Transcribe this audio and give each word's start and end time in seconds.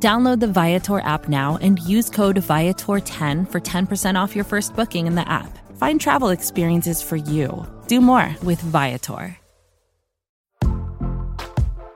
Download 0.00 0.38
the 0.38 0.46
Viator 0.46 1.00
app 1.00 1.28
now 1.28 1.58
and 1.60 1.80
use 1.80 2.08
code 2.08 2.36
Viator10 2.36 3.50
for 3.50 3.60
10% 3.60 4.14
off 4.14 4.36
your 4.36 4.44
first 4.44 4.76
booking 4.76 5.08
in 5.08 5.16
the 5.16 5.28
app. 5.28 5.58
Find 5.76 6.00
travel 6.00 6.28
experiences 6.28 7.02
for 7.02 7.16
you. 7.16 7.66
Do 7.88 8.00
more 8.00 8.36
with 8.44 8.60
Viator. 8.60 9.36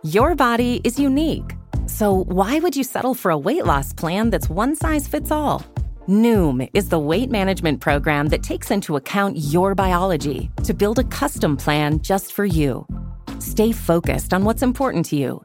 Your 0.03 0.35
body 0.35 0.81
is 0.83 0.99
unique. 0.99 1.55
So, 1.87 2.25
why 2.25 2.59
would 2.59 2.75
you 2.75 2.83
settle 2.83 3.15
for 3.15 3.31
a 3.31 3.39
weight 3.39 3.65
loss 3.65 3.93
plan 3.93 4.31
that's 4.31 4.51
one 4.51 4.75
size 4.75 5.07
fits 5.07 5.31
all? 5.31 5.65
Noom 6.09 6.69
is 6.75 6.89
the 6.89 6.99
weight 6.99 7.31
management 7.31 7.81
program 7.81 8.27
that 8.31 8.43
takes 8.43 8.73
into 8.73 8.97
account 8.97 9.39
your 9.39 9.77
biology 9.77 10.51
to 10.65 10.75
build 10.75 10.99
a 10.99 11.05
custom 11.05 11.57
plan 11.57 12.01
just 12.01 12.33
for 12.33 12.45
you. 12.45 12.85
Stay 13.39 13.71
focused 13.71 14.35
on 14.35 14.45
what's 14.45 14.63
important 14.63 15.07
to 15.07 15.17
you 15.17 15.45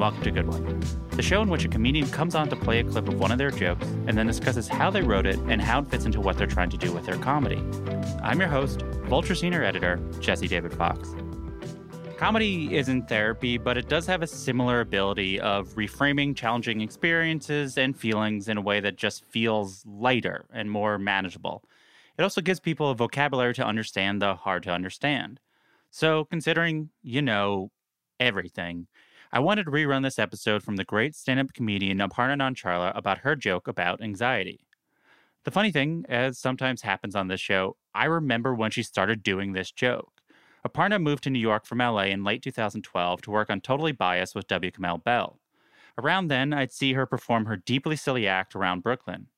Welcome 0.00 0.22
to 0.22 0.30
Good 0.30 0.48
One, 0.48 0.80
the 1.10 1.20
show 1.20 1.42
in 1.42 1.50
which 1.50 1.66
a 1.66 1.68
comedian 1.68 2.08
comes 2.08 2.34
on 2.34 2.48
to 2.48 2.56
play 2.56 2.80
a 2.80 2.84
clip 2.84 3.06
of 3.06 3.20
one 3.20 3.30
of 3.30 3.36
their 3.36 3.50
jokes 3.50 3.84
and 4.06 4.16
then 4.16 4.26
discusses 4.26 4.66
how 4.66 4.90
they 4.90 5.02
wrote 5.02 5.26
it 5.26 5.38
and 5.40 5.60
how 5.60 5.80
it 5.80 5.90
fits 5.90 6.06
into 6.06 6.22
what 6.22 6.38
they're 6.38 6.46
trying 6.46 6.70
to 6.70 6.78
do 6.78 6.90
with 6.90 7.04
their 7.04 7.18
comedy. 7.18 7.62
I'm 8.22 8.40
your 8.40 8.48
host, 8.48 8.80
Vulture 9.10 9.34
Senior 9.34 9.62
Editor, 9.62 10.00
Jesse 10.18 10.48
David 10.48 10.72
Fox. 10.72 11.14
Comedy 12.16 12.74
isn't 12.78 13.10
therapy, 13.10 13.58
but 13.58 13.76
it 13.76 13.90
does 13.90 14.06
have 14.06 14.22
a 14.22 14.26
similar 14.26 14.80
ability 14.80 15.38
of 15.38 15.68
reframing 15.74 16.34
challenging 16.34 16.80
experiences 16.80 17.76
and 17.76 17.94
feelings 17.94 18.48
in 18.48 18.56
a 18.56 18.62
way 18.62 18.80
that 18.80 18.96
just 18.96 19.26
feels 19.26 19.84
lighter 19.84 20.46
and 20.50 20.70
more 20.70 20.96
manageable. 20.96 21.62
It 22.16 22.22
also 22.22 22.40
gives 22.40 22.58
people 22.58 22.90
a 22.90 22.94
vocabulary 22.94 23.52
to 23.52 23.66
understand 23.66 24.22
the 24.22 24.34
hard 24.34 24.62
to 24.62 24.70
understand. 24.70 25.40
So, 25.90 26.24
considering, 26.24 26.88
you 27.02 27.20
know, 27.20 27.70
everything, 28.18 28.86
I 29.32 29.38
wanted 29.38 29.64
to 29.64 29.70
rerun 29.70 30.02
this 30.02 30.18
episode 30.18 30.64
from 30.64 30.74
the 30.74 30.84
great 30.84 31.14
stand 31.14 31.38
up 31.38 31.54
comedian 31.54 31.98
Aparna 31.98 32.36
Nancherla 32.36 32.96
about 32.96 33.18
her 33.18 33.36
joke 33.36 33.68
about 33.68 34.02
anxiety. 34.02 34.66
The 35.44 35.52
funny 35.52 35.70
thing, 35.70 36.04
as 36.08 36.36
sometimes 36.36 36.82
happens 36.82 37.14
on 37.14 37.28
this 37.28 37.40
show, 37.40 37.76
I 37.94 38.06
remember 38.06 38.56
when 38.56 38.72
she 38.72 38.82
started 38.82 39.22
doing 39.22 39.52
this 39.52 39.70
joke. 39.70 40.20
Aparna 40.66 41.00
moved 41.00 41.22
to 41.24 41.30
New 41.30 41.38
York 41.38 41.64
from 41.64 41.78
LA 41.78 42.06
in 42.06 42.24
late 42.24 42.42
2012 42.42 43.22
to 43.22 43.30
work 43.30 43.50
on 43.50 43.60
Totally 43.60 43.92
Biased 43.92 44.34
with 44.34 44.48
W. 44.48 44.72
Kamau 44.72 45.02
Bell. 45.02 45.38
Around 45.96 46.26
then, 46.26 46.52
I'd 46.52 46.72
see 46.72 46.94
her 46.94 47.06
perform 47.06 47.46
her 47.46 47.56
deeply 47.56 47.94
silly 47.94 48.26
act 48.26 48.56
around 48.56 48.82
Brooklyn. 48.82 49.28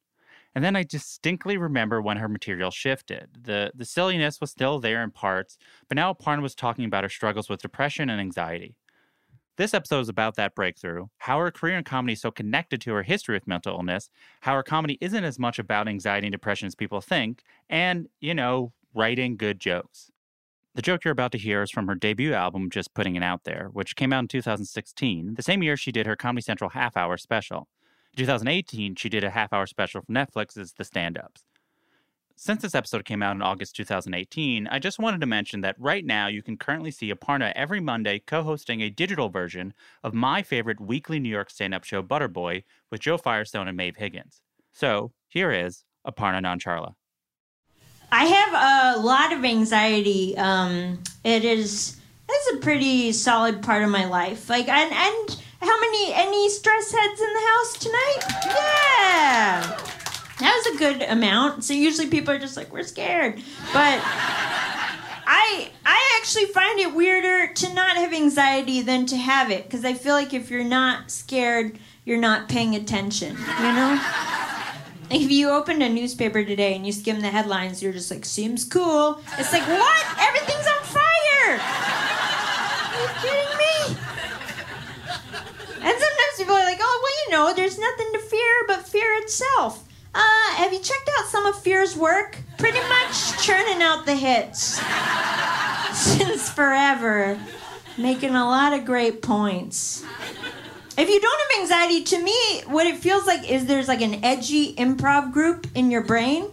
And 0.54 0.64
then 0.64 0.74
I 0.74 0.84
distinctly 0.84 1.59
remember 1.59 2.00
when 2.00 2.16
her 2.16 2.28
material 2.28 2.70
shifted. 2.70 3.28
The, 3.42 3.72
the 3.74 3.84
silliness 3.84 4.41
was 4.41 4.50
still 4.50 4.80
there 4.80 5.03
in 5.03 5.10
parts, 5.10 5.59
but 5.88 5.97
now 5.97 6.14
Aparna 6.14 6.41
was 6.41 6.54
talking 6.54 6.86
about 6.86 7.04
her 7.04 7.10
struggles 7.10 7.50
with 7.50 7.60
depression 7.60 8.09
and 8.09 8.20
anxiety. 8.20 8.76
This 9.58 9.74
episode 9.74 10.00
is 10.00 10.08
about 10.08 10.36
that 10.36 10.54
breakthrough, 10.54 11.08
how 11.18 11.38
her 11.38 11.50
career 11.50 11.76
in 11.76 11.84
comedy 11.84 12.14
is 12.14 12.22
so 12.22 12.30
connected 12.30 12.80
to 12.82 12.94
her 12.94 13.02
history 13.02 13.36
with 13.36 13.46
mental 13.46 13.76
illness, 13.76 14.08
how 14.40 14.54
her 14.54 14.62
comedy 14.62 14.96
isn't 15.02 15.24
as 15.24 15.38
much 15.38 15.58
about 15.58 15.88
anxiety 15.88 16.28
and 16.28 16.32
depression 16.32 16.66
as 16.66 16.74
people 16.74 17.02
think, 17.02 17.42
and, 17.68 18.08
you 18.18 18.34
know, 18.34 18.72
writing 18.94 19.36
good 19.36 19.60
jokes. 19.60 20.10
The 20.74 20.80
joke 20.80 21.04
you're 21.04 21.12
about 21.12 21.32
to 21.32 21.38
hear 21.38 21.62
is 21.62 21.70
from 21.70 21.86
her 21.88 21.94
debut 21.94 22.32
album, 22.32 22.70
Just 22.70 22.94
Putting 22.94 23.14
It 23.14 23.22
Out 23.22 23.44
There, 23.44 23.68
which 23.74 23.94
came 23.94 24.10
out 24.10 24.20
in 24.20 24.28
2016, 24.28 25.34
the 25.34 25.42
same 25.42 25.62
year 25.62 25.76
she 25.76 25.92
did 25.92 26.06
her 26.06 26.16
Comedy 26.16 26.42
Central 26.42 26.70
half 26.70 26.96
hour 26.96 27.18
special. 27.18 27.68
In 28.14 28.24
2018, 28.24 28.94
she 28.94 29.10
did 29.10 29.22
a 29.22 29.30
half 29.30 29.52
hour 29.52 29.66
special 29.66 30.00
from 30.00 30.14
Netflix's 30.14 30.72
The 30.72 30.84
Stand 30.84 31.18
Ups. 31.18 31.44
Since 32.44 32.62
this 32.62 32.75
episode 32.75 33.04
came 33.04 33.22
out 33.22 33.36
in 33.36 33.41
August 33.41 33.76
2018, 33.76 34.66
I 34.66 34.80
just 34.80 34.98
wanted 34.98 35.20
to 35.20 35.28
mention 35.28 35.60
that 35.60 35.76
right 35.78 36.04
now 36.04 36.26
you 36.26 36.42
can 36.42 36.56
currently 36.56 36.91
see 36.91 37.12
Aparna 37.12 37.53
every 37.54 37.78
Monday 37.78 38.19
co 38.19 38.42
hosting 38.42 38.80
a 38.80 38.91
digital 38.91 39.28
version 39.28 39.72
of 40.03 40.12
my 40.12 40.42
favorite 40.42 40.80
weekly 40.80 41.20
New 41.20 41.28
York 41.28 41.50
stand 41.50 41.72
up 41.72 41.84
show, 41.84 42.03
Butterboy, 42.03 42.64
with 42.91 43.00
Joe 43.00 43.16
Firestone 43.16 43.69
and 43.69 43.76
Maeve 43.76 43.94
Higgins. 43.94 44.42
So 44.72 45.12
here 45.28 45.53
is 45.53 45.84
Aparna 46.04 46.42
Nancherla. 46.42 46.94
I 48.10 48.25
have 48.25 48.98
a 48.98 49.00
lot 49.00 49.32
of 49.32 49.44
anxiety. 49.44 50.36
Um, 50.36 51.00
it 51.22 51.44
is 51.44 52.00
it's 52.28 52.56
a 52.56 52.60
pretty 52.60 53.12
solid 53.12 53.62
part 53.62 53.84
of 53.84 53.91
my 53.91 54.06
life. 54.06 54.50
Like 54.50 54.66
and 54.66 54.92
and 54.92 55.42
how 55.60 55.80
many 55.80 56.12
any 56.12 56.50
stress 56.50 56.91
heads 56.91 57.20
in 57.20 57.32
the 57.34 57.47
house 57.47 57.72
tonight? 57.78 58.19
Yeah. 58.47 59.91
That 60.42 60.60
was 60.66 60.75
a 60.75 60.78
good 60.78 61.03
amount. 61.03 61.62
So 61.62 61.72
usually 61.72 62.08
people 62.08 62.34
are 62.34 62.38
just 62.38 62.56
like, 62.56 62.72
we're 62.72 62.82
scared. 62.82 63.36
But 63.72 64.00
I 64.04 65.70
I 65.86 66.19
actually 66.19 66.47
find 66.47 66.80
it 66.80 66.92
weirder 66.94 67.53
to 67.54 67.75
not 67.75 67.97
have 67.97 68.12
anxiety 68.12 68.82
than 68.82 69.06
to 69.06 69.16
have 69.16 69.53
it. 69.53 69.62
Because 69.64 69.84
I 69.84 69.94
feel 69.94 70.14
like 70.14 70.34
if 70.34 70.50
you're 70.50 70.64
not 70.64 71.12
scared, 71.12 71.78
you're 72.04 72.19
not 72.19 72.48
paying 72.48 72.75
attention. 72.75 73.36
You 73.36 73.72
know? 73.72 74.00
If 75.10 75.30
you 75.30 75.50
opened 75.50 75.82
a 75.82 75.88
newspaper 75.88 76.42
today 76.42 76.74
and 76.74 76.84
you 76.84 76.91
skim 76.91 77.20
the 77.20 77.30
headlines, 77.30 77.80
you're 77.80 77.92
just 77.92 78.10
like, 78.10 78.24
seems 78.24 78.64
cool. 78.64 79.20
It's 79.38 79.53
like, 79.53 79.69
what? 79.69 80.06
Everything's 80.19 80.66
on 80.66 80.82
fire! 80.82 81.60
Are 82.91 83.00
you 83.00 83.09
kidding 83.20 83.59
me? 83.59 83.97
And 85.82 85.98
sometimes 86.00 86.34
people 86.36 86.54
are 86.54 86.64
like, 86.64 86.78
oh, 86.80 87.00
well, 87.03 87.12
you 87.24 87.30
know, 87.30 87.54
there's 87.54 87.78
nothing 87.78 88.12
to 88.14 88.19
fear 88.20 88.64
but 88.66 88.88
fear 88.88 89.14
itself. 89.19 89.86
Uh, 90.14 90.54
have 90.56 90.72
you 90.72 90.78
checked 90.78 91.10
out 91.18 91.26
some 91.26 91.46
of 91.46 91.60
Fear's 91.62 91.96
work? 91.96 92.36
Pretty 92.58 92.80
much 92.80 93.42
churning 93.42 93.82
out 93.82 94.04
the 94.04 94.14
hits 94.14 94.80
since 95.94 96.50
forever, 96.50 97.40
making 97.96 98.34
a 98.34 98.44
lot 98.44 98.72
of 98.72 98.84
great 98.84 99.22
points. 99.22 100.04
If 100.98 101.08
you 101.08 101.20
don't 101.20 101.40
have 101.40 101.60
anxiety, 101.62 102.04
to 102.04 102.22
me, 102.22 102.62
what 102.66 102.86
it 102.86 102.96
feels 102.96 103.26
like 103.26 103.50
is 103.50 103.64
there's 103.64 103.88
like 103.88 104.02
an 104.02 104.22
edgy 104.22 104.74
improv 104.74 105.32
group 105.32 105.66
in 105.74 105.90
your 105.90 106.02
brain 106.02 106.50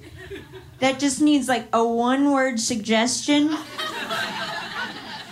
that 0.80 0.98
just 0.98 1.22
needs 1.22 1.50
like 1.50 1.68
a 1.74 1.86
one 1.86 2.32
word 2.32 2.60
suggestion 2.60 3.58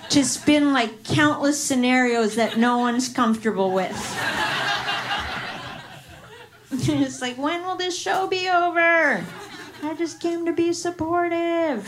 to 0.09 0.25
spin 0.25 0.73
like 0.73 1.05
countless 1.05 1.61
scenarios 1.63 2.35
that 2.35 2.57
no 2.57 2.77
one's 2.79 3.07
comfortable 3.07 3.71
with. 3.71 3.95
it's 6.71 7.21
like, 7.21 7.37
when 7.37 7.63
will 7.63 7.77
this 7.77 7.97
show 7.97 8.27
be 8.27 8.49
over? 8.49 9.23
I 9.83 9.93
just 9.97 10.19
came 10.19 10.45
to 10.45 10.51
be 10.51 10.73
supportive. 10.73 11.83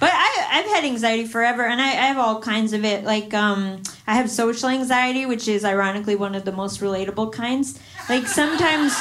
But 0.00 0.10
I, 0.12 0.46
I've 0.52 0.66
had 0.66 0.84
anxiety 0.84 1.26
forever, 1.26 1.66
and 1.66 1.80
I, 1.80 1.88
I 1.88 2.06
have 2.06 2.18
all 2.18 2.40
kinds 2.40 2.72
of 2.72 2.84
it. 2.84 3.04
Like, 3.04 3.34
um, 3.34 3.82
I 4.06 4.14
have 4.14 4.30
social 4.30 4.68
anxiety, 4.68 5.26
which 5.26 5.48
is 5.48 5.64
ironically 5.64 6.16
one 6.16 6.34
of 6.34 6.44
the 6.44 6.52
most 6.52 6.80
relatable 6.80 7.32
kinds. 7.32 7.80
Like, 8.08 8.26
sometimes. 8.26 8.92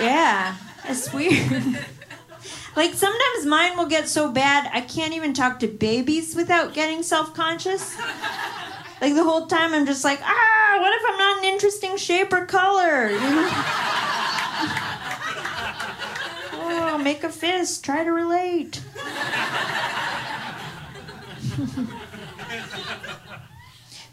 Yeah, 0.00 0.56
it's 0.88 1.12
weird. 1.12 1.52
like, 2.76 2.94
sometimes 2.94 3.46
mine 3.46 3.76
will 3.76 3.86
get 3.86 4.08
so 4.08 4.32
bad, 4.32 4.70
I 4.72 4.80
can't 4.80 5.12
even 5.12 5.34
talk 5.34 5.60
to 5.60 5.68
babies 5.68 6.34
without 6.34 6.72
getting 6.74 7.02
self 7.02 7.34
conscious. 7.34 7.96
Like, 9.00 9.14
the 9.14 9.24
whole 9.24 9.46
time 9.46 9.72
I'm 9.72 9.86
just 9.86 10.04
like, 10.04 10.20
ah, 10.22 10.76
what 10.78 10.92
if 10.92 11.02
I'm 11.08 11.18
not 11.18 11.38
an 11.38 11.44
interesting 11.44 11.96
shape 11.96 12.32
or 12.32 12.44
color? 12.44 13.10
You 13.10 13.18
know? 13.18 13.48
oh, 16.52 17.00
make 17.02 17.24
a 17.24 17.30
fist, 17.30 17.84
try 17.84 18.04
to 18.04 18.10
relate. 18.10 18.82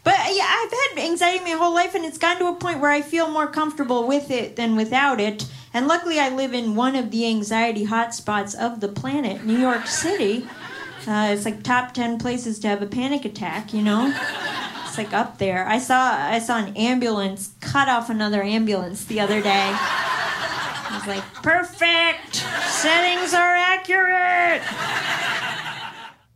but 0.04 0.16
yeah, 0.30 0.46
I've 0.48 0.70
had 0.70 0.98
anxiety 0.98 1.44
my 1.44 1.50
whole 1.50 1.74
life, 1.74 1.94
and 1.94 2.04
it's 2.04 2.18
gotten 2.18 2.38
to 2.40 2.48
a 2.48 2.54
point 2.54 2.80
where 2.80 2.90
I 2.90 3.02
feel 3.02 3.28
more 3.28 3.46
comfortable 3.46 4.06
with 4.06 4.30
it 4.30 4.56
than 4.56 4.76
without 4.76 5.20
it. 5.20 5.46
And 5.74 5.86
luckily, 5.86 6.18
I 6.18 6.30
live 6.30 6.54
in 6.54 6.74
one 6.74 6.96
of 6.96 7.10
the 7.10 7.26
anxiety 7.26 7.86
hotspots 7.86 8.54
of 8.54 8.80
the 8.80 8.88
planet, 8.88 9.44
New 9.44 9.58
York 9.58 9.86
City. 9.86 10.46
Uh, 11.06 11.30
it's 11.32 11.44
like 11.44 11.62
top 11.62 11.94
ten 11.94 12.18
places 12.18 12.58
to 12.60 12.68
have 12.68 12.82
a 12.82 12.86
panic 12.86 13.24
attack. 13.24 13.72
You 13.72 13.82
know, 13.82 14.12
like 14.98 15.12
up 15.14 15.38
there. 15.38 15.66
I 15.66 15.78
saw 15.78 16.10
I 16.12 16.40
saw 16.40 16.58
an 16.58 16.76
ambulance 16.76 17.54
cut 17.60 17.88
off 17.88 18.10
another 18.10 18.42
ambulance 18.42 19.04
the 19.04 19.20
other 19.20 19.40
day. 19.40 19.70
I 19.72 20.98
was 20.98 21.06
like, 21.06 21.24
perfect. 21.42 22.36
Settings 22.66 23.32
are 23.32 23.54
accurate. 23.54 24.62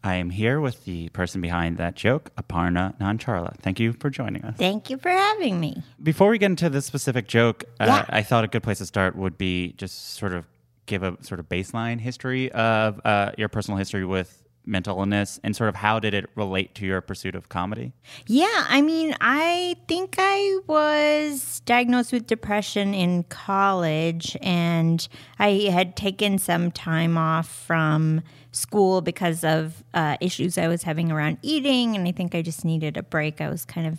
I 0.04 0.16
am 0.16 0.30
here 0.30 0.60
with 0.60 0.84
the 0.84 1.08
person 1.10 1.40
behind 1.40 1.76
that 1.78 1.94
joke, 1.94 2.30
Aparna 2.36 2.98
Nancherla. 2.98 3.56
Thank 3.58 3.78
you 3.78 3.92
for 3.92 4.10
joining 4.10 4.44
us. 4.44 4.56
Thank 4.56 4.90
you 4.90 4.98
for 4.98 5.10
having 5.10 5.60
me. 5.60 5.82
Before 6.02 6.28
we 6.28 6.38
get 6.38 6.46
into 6.46 6.68
this 6.70 6.86
specific 6.86 7.28
joke, 7.28 7.64
uh, 7.78 8.04
I 8.08 8.22
thought 8.22 8.42
a 8.42 8.48
good 8.48 8.64
place 8.64 8.78
to 8.78 8.86
start 8.86 9.14
would 9.16 9.38
be 9.38 9.72
just 9.76 10.14
sort 10.14 10.32
of 10.32 10.46
give 10.86 11.04
a 11.04 11.16
sort 11.22 11.38
of 11.38 11.48
baseline 11.48 12.00
history 12.00 12.50
of 12.52 13.00
uh, 13.04 13.30
your 13.38 13.48
personal 13.48 13.78
history 13.78 14.04
with 14.04 14.41
mental 14.64 14.98
illness 14.98 15.40
and 15.42 15.56
sort 15.56 15.68
of 15.68 15.76
how 15.76 15.98
did 15.98 16.14
it 16.14 16.30
relate 16.34 16.74
to 16.76 16.86
your 16.86 17.00
pursuit 17.00 17.34
of 17.34 17.48
comedy? 17.48 17.92
Yeah, 18.26 18.66
I 18.68 18.80
mean, 18.80 19.16
I 19.20 19.76
think 19.88 20.16
I 20.18 20.58
was 20.66 21.60
diagnosed 21.60 22.12
with 22.12 22.26
depression 22.26 22.94
in 22.94 23.24
college, 23.24 24.36
and 24.40 25.06
I 25.38 25.68
had 25.72 25.96
taken 25.96 26.38
some 26.38 26.70
time 26.70 27.18
off 27.18 27.48
from 27.48 28.22
school 28.52 29.00
because 29.00 29.44
of 29.44 29.82
uh, 29.94 30.16
issues 30.20 30.58
I 30.58 30.68
was 30.68 30.82
having 30.82 31.10
around 31.10 31.38
eating, 31.42 31.96
and 31.96 32.06
I 32.06 32.12
think 32.12 32.34
I 32.34 32.42
just 32.42 32.64
needed 32.64 32.96
a 32.96 33.02
break. 33.02 33.40
I 33.40 33.48
was 33.48 33.64
kind 33.64 33.86
of 33.86 33.98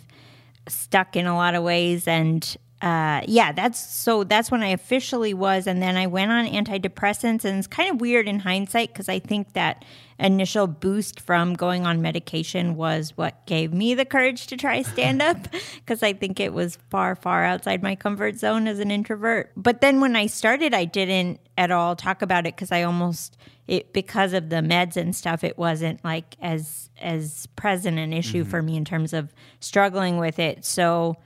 stuck 0.68 1.16
in 1.16 1.26
a 1.26 1.34
lot 1.34 1.54
of 1.54 1.62
ways 1.62 2.08
and 2.08 2.56
uh, 2.84 3.22
yeah 3.26 3.50
that's 3.50 3.78
so 3.78 4.24
that's 4.24 4.50
when 4.50 4.62
i 4.62 4.68
officially 4.68 5.32
was 5.32 5.66
and 5.66 5.82
then 5.82 5.96
i 5.96 6.06
went 6.06 6.30
on 6.30 6.46
antidepressants 6.46 7.42
and 7.42 7.58
it's 7.58 7.66
kind 7.66 7.90
of 7.90 7.98
weird 7.98 8.28
in 8.28 8.38
hindsight 8.38 8.92
because 8.92 9.08
i 9.08 9.18
think 9.18 9.54
that 9.54 9.82
initial 10.18 10.66
boost 10.66 11.18
from 11.18 11.54
going 11.54 11.86
on 11.86 12.02
medication 12.02 12.76
was 12.76 13.16
what 13.16 13.46
gave 13.46 13.72
me 13.72 13.94
the 13.94 14.04
courage 14.04 14.46
to 14.46 14.56
try 14.56 14.82
stand 14.92 15.22
up 15.22 15.38
because 15.76 16.02
i 16.02 16.12
think 16.12 16.38
it 16.38 16.52
was 16.52 16.76
far 16.90 17.16
far 17.16 17.42
outside 17.42 17.82
my 17.82 17.96
comfort 17.96 18.36
zone 18.36 18.68
as 18.68 18.78
an 18.78 18.90
introvert. 18.90 19.50
But 19.56 19.80
then 19.80 20.00
when 20.02 20.14
i 20.14 20.26
started 20.26 20.74
i 20.74 20.84
didn't 20.84 21.40
at 21.56 21.70
all 21.70 21.96
talk 21.96 22.20
about 22.20 22.46
it 22.46 22.54
because 22.54 22.70
i 22.70 22.82
almost 22.82 23.38
it 23.66 23.94
because 23.94 24.34
of 24.34 24.50
the 24.50 24.56
meds 24.56 24.96
and 24.96 25.16
stuff 25.16 25.42
it 25.42 25.56
wasn't 25.56 26.04
like 26.04 26.36
as 26.42 26.90
as 27.00 27.46
present 27.56 27.98
an 27.98 28.12
issue 28.12 28.44
for 28.44 28.62
me 28.62 28.76
in 28.76 28.84
terms 28.84 29.12
of 29.12 29.32
struggling 29.60 30.18
with 30.18 30.38
it. 30.38 30.64
So 30.64 31.16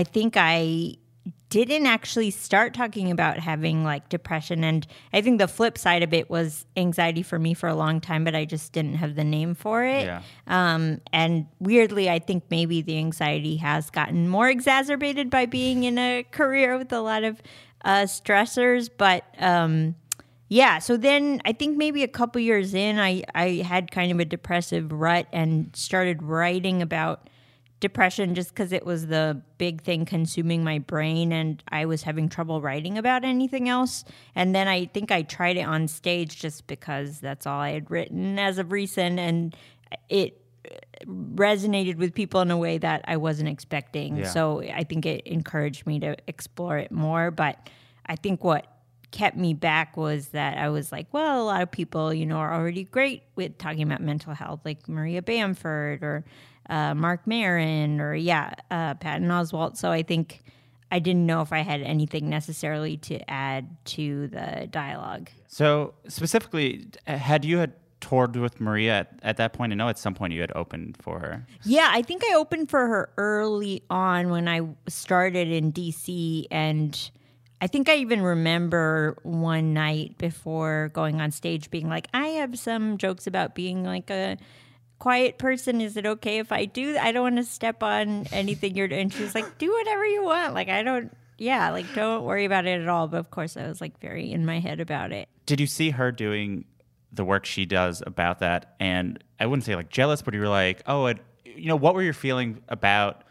i 0.00 0.02
think 0.04 0.34
i 0.36 0.94
didn't 1.48 1.86
actually 1.86 2.30
start 2.30 2.74
talking 2.74 3.10
about 3.10 3.38
having 3.38 3.84
like 3.84 4.08
depression 4.08 4.64
and 4.64 4.86
i 5.12 5.20
think 5.20 5.38
the 5.38 5.46
flip 5.48 5.78
side 5.78 6.02
of 6.02 6.12
it 6.12 6.28
was 6.28 6.66
anxiety 6.76 7.22
for 7.22 7.38
me 7.38 7.54
for 7.54 7.68
a 7.68 7.74
long 7.74 8.00
time 8.00 8.24
but 8.24 8.34
i 8.34 8.44
just 8.44 8.72
didn't 8.72 8.94
have 8.94 9.14
the 9.14 9.24
name 9.24 9.54
for 9.54 9.84
it 9.84 10.04
Yeah. 10.06 10.22
um, 10.58 11.00
and 11.12 11.46
weirdly 11.60 12.10
i 12.10 12.18
think 12.18 12.44
maybe 12.50 12.82
the 12.82 12.98
anxiety 12.98 13.56
has 13.58 13.90
gotten 13.90 14.28
more 14.28 14.48
exacerbated 14.48 15.30
by 15.30 15.46
being 15.46 15.84
in 15.84 15.98
a 15.98 16.24
career 16.30 16.76
with 16.78 16.92
a 16.92 17.00
lot 17.00 17.22
of 17.24 17.40
uh, 17.84 18.02
stressors 18.18 18.90
but 19.04 19.22
um, 19.38 19.94
yeah 20.48 20.78
so 20.80 20.96
then 20.96 21.40
i 21.44 21.52
think 21.52 21.76
maybe 21.76 22.02
a 22.02 22.08
couple 22.08 22.40
years 22.40 22.74
in 22.74 22.98
i 22.98 23.22
i 23.36 23.46
had 23.72 23.90
kind 23.92 24.10
of 24.12 24.18
a 24.18 24.24
depressive 24.24 24.90
rut 24.92 25.26
and 25.32 25.70
started 25.76 26.22
writing 26.22 26.82
about 26.82 27.28
depression 27.80 28.34
just 28.34 28.50
because 28.50 28.72
it 28.72 28.86
was 28.86 29.08
the 29.08 29.40
big 29.58 29.82
thing 29.82 30.06
consuming 30.06 30.64
my 30.64 30.78
brain 30.78 31.30
and 31.30 31.62
i 31.68 31.84
was 31.84 32.02
having 32.02 32.28
trouble 32.28 32.60
writing 32.60 32.96
about 32.96 33.24
anything 33.24 33.68
else. 33.68 34.04
And 34.34 34.54
then 34.54 34.66
i 34.66 34.86
think 34.86 35.10
i 35.10 35.22
tried 35.22 35.56
it 35.56 35.66
on 35.66 35.88
stage 35.88 36.40
just 36.40 36.66
because 36.66 37.20
that's 37.20 37.46
all 37.46 37.60
i 37.60 37.70
had 37.70 37.90
written 37.90 38.38
as 38.38 38.58
of 38.58 38.72
recent. 38.72 39.18
And 39.18 39.54
it 40.08 40.40
resonated 41.06 41.96
with 41.96 42.14
people 42.14 42.40
in 42.40 42.50
a 42.50 42.56
way 42.56 42.78
that 42.78 43.04
i 43.06 43.16
wasn't 43.16 43.48
expecting. 43.48 44.16
Yeah. 44.16 44.28
so 44.28 44.62
i 44.62 44.82
think 44.82 45.04
it 45.04 45.26
encouraged 45.26 45.86
me 45.86 46.00
to 46.00 46.16
explore 46.26 46.78
it 46.78 46.90
more. 46.90 47.30
But 47.30 47.68
i 48.06 48.16
think 48.16 48.42
what 48.42 48.66
kept 49.10 49.36
me 49.36 49.54
back 49.54 49.96
was 49.96 50.28
that 50.28 50.58
I 50.58 50.68
was 50.68 50.92
like, 50.92 51.06
well, 51.12 51.42
a 51.42 51.44
lot 51.44 51.62
of 51.62 51.70
people, 51.70 52.12
you 52.12 52.26
know, 52.26 52.36
are 52.36 52.54
already 52.54 52.84
great 52.84 53.22
with 53.34 53.56
talking 53.58 53.82
about 53.82 54.00
mental 54.00 54.34
health, 54.34 54.60
like 54.64 54.88
Maria 54.88 55.22
Bamford 55.22 56.02
or 56.02 56.24
uh, 56.68 56.94
Marc 56.94 57.26
Maron 57.26 58.00
or, 58.00 58.14
yeah, 58.14 58.54
uh, 58.70 58.94
Patton 58.94 59.28
Oswalt. 59.28 59.76
So 59.76 59.90
I 59.90 60.02
think 60.02 60.42
I 60.90 60.98
didn't 60.98 61.26
know 61.26 61.40
if 61.40 61.52
I 61.52 61.60
had 61.60 61.80
anything 61.82 62.28
necessarily 62.28 62.96
to 62.98 63.30
add 63.30 63.76
to 63.86 64.28
the 64.28 64.68
dialogue. 64.70 65.30
So 65.46 65.94
specifically, 66.08 66.86
had 67.06 67.44
you 67.44 67.58
had 67.58 67.72
toured 68.00 68.36
with 68.36 68.60
Maria 68.60 69.00
at, 69.00 69.18
at 69.22 69.36
that 69.38 69.52
point? 69.52 69.72
I 69.72 69.76
know 69.76 69.88
at 69.88 69.98
some 69.98 70.14
point 70.14 70.32
you 70.32 70.40
had 70.40 70.52
opened 70.54 70.96
for 71.00 71.18
her. 71.18 71.46
Yeah, 71.64 71.88
I 71.90 72.02
think 72.02 72.22
I 72.30 72.34
opened 72.34 72.70
for 72.70 72.86
her 72.86 73.10
early 73.16 73.82
on 73.90 74.30
when 74.30 74.48
I 74.48 74.60
started 74.88 75.48
in 75.48 75.72
DC. 75.72 76.46
And 76.50 77.10
I 77.66 77.68
think 77.68 77.88
I 77.88 77.96
even 77.96 78.22
remember 78.22 79.18
one 79.24 79.74
night 79.74 80.18
before 80.18 80.92
going 80.94 81.20
on 81.20 81.32
stage 81.32 81.68
being 81.68 81.88
like, 81.88 82.06
I 82.14 82.28
have 82.28 82.56
some 82.60 82.96
jokes 82.96 83.26
about 83.26 83.56
being 83.56 83.82
like 83.82 84.08
a 84.08 84.36
quiet 85.00 85.36
person. 85.36 85.80
Is 85.80 85.96
it 85.96 86.06
okay 86.06 86.38
if 86.38 86.52
I 86.52 86.66
do? 86.66 86.96
I 86.96 87.10
don't 87.10 87.24
want 87.24 87.36
to 87.38 87.42
step 87.42 87.82
on 87.82 88.28
anything 88.30 88.76
you're 88.76 88.86
doing. 88.86 89.10
Like, 89.34 89.58
do 89.58 89.72
whatever 89.72 90.06
you 90.06 90.22
want. 90.22 90.54
Like, 90.54 90.68
I 90.68 90.84
don't, 90.84 91.12
yeah, 91.38 91.70
like, 91.70 91.92
don't 91.92 92.22
worry 92.22 92.44
about 92.44 92.66
it 92.66 92.80
at 92.80 92.86
all. 92.86 93.08
But 93.08 93.16
of 93.16 93.32
course, 93.32 93.56
I 93.56 93.66
was 93.66 93.80
like 93.80 93.98
very 93.98 94.30
in 94.30 94.46
my 94.46 94.60
head 94.60 94.78
about 94.78 95.10
it. 95.10 95.28
Did 95.44 95.58
you 95.58 95.66
see 95.66 95.90
her 95.90 96.12
doing 96.12 96.66
the 97.12 97.24
work 97.24 97.44
she 97.44 97.66
does 97.66 98.00
about 98.06 98.38
that? 98.38 98.76
And 98.78 99.24
I 99.40 99.46
wouldn't 99.46 99.64
say 99.64 99.74
like 99.74 99.90
jealous, 99.90 100.22
but 100.22 100.34
you 100.34 100.40
were 100.40 100.46
like, 100.46 100.84
oh, 100.86 101.06
it, 101.06 101.18
you 101.44 101.66
know, 101.66 101.74
what 101.74 101.96
were 101.96 102.02
your 102.04 102.12
feeling 102.12 102.62
about 102.68 103.24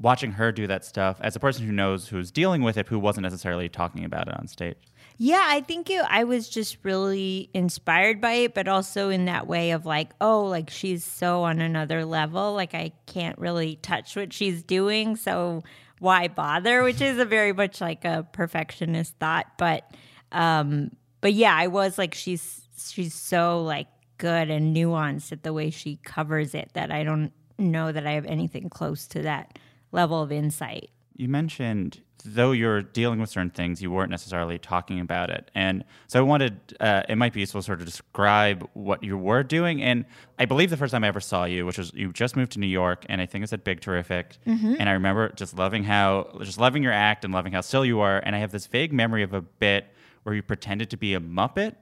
watching 0.00 0.32
her 0.32 0.50
do 0.50 0.66
that 0.66 0.84
stuff 0.84 1.18
as 1.20 1.36
a 1.36 1.40
person 1.40 1.66
who 1.66 1.72
knows 1.72 2.08
who's 2.08 2.30
dealing 2.30 2.62
with 2.62 2.76
it, 2.76 2.88
who 2.88 2.98
wasn't 2.98 3.22
necessarily 3.22 3.68
talking 3.68 4.04
about 4.04 4.28
it 4.28 4.34
on 4.38 4.48
stage? 4.48 4.76
Yeah, 5.18 5.44
I 5.44 5.60
think 5.60 5.90
it, 5.90 6.02
I 6.08 6.24
was 6.24 6.48
just 6.48 6.78
really 6.82 7.50
inspired 7.52 8.22
by 8.22 8.32
it, 8.32 8.54
but 8.54 8.68
also 8.68 9.10
in 9.10 9.26
that 9.26 9.46
way 9.46 9.72
of 9.72 9.84
like, 9.84 10.12
oh, 10.20 10.44
like 10.44 10.70
she's 10.70 11.04
so 11.04 11.42
on 11.42 11.60
another 11.60 12.06
level. 12.06 12.54
Like 12.54 12.74
I 12.74 12.92
can't 13.06 13.38
really 13.38 13.76
touch 13.76 14.16
what 14.16 14.32
she's 14.32 14.62
doing, 14.62 15.16
so 15.16 15.62
why 15.98 16.28
bother? 16.28 16.82
Which 16.84 17.02
is 17.02 17.18
a 17.18 17.26
very 17.26 17.52
much 17.52 17.82
like 17.82 18.06
a 18.06 18.26
perfectionist 18.32 19.14
thought, 19.20 19.46
but 19.58 19.94
um, 20.32 20.92
but 21.20 21.34
yeah, 21.34 21.54
I 21.54 21.66
was 21.66 21.98
like, 21.98 22.14
she's 22.14 22.62
she's 22.78 23.12
so 23.12 23.62
like 23.62 23.88
good 24.16 24.48
and 24.48 24.74
nuanced 24.74 25.32
at 25.32 25.42
the 25.42 25.52
way 25.52 25.68
she 25.68 25.96
covers 26.02 26.54
it 26.54 26.70
that 26.72 26.90
I 26.90 27.04
don't 27.04 27.32
know 27.58 27.92
that 27.92 28.06
I 28.06 28.12
have 28.12 28.24
anything 28.24 28.70
close 28.70 29.06
to 29.08 29.22
that 29.22 29.58
level 29.92 30.22
of 30.22 30.32
insight. 30.32 30.90
You 31.16 31.28
mentioned 31.28 32.00
though 32.24 32.52
you're 32.52 32.82
dealing 32.82 33.20
with 33.20 33.30
certain 33.30 33.50
things, 33.50 33.82
you 33.82 33.90
weren't 33.90 34.10
necessarily 34.10 34.58
talking 34.58 35.00
about 35.00 35.30
it. 35.30 35.50
And 35.54 35.84
so 36.06 36.18
I 36.18 36.22
wanted, 36.22 36.58
uh, 36.80 37.02
it 37.08 37.16
might 37.16 37.32
be 37.32 37.40
useful 37.40 37.60
to 37.60 37.64
sort 37.64 37.80
of 37.80 37.86
describe 37.86 38.68
what 38.74 39.02
you 39.02 39.16
were 39.16 39.42
doing. 39.42 39.82
And 39.82 40.04
I 40.38 40.44
believe 40.44 40.70
the 40.70 40.76
first 40.76 40.92
time 40.92 41.04
I 41.04 41.08
ever 41.08 41.20
saw 41.20 41.44
you, 41.44 41.66
which 41.66 41.78
was 41.78 41.92
you 41.94 42.12
just 42.12 42.36
moved 42.36 42.52
to 42.52 42.60
New 42.60 42.66
York, 42.66 43.04
and 43.08 43.20
I 43.20 43.26
think 43.26 43.42
it 43.42 43.44
was 43.44 43.52
at 43.52 43.64
Big 43.64 43.80
Terrific. 43.80 44.38
And 44.80 44.88
I 44.88 44.92
remember 44.92 45.30
just 45.30 45.56
loving 45.56 45.84
how, 45.84 46.38
just 46.42 46.58
loving 46.58 46.82
your 46.82 46.92
act 46.92 47.24
and 47.24 47.32
loving 47.32 47.52
how 47.52 47.60
still 47.60 47.84
you 47.84 48.00
are. 48.00 48.18
And 48.18 48.34
I 48.34 48.38
have 48.38 48.52
this 48.52 48.66
vague 48.66 48.92
memory 48.92 49.22
of 49.22 49.34
a 49.34 49.40
bit 49.40 49.86
where 50.22 50.34
you 50.34 50.42
pretended 50.42 50.90
to 50.90 50.96
be 50.96 51.14
a 51.14 51.20
Muppet. 51.20 51.76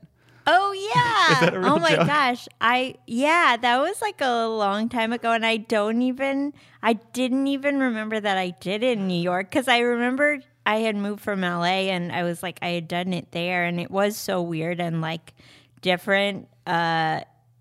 Oh 0.50 0.72
yeah. 0.94 1.40
that 1.40 1.54
a 1.54 1.60
real 1.60 1.74
oh 1.74 1.78
my 1.78 1.96
joke? 1.96 2.06
gosh. 2.06 2.48
I 2.60 2.96
yeah, 3.06 3.56
that 3.58 3.78
was 3.80 4.00
like 4.00 4.20
a 4.22 4.46
long 4.48 4.88
time 4.88 5.12
ago 5.12 5.32
and 5.32 5.44
I 5.44 5.58
don't 5.58 6.00
even 6.02 6.54
I 6.82 6.94
didn't 6.94 7.46
even 7.48 7.80
remember 7.80 8.18
that 8.20 8.38
I 8.38 8.50
did 8.50 8.82
it 8.82 8.98
in 8.98 9.06
New 9.08 9.20
York 9.20 9.50
cuz 9.50 9.68
I 9.68 9.80
remember 9.80 10.40
I 10.66 10.78
had 10.78 10.96
moved 10.96 11.22
from 11.22 11.42
LA 11.42 11.90
and 11.92 12.12
I 12.12 12.22
was 12.24 12.42
like 12.42 12.58
I 12.62 12.70
had 12.70 12.88
done 12.88 13.12
it 13.12 13.32
there 13.32 13.64
and 13.64 13.80
it 13.80 13.90
was 13.90 14.16
so 14.16 14.42
weird 14.42 14.80
and 14.80 15.02
like 15.02 15.34
different 15.82 16.48
uh 16.66 17.20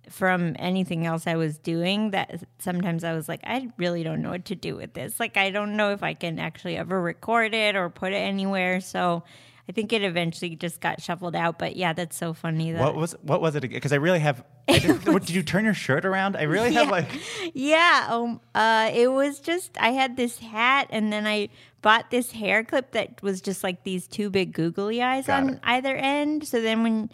from 0.10 0.56
anything 0.60 1.06
else 1.06 1.28
I 1.28 1.36
was 1.36 1.58
doing 1.58 2.12
that 2.12 2.44
sometimes 2.60 3.04
I 3.04 3.14
was 3.14 3.28
like 3.28 3.42
I 3.46 3.70
really 3.78 4.04
don't 4.04 4.22
know 4.22 4.32
what 4.32 4.46
to 4.46 4.56
do 4.56 4.78
with 4.78 4.94
this. 4.94 5.20
Like 5.20 5.36
I 5.38 5.50
don't 5.52 5.76
know 5.76 5.92
if 5.92 6.04
I 6.04 6.14
can 6.14 6.40
actually 6.40 6.78
ever 6.78 7.02
record 7.02 7.54
it 7.54 7.76
or 7.76 7.90
put 7.90 8.14
it 8.14 8.18
anywhere. 8.18 8.80
So 8.82 9.24
I 9.70 9.74
think 9.74 9.92
it 9.92 10.02
eventually 10.02 10.56
just 10.56 10.80
got 10.80 11.02
shuffled 11.02 11.36
out, 11.36 11.60
but 11.60 11.76
yeah, 11.76 11.92
that's 11.94 12.16
so 12.16 12.34
funny. 12.34 12.72
That 12.72 12.82
What 12.82 12.96
was 12.96 13.16
what 13.22 13.42
was 13.42 13.56
it? 13.56 13.62
Because 13.62 13.92
I 13.92 13.98
really 13.98 14.20
have. 14.20 14.44
I 14.70 14.80
what, 15.06 15.26
did 15.26 15.36
you 15.36 15.44
turn 15.44 15.66
your 15.66 15.74
shirt 15.74 16.06
around? 16.06 16.36
I 16.38 16.44
really 16.44 16.74
have 16.74 16.90
like. 16.90 17.10
Yeah, 17.54 18.08
um, 18.10 18.40
uh, 18.56 18.90
it 18.94 19.12
was 19.12 19.40
just 19.40 19.78
I 19.80 19.90
had 19.90 20.16
this 20.16 20.40
hat, 20.40 20.88
and 20.90 21.12
then 21.12 21.28
I 21.28 21.50
bought 21.82 22.12
this 22.12 22.32
hair 22.32 22.64
clip 22.64 22.92
that 22.92 23.22
was 23.22 23.42
just 23.42 23.64
like 23.64 23.84
these 23.84 24.08
two 24.08 24.30
big 24.30 24.54
googly 24.54 25.02
eyes 25.02 25.28
Got 25.28 25.44
on 25.44 25.50
it. 25.56 25.60
either 25.64 25.96
end. 25.96 26.48
So 26.48 26.62
then 26.62 26.84
when 26.84 27.10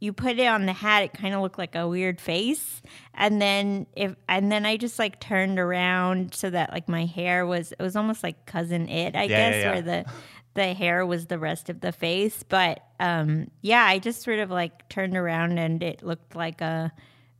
you 0.00 0.12
put 0.12 0.38
it 0.38 0.46
on 0.46 0.64
the 0.66 0.72
hat, 0.72 1.02
it 1.02 1.12
kind 1.12 1.34
of 1.34 1.40
looked 1.42 1.58
like 1.58 1.74
a 1.74 1.86
weird 1.88 2.20
face. 2.20 2.80
And 3.14 3.40
then 3.42 3.86
if 3.96 4.14
and 4.28 4.50
then 4.50 4.64
I 4.64 4.76
just 4.76 4.98
like 4.98 5.20
turned 5.20 5.58
around 5.58 6.34
so 6.34 6.48
that 6.50 6.72
like 6.72 6.88
my 6.88 7.04
hair 7.04 7.44
was 7.46 7.72
it 7.72 7.82
was 7.82 7.96
almost 7.96 8.22
like 8.22 8.46
cousin 8.46 8.88
it, 8.88 9.14
I 9.16 9.24
Yeah, 9.24 9.28
guess, 9.28 9.54
yeah, 9.54 9.60
yeah. 9.60 9.72
where 9.72 9.82
the 9.82 10.04
the 10.58 10.74
hair 10.74 11.06
was 11.06 11.26
the 11.26 11.38
rest 11.38 11.70
of 11.70 11.80
the 11.80 11.92
face. 11.92 12.42
But 12.42 12.82
um 13.00 13.50
yeah, 13.62 13.84
I 13.84 13.98
just 13.98 14.22
sort 14.22 14.40
of 14.40 14.50
like 14.50 14.88
turned 14.88 15.16
around 15.16 15.58
and 15.58 15.82
it 15.82 16.02
looked 16.02 16.34
like 16.34 16.60
a 16.60 16.92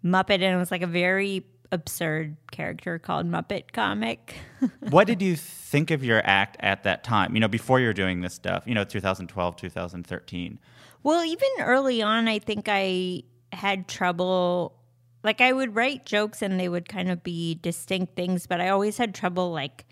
Muppet 0.05 0.35
and 0.35 0.55
it 0.55 0.57
was 0.57 0.71
like 0.71 0.83
a 0.83 0.87
very 0.87 1.45
absurd 1.73 2.37
character 2.51 2.99
called 2.99 3.27
Muppet 3.27 3.73
Comic. 3.73 4.37
what 4.91 5.07
did 5.07 5.21
you 5.21 5.37
think 5.37 5.91
of 5.91 6.05
your 6.05 6.23
act 6.25 6.57
at 6.61 6.85
that 6.85 7.05
time? 7.05 7.35
You 7.35 7.41
know, 7.41 7.49
before 7.49 7.81
you're 7.81 7.93
doing 7.93 8.21
this 8.21 8.35
stuff, 8.35 8.65
you 8.67 8.75
know, 8.75 8.85
2012, 8.85 9.57
2013. 9.57 10.59
Well, 11.03 11.25
even 11.25 11.49
early 11.61 12.03
on, 12.03 12.29
I 12.29 12.39
think 12.39 12.67
I 12.69 13.25
had 13.53 13.89
trouble. 13.89 14.75
Like, 15.23 15.41
I 15.41 15.53
would 15.53 15.75
write 15.75 16.07
jokes 16.07 16.43
and 16.43 16.59
they 16.59 16.69
would 16.69 16.89
kind 16.89 17.11
of 17.11 17.23
be 17.23 17.57
distinct 17.57 18.17
things, 18.17 18.47
but 18.47 18.61
I 18.61 18.69
always 18.69 18.97
had 18.97 19.15
trouble, 19.15 19.51
like, 19.53 19.85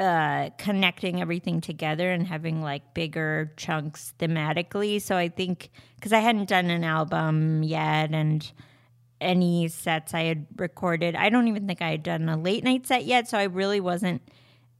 uh, 0.00 0.50
connecting 0.58 1.20
everything 1.20 1.60
together 1.60 2.10
and 2.10 2.26
having 2.26 2.62
like 2.62 2.94
bigger 2.94 3.52
chunks 3.56 4.14
thematically. 4.18 5.00
So 5.00 5.16
I 5.16 5.28
think 5.28 5.70
because 5.96 6.12
I 6.12 6.18
hadn't 6.18 6.48
done 6.48 6.70
an 6.70 6.84
album 6.84 7.62
yet 7.62 8.12
and 8.12 8.50
any 9.20 9.68
sets 9.68 10.14
I 10.14 10.22
had 10.22 10.46
recorded, 10.56 11.14
I 11.14 11.28
don't 11.28 11.48
even 11.48 11.66
think 11.66 11.80
I 11.80 11.90
had 11.90 12.02
done 12.02 12.28
a 12.28 12.36
late 12.36 12.64
night 12.64 12.86
set 12.86 13.04
yet. 13.04 13.28
So 13.28 13.38
I 13.38 13.44
really 13.44 13.80
wasn't 13.80 14.22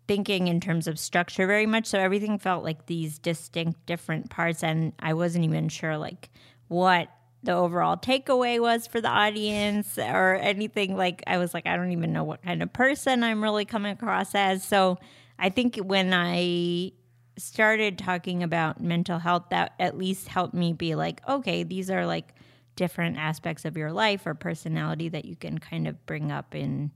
thinking 0.08 0.48
in 0.48 0.60
terms 0.60 0.86
of 0.88 0.98
structure 0.98 1.46
very 1.46 1.66
much. 1.66 1.86
So 1.86 1.98
everything 1.98 2.38
felt 2.38 2.64
like 2.64 2.86
these 2.86 3.18
distinct 3.18 3.86
different 3.86 4.30
parts, 4.30 4.64
and 4.64 4.92
I 4.98 5.14
wasn't 5.14 5.44
even 5.44 5.68
sure 5.68 5.96
like 5.96 6.30
what 6.68 7.08
the 7.42 7.52
overall 7.52 7.96
takeaway 7.96 8.60
was 8.60 8.86
for 8.86 9.00
the 9.00 9.08
audience 9.08 9.98
or 9.98 10.36
anything. 10.36 10.96
Like 10.96 11.22
I 11.26 11.38
was 11.38 11.54
like, 11.54 11.66
I 11.66 11.76
don't 11.76 11.92
even 11.92 12.12
know 12.12 12.24
what 12.24 12.42
kind 12.42 12.62
of 12.62 12.72
person 12.72 13.24
I'm 13.24 13.42
really 13.42 13.64
coming 13.64 13.92
across 13.92 14.34
as. 14.34 14.62
So 14.62 14.98
I 15.38 15.48
think 15.48 15.76
when 15.76 16.14
I 16.14 16.92
started 17.36 17.98
talking 17.98 18.42
about 18.42 18.80
mental 18.80 19.18
health, 19.18 19.46
that 19.50 19.72
at 19.80 19.98
least 19.98 20.28
helped 20.28 20.54
me 20.54 20.72
be 20.72 20.94
like, 20.94 21.20
okay, 21.28 21.64
these 21.64 21.90
are 21.90 22.06
like 22.06 22.34
different 22.76 23.18
aspects 23.18 23.64
of 23.64 23.76
your 23.76 23.92
life 23.92 24.26
or 24.26 24.34
personality 24.34 25.08
that 25.08 25.24
you 25.24 25.36
can 25.36 25.58
kind 25.58 25.88
of 25.88 26.06
bring 26.06 26.30
up 26.30 26.54
in 26.54 26.90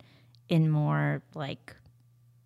in 0.48 0.70
more 0.70 1.22
like 1.34 1.74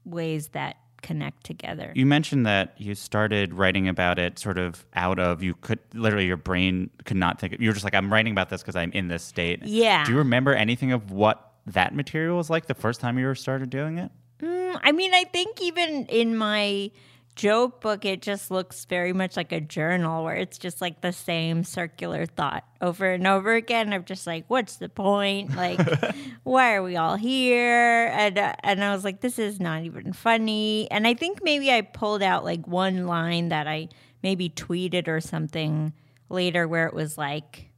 ways 0.05 0.49
that 0.49 0.77
connect 1.03 1.45
together. 1.45 1.93
You 1.95 2.07
mentioned 2.07 2.47
that 2.47 2.75
you 2.79 2.95
started 2.95 3.53
writing 3.55 3.89
about 3.89 4.19
it 4.19 4.39
sort 4.39 4.59
of 4.59 4.85
out 4.95 5.19
of 5.19 5.43
you 5.43 5.55
could 5.55 5.79
literally 5.95 6.27
your 6.27 6.37
brain 6.37 6.91
could 7.05 7.17
not 7.17 7.41
think. 7.41 7.55
of, 7.55 7.61
You 7.61 7.69
were 7.69 7.75
just 7.75 7.85
like, 7.85 7.95
I'm 7.95 8.13
writing 8.13 8.33
about 8.33 8.49
this 8.49 8.63
because 8.63 8.77
I'm 8.77 8.93
in 8.93 9.09
this 9.09 9.23
state. 9.23 9.65
Yeah. 9.65 10.05
Do 10.05 10.13
you 10.13 10.19
remember 10.19 10.55
anything 10.55 10.93
of 10.93 11.11
what 11.11 11.53
that 11.67 11.95
material 11.95 12.37
was 12.37 12.51
like 12.51 12.67
the 12.67 12.75
first 12.75 13.01
time 13.01 13.19
you 13.19 13.27
were 13.27 13.35
started 13.35 13.71
doing 13.71 13.99
it? 13.99 14.11
Mm, 14.41 14.81
I 14.83 14.93
mean, 14.93 15.13
I 15.15 15.25
think 15.25 15.61
even 15.61 16.07
in 16.07 16.37
my 16.37 16.91
joke 17.35 17.81
book, 17.81 18.05
it 18.05 18.23
just 18.23 18.51
looks 18.51 18.85
very 18.85 19.13
much 19.13 19.37
like 19.37 19.53
a 19.53 19.61
journal 19.61 20.25
where 20.25 20.37
it's 20.37 20.59
just 20.59 20.81
like 20.81 21.01
the 21.01 21.13
same 21.13 21.65
circular 21.65 22.27
thought 22.27 22.65
over 22.81 23.11
and 23.11 23.27
over 23.27 23.55
again. 23.55 23.93
I'm 23.93 24.05
just 24.05 24.27
like, 24.27 24.45
what's 24.49 24.77
the 24.77 24.89
point? 24.89 25.55
Like, 25.57 25.81
why 26.43 26.75
are 26.75 26.83
we 26.83 26.97
all 26.97 27.17
here? 27.17 28.07
And 28.09 28.39
uh, 28.39 28.55
and 28.63 28.85
I 28.85 28.95
was 28.95 29.05
like, 29.05 29.21
this 29.21 29.39
is 29.39 29.61
not 29.61 29.85
even 29.85 30.13
funny. 30.13 30.91
And 30.91 31.07
I 31.07 31.15
think 31.15 31.43
maybe 31.43 31.71
I 31.71 31.81
pulled 31.81 32.23
out 32.23 32.45
like 32.45 32.67
one 32.67 33.07
line 33.07 33.49
that 33.49 33.67
I 33.67 33.89
maybe 34.23 34.51
tweeted 34.51 35.09
or 35.09 35.21
something 35.21 35.93
later 36.29 36.69
where 36.69 36.87
it 36.87 36.95
was 36.95 37.17
like. 37.17 37.70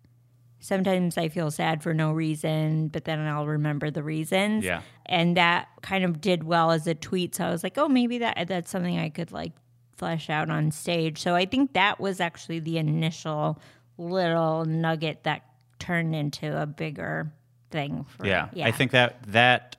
Sometimes 0.65 1.19
I 1.19 1.29
feel 1.29 1.51
sad 1.51 1.83
for 1.83 1.93
no 1.93 2.13
reason, 2.13 2.87
but 2.87 3.05
then 3.05 3.19
I'll 3.19 3.47
remember 3.49 3.91
the 3.91 4.03
reasons 4.05 4.65
Yeah. 4.65 4.83
and 5.07 5.37
that 5.37 5.67
kind 5.83 6.05
of 6.05 6.21
did 6.21 6.45
well 6.45 6.71
as 6.71 6.87
a 6.87 6.95
tweet. 6.95 7.35
So 7.35 7.45
I 7.45 7.51
was 7.51 7.65
like, 7.65 7.77
oh, 7.79 7.89
maybe 7.89 8.19
that 8.19 8.47
that's 8.47 8.71
something 8.71 8.97
I 8.97 9.09
could 9.09 9.33
like 9.33 9.51
flesh 9.97 10.31
out 10.31 10.51
on 10.51 10.71
stage. 10.71 11.19
So 11.19 11.35
I 11.35 11.47
think 11.47 11.73
that 11.73 11.99
was 11.99 12.21
actually 12.21 12.61
the 12.61 12.79
initial 12.79 13.61
little 13.99 14.65
nugget 14.65 15.25
that 15.25 15.43
turned 15.81 16.15
into 16.15 16.57
a 16.61 16.65
bigger 16.67 17.33
thing. 17.73 18.05
For, 18.09 18.25
Yeah. 18.25 18.49
I 18.63 18.71
think 18.71 18.93
that 18.93 19.21
that 19.33 19.77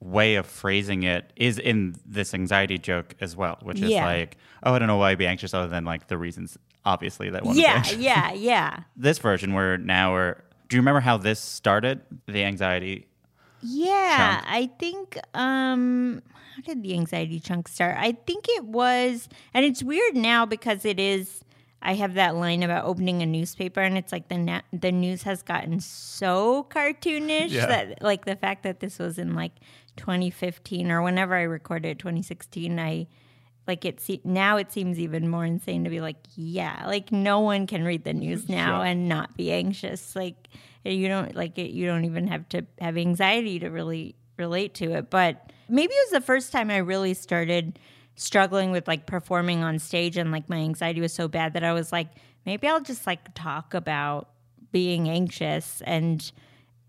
way 0.00 0.34
of 0.34 0.44
phrasing 0.44 1.02
it 1.04 1.32
is 1.34 1.58
in 1.58 1.94
this 2.04 2.34
anxiety 2.34 2.76
joke 2.76 3.14
as 3.22 3.34
well, 3.34 3.58
which 3.62 3.80
is 3.80 3.88
Yeah. 3.90 4.04
like, 4.04 4.36
oh, 4.64 4.74
I 4.74 4.78
don't 4.78 4.88
know 4.88 4.98
why 4.98 5.12
I'd 5.12 5.18
be 5.18 5.26
anxious 5.26 5.54
other 5.54 5.68
than 5.68 5.86
like 5.86 6.08
the 6.08 6.18
reasons 6.18 6.58
obviously 6.84 7.30
that 7.30 7.44
one. 7.44 7.56
Yeah, 7.56 7.84
yeah, 7.96 8.32
yeah. 8.50 8.80
This 8.96 9.18
version 9.18 9.52
where 9.54 9.78
now 9.78 10.12
we're. 10.12 10.34
Do 10.68 10.76
you 10.76 10.80
remember 10.80 11.00
how 11.00 11.16
this 11.18 11.40
started? 11.40 12.00
The 12.26 12.44
anxiety. 12.44 13.06
Yeah, 13.62 14.36
chunk? 14.40 14.46
I 14.50 14.70
think 14.78 15.18
um 15.34 16.22
how 16.56 16.62
did 16.62 16.82
the 16.82 16.94
anxiety 16.94 17.40
chunk 17.40 17.68
start? 17.68 17.96
I 17.98 18.12
think 18.12 18.46
it 18.48 18.64
was 18.64 19.28
and 19.52 19.64
it's 19.64 19.82
weird 19.82 20.14
now 20.16 20.44
because 20.46 20.84
it 20.84 21.00
is 21.00 21.40
I 21.82 21.94
have 21.94 22.14
that 22.14 22.34
line 22.36 22.62
about 22.62 22.84
opening 22.86 23.20
a 23.22 23.26
newspaper 23.26 23.80
and 23.80 23.96
it's 23.98 24.12
like 24.12 24.28
the 24.28 24.38
na- 24.38 24.60
the 24.72 24.92
news 24.92 25.22
has 25.24 25.42
gotten 25.42 25.80
so 25.80 26.66
cartoonish 26.70 27.50
Yeah. 27.50 27.66
that 27.66 28.02
like 28.02 28.24
the 28.24 28.36
fact 28.36 28.62
that 28.64 28.80
this 28.80 28.98
was 28.98 29.18
in 29.18 29.34
like 29.34 29.52
2015 29.96 30.90
or 30.90 31.02
whenever 31.02 31.34
I 31.34 31.42
recorded 31.42 31.98
2016 31.98 32.78
I 32.78 33.06
like 33.66 33.84
it 33.84 34.00
se- 34.00 34.20
now 34.24 34.56
it 34.56 34.70
seems 34.72 34.98
even 34.98 35.28
more 35.28 35.44
insane 35.44 35.84
to 35.84 35.90
be 35.90 36.00
like 36.00 36.16
yeah 36.36 36.84
like 36.86 37.10
no 37.12 37.40
one 37.40 37.66
can 37.66 37.84
read 37.84 38.04
the 38.04 38.12
news 38.14 38.48
now 38.48 38.78
Sure. 38.78 38.86
and 38.86 39.08
not 39.08 39.36
be 39.36 39.52
anxious 39.52 40.14
like 40.16 40.48
you 40.84 41.08
don't 41.08 41.34
like 41.34 41.58
it 41.58 41.70
you 41.70 41.86
don't 41.86 42.04
even 42.04 42.26
have 42.28 42.48
to 42.50 42.66
have 42.80 42.96
anxiety 42.98 43.58
to 43.60 43.68
really 43.68 44.14
relate 44.38 44.74
to 44.74 44.92
it 44.92 45.10
but 45.10 45.50
maybe 45.68 45.92
it 45.92 46.06
was 46.12 46.20
the 46.20 46.26
first 46.26 46.52
time 46.52 46.70
i 46.70 46.76
really 46.76 47.14
started 47.14 47.78
struggling 48.16 48.70
with 48.70 48.86
like 48.86 49.06
performing 49.06 49.62
on 49.64 49.78
stage 49.78 50.16
and 50.16 50.30
like 50.30 50.48
my 50.48 50.58
anxiety 50.58 51.00
was 51.00 51.12
so 51.12 51.26
bad 51.26 51.54
that 51.54 51.64
i 51.64 51.72
was 51.72 51.90
like 51.92 52.08
maybe 52.46 52.66
i'll 52.68 52.80
just 52.80 53.06
like 53.06 53.32
talk 53.34 53.74
about 53.74 54.28
being 54.72 55.08
anxious 55.08 55.80
and 55.86 56.32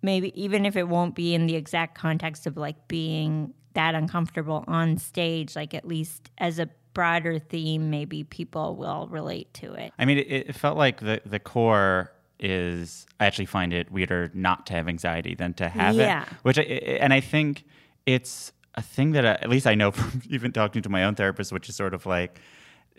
maybe 0.01 0.39
even 0.39 0.65
if 0.65 0.75
it 0.75 0.88
won't 0.88 1.15
be 1.15 1.34
in 1.34 1.48
the 1.48 1.55
exact 1.55 1.98
context 1.98 2.46
of 2.48 2.58
like 2.58 2.88
being 2.88 3.53
that 3.75 3.96
uncomfortable 3.96 4.63
on 4.67 4.98
stage 4.98 5.55
like 5.55 5.74
at 5.74 5.88
least 5.88 6.32
as 6.39 6.60
a 6.60 6.67
broader 6.94 7.38
theme 7.39 7.89
maybe 7.89 8.24
people 8.24 8.75
will 8.75 9.08
relate 9.10 9.53
to 9.53 9.74
it 9.74 9.91
I 10.00 10.05
mean, 10.05 10.17
it, 10.17 10.27
it 10.50 10.55
felt 10.55 10.77
like 10.77 11.00
the 11.01 11.22
the 11.25 11.39
core 11.39 12.12
is. 12.39 13.05
I 13.20 13.25
actually 13.27 13.46
find 13.46 13.72
it 13.74 13.89
weirder 13.91 14.29
not 14.34 14.65
to 14.67 14.74
have 14.74 14.88
anxiety 14.89 15.36
than 15.36 15.53
to 15.55 15.70
have 15.70 15.96
Yeah. 15.96 16.24
it. 16.24 16.27
Which 16.44 16.60
I, 16.60 16.63
and 16.63 17.13
I 17.13 17.22
think 17.22 17.63
it's 18.05 18.51
a 18.75 18.82
thing 18.82 19.12
that 19.12 19.25
I, 19.25 19.32
at 19.32 19.50
least 19.50 19.65
I 19.67 19.75
know 19.75 19.91
from 19.98 20.22
even 20.29 20.51
talking 20.51 20.82
to 20.82 20.89
my 20.89 21.05
own 21.05 21.15
therapist, 21.15 21.51
which 21.53 21.70
is 21.70 21.75
sort 21.77 21.94
of 21.94 22.05
like 22.05 22.39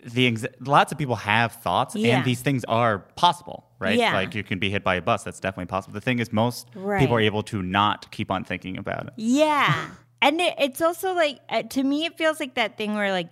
the 0.03 0.35
lots 0.59 0.91
of 0.91 0.97
people 0.97 1.15
have 1.17 1.51
thoughts 1.53 1.95
Yeah. 1.95 2.17
and 2.17 2.25
these 2.25 2.41
things 2.41 2.63
are 2.65 2.99
possible, 3.15 3.65
right? 3.79 3.97
Yeah. 3.97 4.13
Like 4.13 4.33
you 4.35 4.43
can 4.43 4.57
be 4.59 4.69
hit 4.71 4.83
by 4.83 4.95
a 4.95 5.01
bus. 5.01 5.23
That's 5.23 5.39
definitely 5.39 5.65
possible. 5.67 5.93
The 5.93 6.01
thing 6.01 6.19
is, 6.19 6.31
most 6.33 6.67
Right. 6.75 6.99
people 6.99 7.15
are 7.15 7.19
able 7.21 7.43
to 7.43 7.61
not 7.61 8.09
keep 8.11 8.31
on 8.31 8.43
thinking 8.43 8.77
about 8.77 9.07
it. 9.07 9.13
Yeah. 9.17 9.89
And 10.21 10.41
it, 10.41 10.55
it's 10.59 10.81
also 10.81 11.13
like, 11.13 11.39
uh, 11.49 11.63
to 11.63 11.83
me, 11.83 12.05
it 12.05 12.17
feels 12.17 12.39
like 12.39 12.55
that 12.55 12.77
thing 12.77 12.95
where, 12.95 13.11
like, 13.11 13.29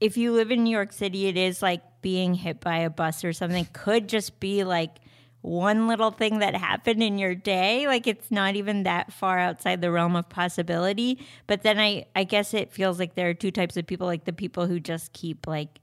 if 0.00 0.16
you 0.16 0.32
live 0.32 0.50
in 0.50 0.64
New 0.64 0.70
York 0.70 0.92
City, 0.92 1.26
it 1.26 1.36
is 1.36 1.62
like 1.62 1.82
being 2.02 2.34
hit 2.34 2.60
by 2.60 2.78
a 2.78 2.90
bus 2.90 3.24
or 3.24 3.32
something 3.32 3.66
could 3.72 4.08
just 4.08 4.38
be 4.38 4.62
like 4.64 4.96
one 5.40 5.88
little 5.88 6.10
thing 6.10 6.38
that 6.38 6.54
happened 6.54 7.02
in 7.02 7.18
your 7.18 7.34
day. 7.34 7.86
Like, 7.86 8.06
it's 8.06 8.30
not 8.30 8.56
even 8.56 8.84
that 8.84 9.12
far 9.12 9.38
outside 9.38 9.80
the 9.80 9.90
realm 9.90 10.16
of 10.16 10.28
possibility. 10.28 11.18
But 11.46 11.62
then 11.62 11.78
I, 11.78 12.06
I 12.14 12.24
guess 12.24 12.54
it 12.54 12.72
feels 12.72 12.98
like 12.98 13.14
there 13.14 13.28
are 13.28 13.34
two 13.34 13.50
types 13.50 13.76
of 13.76 13.86
people 13.86 14.06
like 14.06 14.24
the 14.24 14.32
people 14.32 14.66
who 14.66 14.80
just 14.80 15.12
keep, 15.12 15.46
like, 15.46 15.80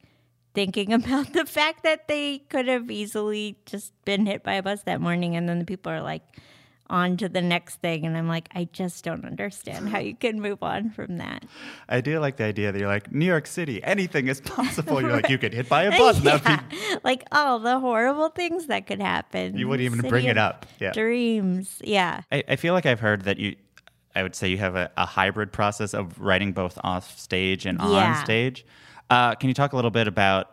thinking 0.53 0.93
about 1.01 1.33
the 1.33 1.45
fact 1.45 1.83
that 1.83 2.07
they 2.07 2.39
could 2.39 2.67
have 2.67 2.89
easily 2.89 3.57
just 3.65 3.93
been 4.05 4.25
hit 4.25 4.43
by 4.43 4.53
a 4.53 4.63
bus 4.63 4.83
that 4.83 5.01
morning 5.01 5.35
and 5.35 5.47
then 5.47 5.59
the 5.59 5.65
people 5.65 5.91
are 5.91 6.01
like 6.01 6.23
on 6.91 7.17
to 7.17 7.27
the 7.29 7.41
next 7.41 7.77
thing 7.77 8.05
and 8.05 8.17
i'm 8.17 8.27
like 8.27 8.49
i 8.53 8.67
just 8.73 9.03
don't 9.03 9.25
understand 9.25 9.89
how 9.89 9.97
you 9.99 10.13
can 10.15 10.39
move 10.41 10.61
on 10.61 10.89
from 10.91 11.17
that 11.17 11.43
I 11.89 11.99
do 12.01 12.19
like 12.19 12.37
the 12.37 12.43
idea 12.45 12.71
that 12.71 12.79
you're 12.79 12.87
like 12.87 13.11
New 13.11 13.25
York 13.25 13.45
City, 13.47 13.83
anything 13.83 14.27
is 14.27 14.39
possible. 14.39 15.01
You're 15.01 15.11
like 15.11 15.29
you 15.29 15.37
get 15.37 15.53
hit 15.53 15.67
by 15.67 15.83
a 15.83 15.91
bus. 15.97 16.15
and 16.25 16.43
be 16.43 16.77
Yeah. 16.79 16.97
like 17.03 17.23
all 17.31 17.59
the 17.59 17.79
horrible 17.79 18.29
things 18.29 18.67
that 18.67 18.87
could 18.87 19.01
happen 19.01 19.57
You 19.57 19.67
wouldn't 19.67 19.85
even 19.85 19.99
City 19.99 20.09
bring 20.09 20.25
it 20.25 20.37
up. 20.37 20.65
Yeah. 20.79 20.91
dreams 20.93 21.81
yeah 21.83 22.21
I, 22.31 22.43
I 22.47 22.55
feel 22.55 22.73
like 22.73 22.85
I've 22.85 22.99
heard 23.01 23.23
that 23.23 23.37
you, 23.39 23.55
I 24.15 24.23
would 24.23 24.35
say 24.35 24.47
you 24.49 24.57
have 24.59 24.75
a, 24.75 24.89
a 24.97 25.05
hybrid 25.05 25.51
process 25.51 25.93
of 25.93 26.17
writing 26.19 26.51
both 26.53 26.77
off 26.83 27.17
stage 27.19 27.65
and 27.65 27.79
on 27.79 27.91
Yeah. 27.91 28.23
stage. 28.23 28.65
Uh, 29.09 29.35
can 29.35 29.49
you 29.49 29.53
talk 29.53 29.73
a 29.73 29.75
little 29.75 29.91
bit 29.91 30.07
about 30.07 30.49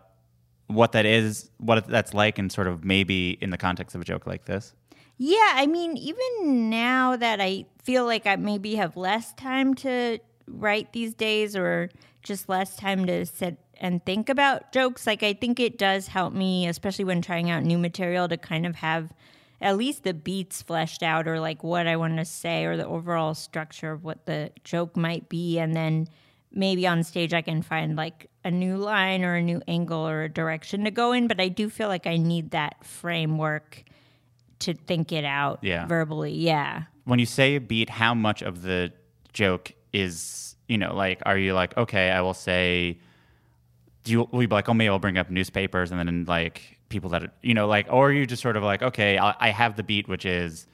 what 0.66 0.92
that 0.92 1.07
is, 1.07 1.50
what 1.59 1.87
that's 1.87 2.12
like, 2.14 2.38
and 2.38 2.50
sort 2.52 2.66
of 2.66 2.85
maybe 2.85 3.38
in 3.40 3.50
the 3.50 3.57
context 3.59 3.95
of 3.95 4.00
a 4.02 4.04
joke 4.04 4.26
like 4.26 4.45
this? 4.47 4.75
Yeah, 5.18 5.52
I 5.54 5.66
mean, 5.66 5.96
even 5.96 6.70
now 6.70 7.16
that 7.16 7.40
I 7.40 7.66
feel 7.82 8.04
like 8.04 8.26
I 8.26 8.37
maybe 8.37 8.76
have 8.76 8.96
less 8.96 9.32
time 9.34 9.75
to 9.76 10.18
write 10.46 10.92
these 10.92 11.12
days 11.14 11.56
or 11.56 11.90
just 12.22 12.48
less 12.48 12.76
time 12.76 13.04
to 13.06 13.26
sit 13.26 13.58
and 13.80 14.04
think 14.04 14.28
about 14.28 14.72
jokes. 14.72 15.06
Like 15.06 15.25
I 15.25 15.32
think 15.32 15.58
it 15.58 15.76
does 15.76 16.06
help 16.06 16.32
me, 16.32 16.68
especially 16.68 17.04
when 17.04 17.20
trying 17.20 17.50
out 17.50 17.64
new 17.64 17.78
material, 17.78 18.28
to 18.28 18.37
kind 18.37 18.64
of 18.64 18.76
have 18.76 19.12
at 19.60 19.76
least 19.76 20.04
the 20.04 20.14
beats 20.14 20.62
fleshed 20.62 21.02
out 21.02 21.26
or 21.26 21.40
like 21.40 21.64
what 21.64 21.88
I 21.88 21.96
want 21.96 22.16
to 22.18 22.25
say 22.25 22.64
or 22.64 22.76
the 22.76 22.87
overall 22.87 23.34
structure 23.34 23.90
of 23.90 24.04
what 24.04 24.25
the 24.26 24.52
joke 24.62 24.96
might 24.96 25.28
be. 25.28 25.58
And 25.58 25.75
then 25.75 26.06
maybe 26.52 26.87
on 26.87 27.02
stage 27.02 27.34
I 27.34 27.42
can 27.42 27.62
find 27.62 27.96
like 27.96 28.30
a 28.44 28.52
new 28.52 28.76
line 28.76 29.25
or 29.25 29.34
a 29.34 29.42
new 29.42 29.60
angle 29.66 30.06
or 30.06 30.22
a 30.22 30.28
direction 30.28 30.84
to 30.84 30.92
go 30.92 31.10
in. 31.10 31.26
But 31.26 31.40
I 31.40 31.48
do 31.48 31.68
feel 31.68 31.88
like 31.88 32.06
I 32.06 32.18
need 32.18 32.52
that 32.52 32.84
framework 32.84 33.84
to 34.61 34.75
think 34.75 35.12
it 35.12 35.25
out 35.25 35.59
Yeah. 35.62 35.87
verbally. 35.87 36.33
Yeah. 36.35 36.85
when 37.05 37.19
you 37.19 37.27
say 37.27 37.55
a 37.57 37.61
beat, 37.61 37.88
how 37.88 38.12
much 38.15 38.43
of 38.43 38.61
the 38.62 38.93
joke 39.33 39.73
is, 39.95 40.57
you 40.69 40.77
know, 40.77 40.95
like, 40.95 41.23
are 41.25 41.38
you 41.38 41.55
like, 41.55 41.75
okay, 41.77 42.11
I 42.11 42.21
will 42.21 42.35
say, 42.35 42.99
do 44.05 44.12
you, 44.12 44.29
will 44.31 44.43
you 44.43 44.49
be 44.49 44.55
like, 44.55 44.69
oh, 44.69 44.75
maybe 44.75 44.88
I'll 44.91 44.99
bring 44.99 45.17
up 45.17 45.31
newspapers 45.31 45.91
and 45.91 45.99
then 45.99 46.25
like 46.27 46.79
people 46.91 47.09
that, 47.11 47.33
you 47.43 47.55
know, 47.55 47.67
like, 47.67 47.87
or 47.91 48.09
are 48.09 48.12
you 48.12 48.27
just 48.27 48.43
sort 48.43 48.57
of 48.57 48.62
like, 48.62 48.83
okay, 48.83 49.17
I, 49.19 49.35
I 49.41 49.49
have 49.50 49.77
the 49.77 49.83
beat, 49.83 50.07
which 50.09 50.27
is, 50.27 50.67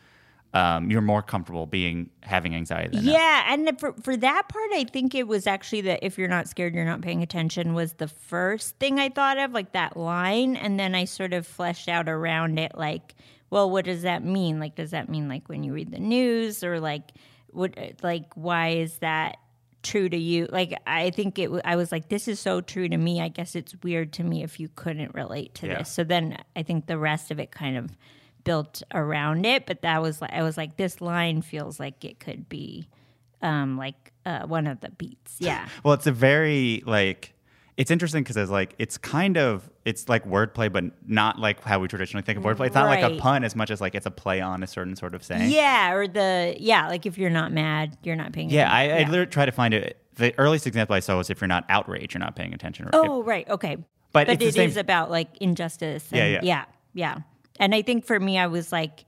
um, 0.54 0.88
you're 0.90 1.00
more 1.00 1.20
comfortable 1.22 1.66
being 1.66 2.10
having 2.22 2.54
anxiety 2.54 2.96
than 2.96 3.04
that. 3.06 3.12
Yeah, 3.12 3.52
and 3.52 3.78
for 3.80 3.92
for 4.04 4.16
that 4.16 4.48
part, 4.48 4.70
I 4.72 4.84
think 4.84 5.12
it 5.14 5.26
was 5.26 5.48
actually 5.48 5.80
that 5.82 5.98
if 6.02 6.16
you're 6.16 6.28
not 6.28 6.46
scared, 6.48 6.76
you're 6.76 6.84
not 6.84 7.00
paying 7.00 7.24
attention 7.24 7.74
was 7.74 7.94
the 7.94 8.06
first 8.06 8.78
thing 8.78 9.00
I 9.00 9.08
thought 9.08 9.36
of, 9.36 9.50
like 9.50 9.72
that 9.72 9.96
line, 9.96 10.54
and 10.54 10.78
then 10.78 10.94
I 10.94 11.06
sort 11.06 11.32
of 11.32 11.44
fleshed 11.44 11.88
out 11.88 12.08
around 12.08 12.60
it, 12.60 12.72
like, 12.78 13.16
well, 13.54 13.70
what 13.70 13.84
does 13.84 14.02
that 14.02 14.24
mean? 14.24 14.58
Like, 14.58 14.74
does 14.74 14.90
that 14.90 15.08
mean 15.08 15.28
like 15.28 15.48
when 15.48 15.62
you 15.62 15.72
read 15.72 15.92
the 15.92 16.00
news, 16.00 16.64
or 16.64 16.80
like, 16.80 17.12
what, 17.52 17.78
like, 18.02 18.26
why 18.34 18.70
is 18.70 18.98
that 18.98 19.36
true 19.84 20.08
to 20.08 20.16
you? 20.16 20.48
Like, 20.50 20.74
I 20.88 21.10
think 21.10 21.38
it. 21.38 21.50
I 21.64 21.76
was 21.76 21.92
like, 21.92 22.08
this 22.08 22.26
is 22.26 22.40
so 22.40 22.60
true 22.60 22.88
to 22.88 22.96
me. 22.96 23.20
I 23.20 23.28
guess 23.28 23.54
it's 23.54 23.74
weird 23.84 24.12
to 24.14 24.24
me 24.24 24.42
if 24.42 24.58
you 24.58 24.68
couldn't 24.74 25.14
relate 25.14 25.54
to 25.56 25.68
Yeah. 25.68 25.78
this. 25.78 25.88
So 25.92 26.02
then 26.02 26.36
I 26.56 26.64
think 26.64 26.86
the 26.86 26.98
rest 26.98 27.30
of 27.30 27.38
it 27.38 27.52
kind 27.52 27.76
of 27.76 27.90
built 28.42 28.82
around 28.92 29.46
it 29.46 29.64
but 29.64 29.80
that 29.80 30.02
was 30.02 30.20
like 30.20 30.30
i 30.34 30.42
was 30.42 30.58
like 30.58 30.76
this 30.76 31.00
line 31.00 31.40
feels 31.40 31.80
like 31.80 32.04
it 32.04 32.20
could 32.20 32.46
be 32.46 32.86
um 33.40 33.78
like 33.78 34.12
uh 34.26 34.42
one 34.46 34.66
of 34.66 34.78
the 34.80 34.90
beats 34.90 35.36
yeah 35.40 35.66
Well, 35.82 35.94
it's 35.94 36.06
a 36.06 36.12
very 36.12 36.82
like 36.84 37.32
it's 37.76 37.90
interesting 37.90 38.22
because 38.22 38.36
it's 38.36 38.50
like 38.50 38.74
it's 38.78 38.96
kind 38.98 39.36
of 39.36 39.68
it's 39.84 40.08
like 40.08 40.24
wordplay, 40.28 40.72
but 40.72 40.84
not 41.08 41.38
like 41.38 41.60
how 41.62 41.78
we 41.80 41.88
traditionally 41.88 42.22
think 42.22 42.38
of 42.38 42.44
wordplay. 42.44 42.66
It's 42.66 42.74
not 42.74 42.86
like 42.86 43.02
a 43.02 43.08
Right. 43.10 43.18
pun 43.20 43.44
as 43.44 43.56
much 43.56 43.70
as 43.70 43.80
like 43.80 43.94
it's 43.94 44.06
a 44.06 44.10
play 44.12 44.40
on 44.40 44.62
a 44.62 44.66
certain 44.66 44.94
sort 44.96 45.14
of 45.14 45.24
saying. 45.24 45.50
yeah 45.50 45.92
or 45.92 46.06
the 46.06 46.56
yeah 46.60 46.88
like 46.88 47.04
if 47.06 47.18
you're 47.18 47.30
not 47.30 47.52
mad 47.52 47.96
you're 48.02 48.14
not 48.16 48.32
paying 48.32 48.46
attention. 48.48 48.58
Yeah, 48.68 48.72
I, 48.72 48.80
I 48.80 48.84
attention. 48.84 49.10
literally 49.10 49.30
try 49.30 49.46
to 49.46 49.52
find 49.52 49.74
it. 49.74 49.98
The 50.16 50.32
earliest 50.38 50.66
example 50.68 50.94
I 50.94 51.00
saw 51.00 51.16
was 51.16 51.30
if 51.30 51.40
you're 51.40 51.48
not 51.48 51.64
outraged, 51.68 52.14
you're 52.14 52.20
not 52.20 52.36
paying 52.36 52.54
attention. 52.54 52.86
Or 52.86 52.90
oh 52.94 53.22
right 53.24 53.48
okay 53.48 53.76
But 54.12 54.28
but, 54.28 54.28
it's 54.34 54.38
the 54.42 54.46
it 54.48 54.54
same- 54.54 54.68
is 54.68 54.76
about 54.76 55.10
like 55.10 55.36
injustice 55.38 56.06
Yeah, 56.12 56.26
yeah. 56.28 56.40
yeah 56.42 56.64
yeah 56.94 57.16
and 57.58 57.74
i 57.74 57.82
think 57.82 58.04
for 58.06 58.18
me 58.20 58.38
i 58.38 58.46
was 58.46 58.70
like 58.70 59.04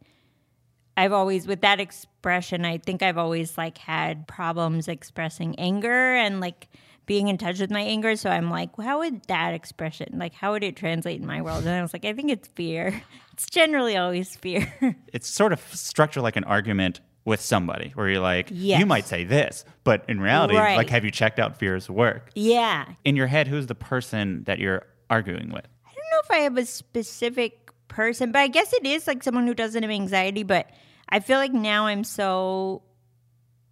i've 0.97 1.13
always 1.13 1.47
with 1.47 1.61
that 1.61 1.79
expression 1.81 2.65
i 2.65 2.79
think 2.79 3.03
i've 3.03 3.19
always 3.19 3.57
like 3.57 3.79
had 3.79 4.27
problems 4.27 4.89
expressing 4.89 5.55
anger 5.59 6.15
and 6.17 6.41
like 6.41 6.67
being 7.07 7.29
in 7.29 7.39
touch 7.39 7.59
with 7.61 7.71
my 7.71 7.81
anger 7.81 8.17
so 8.17 8.29
i'm 8.31 8.51
like 8.51 8.71
how 8.81 8.99
would 8.99 9.23
that 9.29 9.55
expression 9.55 10.19
like 10.19 10.35
how 10.35 10.53
would 10.53 10.63
it 10.65 10.77
translate 10.77 11.21
in 11.21 11.27
my 11.27 11.41
world 11.41 11.65
and 11.65 11.75
i 11.75 11.81
was 11.83 11.93
like 11.93 12.05
i 12.05 12.13
think 12.13 12.31
it's 12.31 12.49
fear 12.49 13.03
it's 13.33 13.49
generally 13.49 13.97
always 13.97 14.35
fear 14.37 14.75
it's 15.13 15.29
sort 15.29 15.53
of 15.53 15.61
structured 15.75 16.23
like 16.23 16.37
an 16.37 16.45
argument 16.45 17.01
with 17.25 17.41
somebody 17.41 17.91
where 17.97 18.09
you're 18.09 18.21
like, 18.21 18.47
Yes. 18.53 18.79
you 18.79 18.87
might 18.87 19.05
say 19.05 19.25
this, 19.25 19.65
but 19.83 20.05
in 20.09 20.21
reality, 20.21 20.55
Right. 20.57 20.77
like, 20.77 20.91
have 20.91 21.05
you 21.05 21.11
checked 21.11 21.41
out 21.41 21.59
Fear's 21.59 21.91
work? 21.91 22.31
yeah 22.37 22.85
In 23.05 23.17
your 23.17 23.27
head, 23.27 23.49
who's 23.49 23.67
the 23.67 23.75
person 23.75 24.45
that 24.45 24.61
you're 24.61 24.87
arguing 25.11 25.51
with? 25.51 25.67
I 25.85 25.89
don't 25.93 26.11
know 26.13 26.21
if 26.23 26.31
I 26.31 26.37
have 26.45 26.57
a 26.57 26.65
specific 26.65 27.73
person, 27.89 28.31
but 28.31 28.39
I 28.39 28.47
guess 28.47 28.73
it 28.73 28.87
is 28.87 29.09
like 29.09 29.25
someone 29.25 29.45
who 29.49 29.55
doesn't 29.55 29.83
have 29.83 29.91
anxiety. 29.91 30.45
But 30.45 30.71
I 31.09 31.19
feel 31.19 31.39
like 31.39 31.53
now 31.53 31.87
I'm 31.87 32.05
so, 32.05 32.83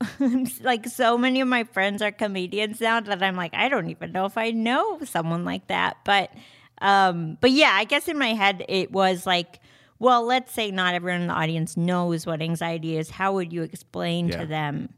like, 0.62 0.86
so 0.86 1.16
many 1.18 1.40
of 1.40 1.48
my 1.48 1.64
friends 1.64 2.02
are 2.02 2.12
comedians 2.12 2.80
now 2.80 3.00
that 3.00 3.22
I'm 3.22 3.36
like, 3.36 3.54
I 3.54 3.68
don't 3.68 3.88
even 3.90 4.12
know 4.12 4.26
if 4.26 4.36
I 4.36 4.50
know 4.50 4.98
someone 5.04 5.44
like 5.44 5.66
that. 5.68 5.96
But, 6.04 6.30
um, 6.80 7.38
but 7.40 7.50
yeah, 7.50 7.70
I 7.72 7.84
guess 7.84 8.08
in 8.08 8.18
my 8.18 8.34
head 8.34 8.64
it 8.68 8.92
was 8.92 9.26
like, 9.26 9.60
well, 9.98 10.24
let's 10.24 10.52
say 10.52 10.70
not 10.70 10.94
everyone 10.94 11.22
in 11.22 11.26
the 11.28 11.34
audience 11.34 11.76
knows 11.76 12.26
what 12.26 12.42
anxiety 12.42 12.96
is. 12.96 13.10
How 13.10 13.32
would 13.34 13.52
you 13.52 13.62
explain 13.62 14.28
Yeah. 14.28 14.38
to 14.40 14.46
them? 14.46 14.88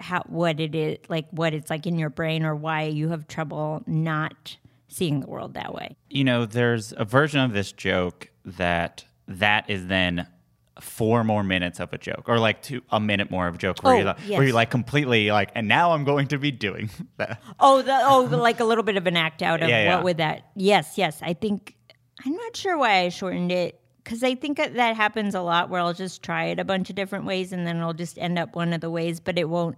how 0.00 0.22
what 0.28 0.60
it 0.60 0.76
is 0.76 0.96
like 1.08 1.26
what 1.32 1.52
it's 1.52 1.68
like 1.70 1.84
in 1.84 1.98
your 1.98 2.08
brain 2.08 2.44
or 2.44 2.54
why 2.54 2.84
you 2.84 3.08
have 3.08 3.26
trouble 3.26 3.82
not 3.88 4.56
seeing 4.86 5.18
the 5.18 5.26
world 5.26 5.54
that 5.54 5.74
way 5.74 5.96
You 6.08 6.22
know, 6.22 6.46
there's 6.46 6.94
a 6.96 7.04
version 7.04 7.40
of 7.40 7.52
this 7.52 7.72
joke 7.72 8.30
that 8.44 9.04
that 9.26 9.68
is 9.68 9.88
then 9.88 10.28
four 10.80 11.24
more 11.24 11.42
minutes 11.42 11.80
of 11.80 11.92
a 11.92 11.98
joke, 11.98 12.24
or 12.28 12.38
like 12.38 12.62
two, 12.62 12.82
a 12.90 13.00
minute 13.00 13.30
more 13.30 13.46
of 13.48 13.54
a 13.54 13.58
joke, 13.58 13.82
where 13.82 13.94
Oh, 13.94 13.98
you 13.98 14.04
like, 14.04 14.16
yes. 14.26 14.38
where 14.38 14.46
you 14.46 14.52
like 14.52 14.70
completely 14.70 15.30
like, 15.30 15.50
and 15.54 15.68
now 15.68 15.92
I'm 15.92 16.04
going 16.04 16.28
to 16.28 16.38
be 16.38 16.50
doing 16.50 16.90
that. 17.16 17.42
Oh, 17.60 17.82
the, 17.82 17.98
oh, 18.04 18.22
like 18.22 18.60
a 18.60 18.64
little 18.64 18.84
bit 18.84 18.96
of 18.96 19.06
an 19.06 19.16
act 19.16 19.42
out 19.42 19.62
of 19.62 19.68
Yeah, 19.68 19.84
yeah. 19.84 19.94
what 19.96 20.04
would 20.04 20.16
that? 20.18 20.42
Yes, 20.56 20.96
yes. 20.96 21.18
I 21.22 21.34
think 21.34 21.74
I'm 22.24 22.32
not 22.32 22.56
sure 22.56 22.76
why 22.78 23.00
I 23.00 23.08
shortened 23.10 23.52
it 23.52 23.80
because 24.02 24.22
I 24.22 24.34
think 24.34 24.56
that 24.56 24.74
that 24.74 24.96
happens 24.96 25.34
a 25.34 25.40
lot 25.42 25.68
where 25.70 25.80
I'll 25.80 25.92
just 25.94 26.22
try 26.22 26.46
it 26.46 26.58
a 26.58 26.64
bunch 26.64 26.88
of 26.90 26.96
different 26.96 27.26
ways 27.26 27.52
and 27.52 27.66
then 27.66 27.76
it'll 27.76 27.92
just 27.92 28.18
end 28.18 28.38
up 28.38 28.56
one 28.56 28.72
of 28.72 28.80
the 28.80 28.90
ways, 28.90 29.20
but 29.20 29.38
it 29.38 29.48
won't. 29.48 29.76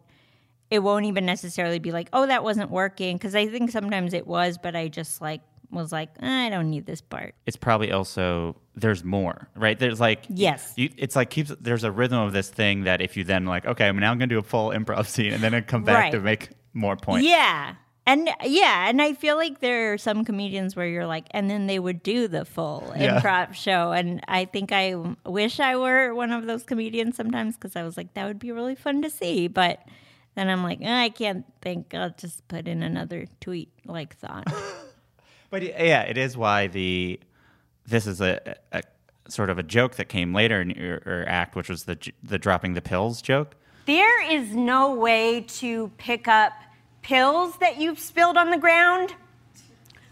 It 0.71 0.85
won't 0.85 1.05
even 1.07 1.27
necessarily 1.27 1.81
be 1.81 1.91
like, 1.91 2.09
oh, 2.13 2.27
that 2.27 2.45
wasn't 2.45 2.71
working 2.71 3.17
because 3.17 3.35
I 3.35 3.49
think 3.49 3.73
sometimes 3.73 4.15
it 4.15 4.25
was, 4.29 4.57
but 4.57 4.77
I 4.77 4.87
just 4.87 5.21
like 5.21 5.41
was 5.71 5.93
like, 5.93 6.11
"Eh, 6.21 6.47
I 6.47 6.51
don't 6.51 6.71
need 6.71 6.87
this 6.87 7.01
part. 7.01 7.35
It's 7.47 7.57
probably 7.57 7.93
also 7.93 8.57
there's 8.75 9.05
more, 9.05 9.49
right? 9.57 9.79
There's 9.79 10.01
like 10.01 10.25
Yes. 10.29 10.73
you, 10.77 10.91
it's 10.97 11.17
like 11.17 11.31
keeps 11.31 11.53
there's 11.61 11.85
a 11.85 11.91
rhythm 11.93 12.19
of 12.19 12.33
this 12.33 12.49
thing 12.51 12.85
that 12.85 13.01
if 13.01 13.17
you 13.17 13.25
then 13.25 13.45
like, 13.47 13.67
okay, 13.67 13.87
I'm 13.89 13.99
now 13.99 14.11
going 14.15 14.29
to 14.29 14.35
do 14.35 14.39
a 14.39 14.43
full 14.43 14.71
improv 14.71 15.07
scene, 15.15 15.33
and 15.33 15.43
then 15.43 15.55
I 15.55 15.61
come 15.61 15.85
back 15.85 15.97
Right. 16.05 16.13
to 16.13 16.21
make 16.21 16.51
more 16.73 16.97
points. 16.97 17.27
Yeah. 17.29 17.75
And 18.07 18.29
yeah, 18.45 18.89
and 18.89 19.01
I 19.01 19.13
feel 19.13 19.37
like 19.37 19.61
there 19.61 19.93
are 19.93 19.99
some 19.99 20.25
comedians 20.25 20.75
where 20.75 20.87
you're 20.89 21.07
like, 21.07 21.27
and 21.33 21.49
then 21.49 21.67
they 21.69 21.79
would 21.79 22.03
do 22.03 22.27
the 22.27 22.45
full 22.45 22.93
Yeah. 22.97 23.21
improv 23.21 23.55
show. 23.55 23.93
And 23.93 24.21
I 24.27 24.47
think 24.47 24.73
I 24.73 24.97
wish 25.27 25.61
I 25.61 25.77
were 25.77 26.13
one 26.15 26.33
of 26.33 26.47
those 26.47 26.65
comedians 26.65 27.17
sometimes 27.17 27.55
because 27.57 27.77
I 27.77 27.83
was 27.85 27.97
like, 27.97 28.15
that 28.15 28.27
would 28.27 28.39
be 28.41 28.51
really 28.51 28.75
fun 28.75 29.03
to 29.03 29.11
see. 29.11 29.47
But 29.47 29.81
then 30.35 30.49
I'm 30.49 30.63
like, 30.65 30.79
"Eh, 30.81 31.03
I 31.05 31.11
can't 31.11 31.45
think. 31.61 31.95
I'll 31.95 32.11
just 32.17 32.47
put 32.49 32.67
in 32.67 32.83
another 32.83 33.27
tweet 33.41 33.69
like 33.85 34.17
thought. 34.17 34.47
But 35.51 35.63
yeah, 35.63 36.03
it 36.03 36.17
is 36.17 36.37
why 36.37 36.69
the 36.69 37.21
this 37.87 38.07
is 38.07 38.21
a, 38.21 38.57
a 38.73 38.83
sort 39.29 39.51
of 39.51 39.59
a 39.59 39.63
joke 39.63 39.97
that 39.97 40.09
came 40.09 40.33
later 40.33 40.61
in 40.61 40.71
your, 40.71 41.03
your 41.05 41.29
act, 41.29 41.57
which 41.57 41.69
was 41.69 41.85
the 41.85 41.99
the 42.23 42.39
dropping 42.39 42.75
the 42.75 42.81
pills 42.81 43.21
joke. 43.21 43.57
There 43.87 44.31
is 44.31 44.55
no 44.55 44.95
way 44.95 45.41
to 45.59 45.91
pick 45.99 46.29
up 46.29 46.53
pills 47.03 47.57
that 47.59 47.79
you've 47.79 47.99
spilled 47.99 48.37
on 48.37 48.51
the 48.51 48.59
ground 48.59 49.15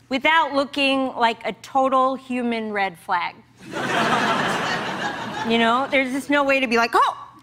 without 0.08 0.54
looking 0.54 1.14
like 1.14 1.46
a 1.46 1.52
total 1.52 2.16
human 2.16 2.72
red 2.72 2.98
flag. 2.98 3.36
you 5.48 5.58
know, 5.58 5.86
there's 5.90 6.12
just 6.12 6.30
no 6.30 6.42
way 6.42 6.60
to 6.60 6.66
be 6.66 6.76
like, 6.76 6.90
oh, 6.94 7.16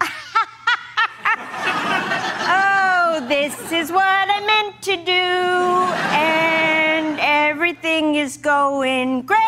oh, 2.48 3.26
this 3.28 3.72
is 3.72 3.90
what 3.90 4.04
I 4.04 4.44
meant 4.44 4.82
to 4.82 4.96
do, 4.96 5.12
and 5.12 6.45
everything 7.56 8.16
is 8.16 8.36
going 8.36 9.22
great. 9.22 9.38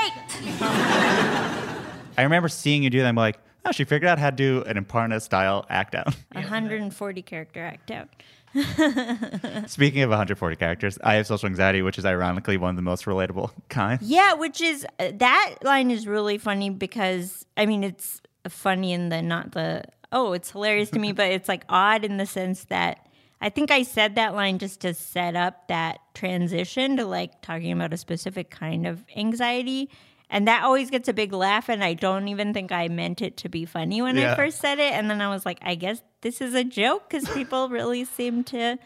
I 0.62 2.22
remember 2.22 2.48
seeing 2.48 2.82
you 2.82 2.88
do 2.88 3.00
that. 3.00 3.06
I'm 3.06 3.14
like, 3.14 3.38
oh, 3.66 3.70
she 3.72 3.84
figured 3.84 4.08
out 4.08 4.18
how 4.18 4.30
to 4.30 4.36
do 4.36 4.62
an 4.62 4.82
Aparna 4.82 5.20
style 5.20 5.66
act 5.68 5.94
out. 5.94 6.14
140 6.32 7.20
character 7.20 7.62
act 7.62 7.90
out. 7.90 8.08
Speaking 9.68 10.00
of 10.00 10.08
140 10.08 10.56
characters, 10.56 10.98
I 11.04 11.16
have 11.16 11.26
social 11.26 11.50
anxiety, 11.50 11.82
which 11.82 11.98
is 11.98 12.06
ironically 12.06 12.56
one 12.56 12.70
of 12.70 12.76
the 12.76 12.82
most 12.82 13.04
relatable 13.04 13.50
kinds. 13.68 14.00
Yeah, 14.00 14.32
which 14.32 14.62
is 14.62 14.86
uh, 14.98 15.10
that 15.16 15.56
line 15.62 15.90
is 15.90 16.06
really 16.06 16.38
funny 16.38 16.70
because 16.70 17.44
I 17.58 17.66
mean 17.66 17.84
it's 17.84 18.22
funny 18.48 18.94
in 18.94 19.10
the 19.10 19.20
not 19.20 19.52
the 19.52 19.84
oh 20.12 20.32
it's 20.32 20.52
hilarious 20.52 20.88
to 20.92 20.98
me, 20.98 21.12
but 21.12 21.30
it's 21.30 21.46
like 21.46 21.64
odd 21.68 22.06
in 22.06 22.16
the 22.16 22.24
sense 22.24 22.64
that 22.70 23.06
I 23.40 23.50
think 23.50 23.70
I 23.70 23.82
said 23.84 24.16
that 24.16 24.34
line 24.34 24.58
just 24.58 24.80
to 24.80 24.94
set 24.94 25.36
up 25.36 25.68
that 25.68 26.00
transition 26.14 26.96
to 26.96 27.04
like 27.04 27.40
talking 27.40 27.70
about 27.72 27.92
a 27.92 27.96
specific 27.96 28.50
kind 28.50 28.86
of 28.86 29.04
anxiety. 29.16 29.90
And 30.30 30.46
that 30.46 30.62
always 30.64 30.90
gets 30.90 31.08
a 31.08 31.14
big 31.14 31.32
laugh, 31.32 31.70
and 31.70 31.82
I 31.82 31.94
don't 31.94 32.28
even 32.28 32.52
think 32.52 32.70
I 32.70 32.88
meant 32.88 33.22
it 33.22 33.38
to 33.38 33.48
be 33.48 33.64
funny 33.64 34.02
when 34.02 34.16
Yeah. 34.18 34.32
I 34.32 34.36
first 34.36 34.60
said 34.60 34.78
it. 34.78 34.92
And 34.92 35.08
then 35.08 35.22
I 35.22 35.30
was 35.30 35.46
like, 35.46 35.58
I 35.62 35.74
guess 35.74 36.02
this 36.20 36.40
is 36.42 36.52
a 36.54 36.64
joke 36.64 37.08
because 37.08 37.26
people 37.30 37.68
really 37.70 38.04
seem 38.04 38.44
to 38.44 38.76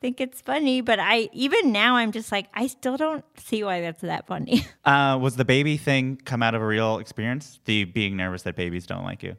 think 0.00 0.18
it's 0.20 0.40
funny. 0.40 0.80
But 0.80 0.98
I 0.98 1.28
even 1.34 1.72
now 1.72 1.96
I'm 1.96 2.10
just 2.10 2.32
like, 2.32 2.46
I 2.54 2.68
still 2.68 2.96
don't 2.96 3.22
see 3.38 3.62
why 3.64 3.82
that's 3.82 4.00
that 4.00 4.26
funny. 4.26 4.64
Uh, 4.84 5.16
was 5.20 5.36
the 5.36 5.44
baby 5.44 5.76
thing 5.76 6.16
come 6.24 6.42
out 6.42 6.56
of 6.56 6.60
a 6.62 6.66
real 6.66 6.98
experience? 6.98 7.60
The 7.66 7.84
being 7.84 8.16
nervous 8.16 8.42
that 8.42 8.56
babies 8.56 8.84
don't 8.84 9.04
like 9.04 9.22
you? 9.22 9.36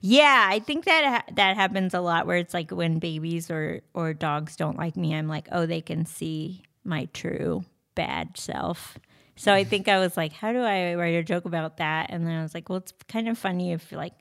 Yeah, 0.00 0.46
I 0.48 0.58
think 0.60 0.84
that 0.84 1.04
ha- 1.04 1.32
that 1.34 1.56
happens 1.56 1.94
a 1.94 2.00
lot 2.00 2.26
where 2.26 2.36
it's 2.36 2.54
like 2.54 2.70
when 2.70 2.98
babies 2.98 3.50
or 3.50 3.80
or 3.94 4.14
dogs 4.14 4.56
don't 4.56 4.78
like 4.78 4.96
me, 4.96 5.14
I'm 5.14 5.28
like, 5.28 5.48
oh, 5.52 5.66
they 5.66 5.80
can 5.80 6.06
see 6.06 6.62
my 6.84 7.06
true 7.12 7.64
bad 7.94 8.36
self. 8.36 8.98
So 9.36 9.52
I 9.52 9.64
think 9.64 9.88
I 9.88 9.98
was 9.98 10.16
like, 10.16 10.32
how 10.32 10.52
do 10.52 10.60
I 10.60 10.94
write 10.94 11.14
a 11.14 11.22
joke 11.22 11.46
about 11.46 11.78
that? 11.78 12.10
And 12.10 12.26
then 12.26 12.38
I 12.38 12.42
was 12.42 12.54
like, 12.54 12.68
well, 12.68 12.78
it's 12.78 12.92
kind 13.08 13.28
of 13.28 13.38
funny 13.38 13.72
if 13.72 13.90
like 13.92 14.12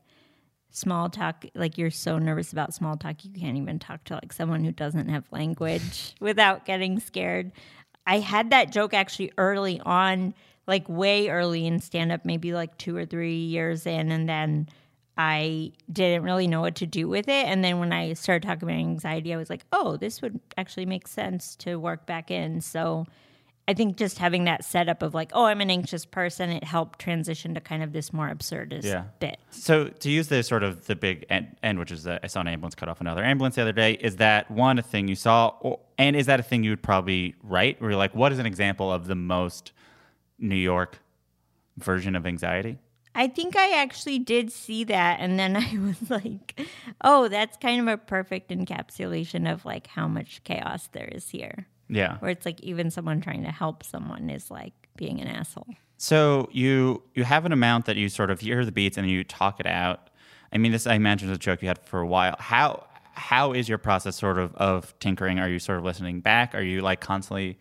small 0.72 1.10
talk, 1.10 1.46
like 1.54 1.78
you're 1.78 1.92
so 1.92 2.18
nervous 2.18 2.52
about 2.52 2.74
small 2.74 2.96
talk, 2.98 3.24
you 3.24 3.32
can't 3.32 3.58
even 3.58 3.78
talk 3.78 4.04
to 4.06 4.16
like 4.16 4.34
someone 4.34 4.64
who 4.64 4.72
doesn't 4.72 5.10
have 5.10 5.26
language 5.32 6.16
without 6.22 6.66
getting 6.66 7.00
scared. 7.00 7.52
I 8.08 8.20
had 8.20 8.50
that 8.50 8.72
joke 8.72 8.94
actually 8.94 9.32
early 9.38 9.80
on, 9.82 10.34
like 10.66 10.88
way 10.88 11.30
early 11.30 11.68
in 11.68 11.80
stand 11.80 12.12
up, 12.12 12.26
maybe 12.26 12.54
like 12.54 12.78
two 12.78 12.96
or 12.96 13.06
three 13.06 13.44
years 13.44 13.86
in. 13.86 14.12
And 14.12 14.28
then 14.28 14.70
I 15.18 15.74
didn't 15.92 16.24
really 16.24 16.48
know 16.48 16.62
what 16.62 16.76
to 16.76 16.86
do 16.86 17.08
with 17.08 17.28
it. 17.28 17.46
And 17.46 17.64
then 17.64 17.80
when 17.80 17.92
I 17.92 18.14
started 18.14 18.48
talking 18.48 18.64
about 18.64 18.80
anxiety, 18.80 19.34
I 19.34 19.38
was 19.38 19.50
like, 19.50 19.66
oh, 19.72 19.98
this 19.98 20.22
would 20.22 20.40
actually 20.58 20.86
make 20.86 21.08
sense 21.08 21.56
to 21.58 21.76
work 21.76 22.06
back 22.06 22.32
in. 22.32 22.62
So 22.62 23.06
I 23.68 23.74
think 23.74 23.98
just 23.98 24.18
having 24.18 24.46
that 24.46 24.66
setup 24.66 25.04
of 25.04 25.14
like, 25.14 25.32
oh, 25.34 25.46
I'm 25.46 25.62
an 25.62 25.70
anxious 25.70 26.06
person, 26.06 26.50
it 26.50 26.64
helped 26.64 27.00
transition 27.00 27.54
to 27.54 27.62
kind 27.62 27.84
of 27.84 27.94
this 27.94 28.12
more 28.12 28.30
absurdist 28.30 28.84
Yeah. 28.84 29.04
bit. 29.20 29.38
So 29.52 29.86
to 29.90 30.10
use 30.10 30.30
the 30.30 30.42
sort 30.44 30.64
of 30.64 30.88
the 30.88 30.96
big 30.96 31.26
end, 31.30 31.56
end 31.62 31.78
which 31.78 31.92
is 31.92 32.04
that 32.04 32.22
I 32.24 32.28
saw 32.28 32.42
an 32.42 32.48
ambulance 32.48 32.76
cut 32.76 32.90
off 32.90 33.02
another 33.02 33.24
ambulance 33.24 33.56
the 33.56 33.62
other 33.62 33.72
day, 33.72 33.94
is 33.94 34.16
that 34.16 34.50
one 34.50 34.80
a 34.80 34.82
thing 34.82 35.08
you 35.08 35.16
saw, 35.16 35.54
or, 35.60 35.80
and 35.98 36.16
is 36.16 36.26
that 36.26 36.40
a 36.40 36.44
thing 36.44 36.64
you 36.64 36.72
would 36.72 36.84
probably 36.84 37.36
write? 37.44 37.80
Where 37.80 37.92
you're 37.92 37.98
like, 37.98 38.16
what 38.16 38.32
is 38.32 38.40
an 38.40 38.46
example 38.46 38.92
of 38.92 39.08
the 39.08 39.16
most 39.16 39.72
New 40.40 40.56
York 40.56 41.00
version 41.78 42.16
of 42.16 42.26
anxiety? 42.26 42.80
I 43.14 43.28
think 43.28 43.56
I 43.56 43.82
actually 43.82 44.20
did 44.20 44.52
see 44.52 44.84
that. 44.86 45.20
And 45.20 45.38
then 45.40 45.56
I 45.58 45.78
was 45.80 46.10
like, 46.10 46.62
oh, 47.04 47.28
that's 47.28 47.58
kind 47.58 47.82
of 47.82 47.88
a 47.88 47.98
perfect 47.98 48.50
encapsulation 48.50 49.52
of 49.52 49.66
like 49.66 49.88
how 49.88 50.08
much 50.08 50.44
chaos 50.44 50.88
there 50.92 51.10
is 51.12 51.30
here. 51.30 51.68
Yeah. 51.90 52.18
Where 52.20 52.32
it's 52.32 52.46
like 52.46 52.62
even 52.62 52.90
someone 52.90 53.22
trying 53.22 53.44
to 53.44 53.52
help 53.52 53.84
someone 53.84 54.30
is 54.30 54.50
like 54.50 54.74
being 54.96 55.20
an 55.20 55.28
asshole. 55.28 55.68
So 55.98 56.50
you 56.52 57.04
you 57.14 57.24
have 57.26 57.46
an 57.46 57.52
amount 57.52 57.86
that 57.86 57.96
you 57.98 58.10
sort 58.10 58.32
of 58.32 58.40
hear 58.40 58.66
the 58.66 58.72
beats 58.72 58.98
and 58.98 59.10
you 59.10 59.24
talk 59.24 59.60
it 59.60 59.68
out. 59.68 60.10
I 60.54 60.58
mean, 60.58 60.72
this 60.72 60.88
I 60.88 60.96
imagine 60.96 61.30
is 61.30 61.36
a 61.36 61.40
joke 61.40 61.62
you 61.62 61.68
had 61.68 61.80
for 61.80 62.00
a 62.00 62.08
while. 62.08 62.36
How 62.40 62.88
how 63.14 63.52
is 63.52 63.68
your 63.70 63.78
process 63.78 64.16
sort 64.16 64.40
of 64.40 64.56
of 64.56 64.98
tinkering? 65.00 65.38
Are 65.38 65.50
you 65.50 65.60
sort 65.60 65.78
of 65.78 65.84
listening 65.84 66.22
back? 66.22 66.56
Are 66.56 66.64
you 66.64 66.82
like 66.82 67.02
constantly 67.02 67.60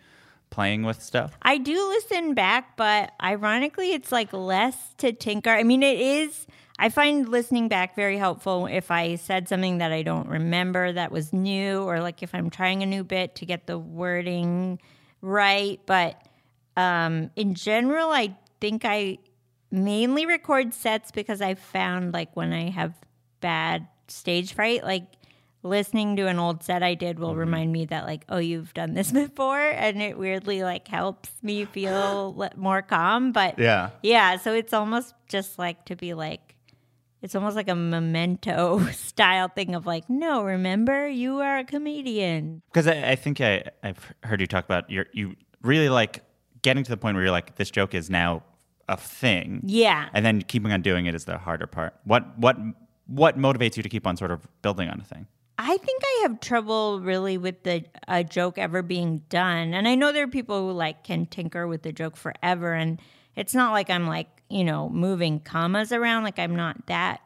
playing 0.50 0.82
with 0.82 1.02
stuff? 1.02 1.36
I 1.42 1.58
do 1.58 1.88
listen 1.88 2.34
back, 2.34 2.76
but 2.76 3.12
ironically, 3.22 3.92
it's 3.92 4.12
like 4.12 4.32
less 4.32 4.94
to 4.98 5.12
tinker. 5.12 5.50
I 5.50 5.62
mean, 5.62 5.82
it 5.82 5.98
is. 5.98 6.46
I 6.78 6.88
find 6.88 7.28
listening 7.28 7.68
back 7.68 7.94
very 7.94 8.16
helpful 8.16 8.66
if 8.66 8.90
I 8.90 9.16
said 9.16 9.48
something 9.48 9.78
that 9.78 9.92
I 9.92 10.02
don't 10.02 10.28
remember 10.28 10.92
that 10.92 11.12
was 11.12 11.32
new, 11.32 11.82
or 11.82 12.00
like 12.00 12.22
if 12.22 12.34
I'm 12.34 12.50
trying 12.50 12.82
a 12.82 12.86
new 12.86 13.04
bit 13.04 13.34
to 13.36 13.46
get 13.46 13.66
the 13.66 13.78
wording 13.78 14.80
right. 15.20 15.80
But 15.86 16.22
um, 16.76 17.30
in 17.36 17.54
general, 17.54 18.10
I 18.10 18.36
think 18.60 18.84
I 18.84 19.18
mainly 19.70 20.26
record 20.26 20.74
sets 20.74 21.10
because 21.10 21.40
I 21.40 21.54
found 21.54 22.12
like 22.12 22.34
when 22.34 22.52
I 22.52 22.70
have 22.70 22.94
bad 23.40 23.86
stage 24.08 24.54
fright, 24.54 24.82
like 24.82 25.04
listening 25.62 26.16
to 26.16 26.26
an 26.26 26.38
old 26.38 26.62
set 26.62 26.82
I 26.82 26.94
did 26.94 27.18
will 27.18 27.30
mm-hmm. 27.30 27.40
remind 27.40 27.72
me 27.72 27.84
that 27.86 28.06
like, 28.06 28.24
oh, 28.28 28.38
you've 28.38 28.72
done 28.74 28.94
this 28.94 29.12
before, 29.24 29.60
and 29.60 30.00
it 30.02 30.18
weirdly 30.18 30.62
like 30.62 30.88
helps 30.88 31.30
me 31.42 31.64
feel 31.64 32.50
more 32.56 32.82
calm. 32.82 33.32
But 33.32 33.58
Yeah. 33.58 33.90
yeah, 34.02 34.36
so 34.36 34.54
it's 34.54 34.72
almost 34.72 35.14
just 35.28 35.58
like 35.58 35.84
to 35.86 35.96
be 35.96 36.14
like. 36.14 36.56
It's 37.22 37.34
almost 37.34 37.54
like 37.54 37.68
a 37.68 37.74
memento 37.74 38.82
style 38.92 39.48
thing 39.48 39.74
of 39.74 39.84
like, 39.84 40.08
no, 40.08 40.42
remember, 40.42 41.06
you 41.06 41.40
are 41.40 41.58
a 41.58 41.64
comedian. 41.64 42.62
Because 42.72 42.86
I, 42.86 43.10
I 43.10 43.14
think 43.14 43.42
I, 43.42 43.64
I've 43.82 44.10
heard 44.22 44.40
you 44.40 44.46
talk 44.46 44.64
about 44.64 44.88
your 44.88 45.04
you 45.12 45.36
really 45.60 45.90
like 45.90 46.22
getting 46.62 46.82
to 46.82 46.90
the 46.90 46.96
point 46.96 47.16
where 47.16 47.22
you're 47.24 47.30
like, 47.30 47.56
this 47.56 47.70
joke 47.70 47.94
is 47.94 48.08
now 48.08 48.42
a 48.88 48.96
thing. 48.96 49.60
Yeah. 49.66 50.08
And 50.14 50.24
then 50.24 50.40
keeping 50.40 50.72
on 50.72 50.80
doing 50.80 51.04
it 51.06 51.14
is 51.14 51.26
the 51.26 51.36
harder 51.36 51.66
part. 51.66 51.94
What 52.04 52.38
what 52.38 52.56
what 53.06 53.38
motivates 53.38 53.76
you 53.76 53.82
to 53.82 53.88
keep 53.88 54.06
on 54.06 54.16
sort 54.16 54.30
of 54.30 54.46
building 54.62 54.88
on 54.88 55.00
a 55.00 55.04
thing? 55.04 55.26
I 55.62 55.76
think 55.76 56.02
I 56.02 56.18
have 56.22 56.40
trouble 56.40 57.00
really 57.00 57.36
with 57.36 57.64
the 57.64 57.84
a 58.08 58.24
joke 58.24 58.56
ever 58.56 58.80
being 58.82 59.18
done. 59.28 59.74
And 59.74 59.86
I 59.86 59.94
know 59.94 60.10
there 60.10 60.24
are 60.24 60.28
people 60.28 60.66
who 60.66 60.72
like 60.72 61.04
can 61.04 61.26
tinker 61.26 61.66
with 61.68 61.82
the 61.82 61.92
joke 61.92 62.16
forever 62.16 62.72
and 62.72 62.98
it's 63.36 63.54
not 63.54 63.72
like 63.72 63.90
I'm 63.90 64.06
like, 64.06 64.28
you 64.48 64.64
know, 64.64 64.88
moving 64.88 65.38
commas 65.38 65.92
around 65.92 66.24
like 66.24 66.38
I'm 66.38 66.56
not 66.56 66.86
that 66.86 67.20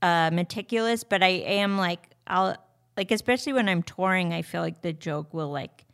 uh 0.00 0.30
meticulous, 0.32 1.04
but 1.04 1.22
I 1.22 1.28
am 1.28 1.76
like 1.76 2.08
I'll 2.26 2.56
like 2.96 3.10
especially 3.10 3.52
when 3.52 3.68
I'm 3.68 3.82
touring, 3.82 4.32
I 4.32 4.40
feel 4.40 4.62
like 4.62 4.80
the 4.80 4.94
joke 4.94 5.34
will 5.34 5.50
like 5.50 5.84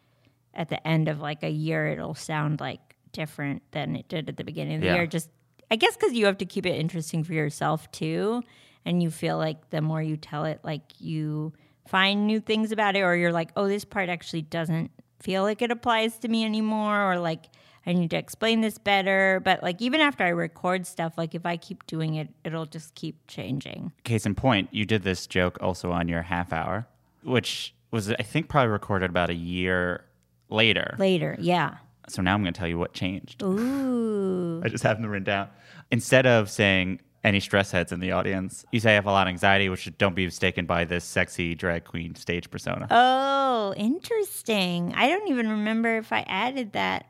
at 0.55 0.69
the 0.69 0.87
end 0.87 1.09
of 1.09 1.21
like 1.21 1.43
a 1.43 1.51
year 1.51 1.89
it'll 1.89 2.15
sound 2.15 2.61
like 2.61 2.95
different 3.11 3.63
than 3.73 3.97
it 3.97 4.09
did 4.09 4.29
at 4.29 4.37
the 4.37 4.45
beginning 4.45 4.77
of 4.77 4.81
the 4.83 4.87
Yeah. 4.87 4.95
year 4.95 5.07
just 5.09 5.31
I 5.69 5.75
guess 5.75 5.97
cuz 5.97 6.13
you 6.13 6.27
have 6.27 6.39
to 6.39 6.47
keep 6.47 6.65
it 6.65 6.77
interesting 6.79 7.25
for 7.25 7.33
yourself 7.33 7.91
too 7.91 8.45
and 8.87 9.03
you 9.03 9.11
feel 9.11 9.37
like 9.37 9.69
the 9.71 9.83
more 9.83 10.01
you 10.01 10.17
tell 10.17 10.45
it 10.47 10.61
like 10.63 10.83
you 10.99 11.53
find 11.87 12.27
new 12.27 12.41
things 12.41 12.73
about 12.73 12.97
it 12.97 13.01
or 13.03 13.15
you're 13.15 13.33
like 13.33 13.51
oh 13.57 13.69
this 13.69 13.85
part 13.85 14.09
actually 14.09 14.43
doesn't 14.43 14.91
feel 15.21 15.43
like 15.43 15.61
it 15.61 15.71
applies 15.71 16.19
to 16.19 16.29
me 16.29 16.45
anymore 16.45 17.13
or 17.13 17.19
like 17.19 17.47
I 17.89 17.93
need 17.93 18.11
to 18.11 18.17
explain 18.17 18.63
this 18.63 18.79
better 18.79 19.41
but 19.45 19.63
like 19.63 19.81
even 19.83 20.01
after 20.01 20.25
I 20.25 20.29
record 20.29 20.87
stuff 20.87 21.19
like 21.19 21.35
if 21.35 21.45
I 21.45 21.57
keep 21.57 21.87
doing 21.87 22.15
it 22.15 22.29
it'll 22.45 22.67
just 22.67 22.95
keep 22.95 23.27
changing 23.29 23.93
Case 24.05 24.25
in 24.27 24.35
point, 24.35 24.69
you 24.73 24.85
did 24.87 25.03
this 25.03 25.27
joke 25.27 25.59
also 25.61 25.91
on 25.93 26.09
your 26.09 26.23
half 26.23 26.53
hour, 26.53 26.87
which 27.23 27.75
was 27.91 28.11
I 28.11 28.23
think 28.23 28.49
probably 28.49 28.71
recorded 28.71 29.11
about 29.11 29.31
a 29.31 29.35
year 29.35 30.05
later. 30.49 30.97
later 30.99 31.37
yeah 31.39 31.77
So 32.09 32.23
now 32.23 32.35
I'm 32.35 32.43
going 32.43 32.53
to 32.53 32.59
tell 32.59 32.69
you 32.69 32.79
what 32.79 32.93
changed. 32.93 33.43
ooh 33.43 34.63
I 34.65 34.69
just 34.69 34.83
have 34.85 35.01
them 35.01 35.11
written 35.11 35.25
down. 35.25 35.49
Instead 35.91 36.27
of 36.27 36.51
saying 36.51 37.01
any 37.27 37.41
stress 37.41 37.73
heads 37.73 37.91
in 37.91 37.99
the 37.99 38.13
audience, 38.13 38.65
you 38.71 38.79
say 38.79 38.93
I 38.93 38.95
have 38.95 39.07
a 39.07 39.11
lot 39.11 39.27
of 39.27 39.33
anxiety, 39.33 39.69
which 39.69 39.91
don't 39.99 40.15
be 40.15 40.25
mistaken 40.25 40.65
by 40.65 40.85
this 40.85 41.05
sexy 41.05 41.57
drag 41.57 41.85
queen 41.85 42.15
stage 42.15 42.49
persona. 42.51 42.87
Oh, 42.89 43.75
interesting. 43.77 44.95
I 44.97 45.09
don't 45.09 45.29
even 45.29 45.49
remember 45.49 45.97
if 45.99 46.13
I 46.13 46.21
added 46.29 46.73
that. 46.73 47.07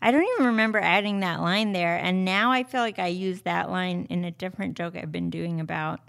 I 0.00 0.10
don't 0.10 0.26
even 0.34 0.46
remember 0.46 0.80
adding 0.80 1.20
that 1.20 1.40
line 1.40 1.72
there. 1.72 1.96
And 1.96 2.24
now 2.24 2.50
I 2.50 2.64
feel 2.64 2.80
like 2.80 2.98
I 2.98 3.08
use 3.08 3.42
that 3.42 3.70
line 3.70 4.06
in 4.08 4.24
a 4.24 4.30
different 4.30 4.76
joke 4.76 4.96
I've 4.96 5.12
been 5.12 5.30
doing 5.30 5.60
about 5.60 6.00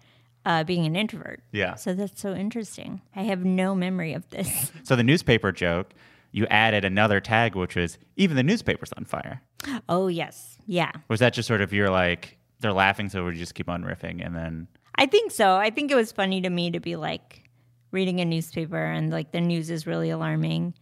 uh, 0.45 0.63
being 0.63 0.85
an 0.85 0.95
introvert. 0.95 1.41
Yeah. 1.51 1.75
So 1.75 1.93
that's 1.93 2.21
so 2.21 2.33
interesting. 2.33 3.01
I 3.13 3.23
have 3.23 3.43
no 3.43 3.75
memory 3.75 4.13
of 4.13 4.27
this. 4.29 4.71
So 4.83 4.95
the 4.95 5.03
newspaper 5.03 5.51
joke, 5.51 5.93
you 6.31 6.47
added 6.47 6.85
another 6.85 7.19
tag, 7.19 7.55
which 7.55 7.75
was 7.75 7.97
even 8.15 8.37
the 8.37 8.43
newspaper's 8.43 8.91
on 8.93 9.05
fire. 9.05 9.41
oh, 9.89 10.07
yes. 10.07 10.57
Yeah. 10.65 10.91
Was 11.09 11.19
that 11.19 11.33
just 11.33 11.47
sort 11.47 11.61
of 11.61 11.71
you're 11.73 11.89
like 11.89 12.37
they're 12.63 12.73
laughing, 12.73 13.09
so 13.09 13.23
we 13.23 13.35
just 13.35 13.53
keep 13.53 13.69
on 13.69 13.83
riffing, 13.83 14.25
and 14.25 14.35
then 14.35 14.67
I 14.95 15.05
think 15.05 15.31
so. 15.31 15.55
I 15.55 15.69
think 15.69 15.91
it 15.91 15.95
was 15.95 16.11
funny 16.11 16.41
to 16.41 16.49
me 16.49 16.71
to 16.71 16.79
be 16.79 16.95
like 16.95 17.43
reading 17.91 18.19
a 18.19 18.25
newspaper 18.25 18.83
and 18.83 19.11
like 19.11 19.31
the 19.31 19.41
news 19.41 19.69
is 19.69 19.87
really 19.87 20.09
alarming. 20.09 20.73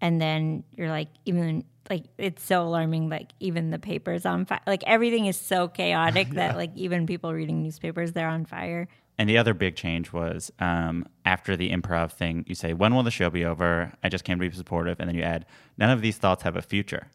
And 0.00 0.20
then 0.20 0.64
you're 0.76 0.90
like, 0.90 1.08
even 1.24 1.64
like 1.90 2.04
it's 2.18 2.44
so 2.44 2.62
alarming, 2.62 3.08
like 3.08 3.32
even 3.40 3.70
the 3.70 3.78
paper's 3.78 4.26
on 4.26 4.44
fire. 4.44 4.60
Like 4.66 4.84
everything 4.86 5.26
is 5.26 5.36
so 5.36 5.68
chaotic 5.68 6.30
that 6.32 6.56
like 6.56 6.76
even 6.76 7.06
people 7.06 7.32
reading 7.32 7.62
newspapers, 7.62 8.12
they're 8.12 8.28
on 8.28 8.44
fire. 8.44 8.88
And 9.20 9.28
the 9.28 9.38
other 9.38 9.54
big 9.54 9.74
change 9.74 10.12
was 10.12 10.52
um, 10.60 11.04
after 11.24 11.56
the 11.56 11.70
improv 11.70 12.12
thing, 12.12 12.44
you 12.46 12.54
say, 12.54 12.72
When 12.72 12.94
will 12.94 13.02
the 13.02 13.10
show 13.10 13.30
be 13.30 13.44
over? 13.44 13.92
I 14.02 14.08
just 14.08 14.22
came 14.24 14.38
to 14.38 14.48
be 14.48 14.54
supportive. 14.54 15.00
And 15.00 15.08
then 15.08 15.16
you 15.16 15.22
add, 15.22 15.46
None 15.76 15.90
of 15.90 16.02
these 16.02 16.18
thoughts 16.18 16.44
have 16.44 16.54
a 16.54 16.62
future. 16.62 17.08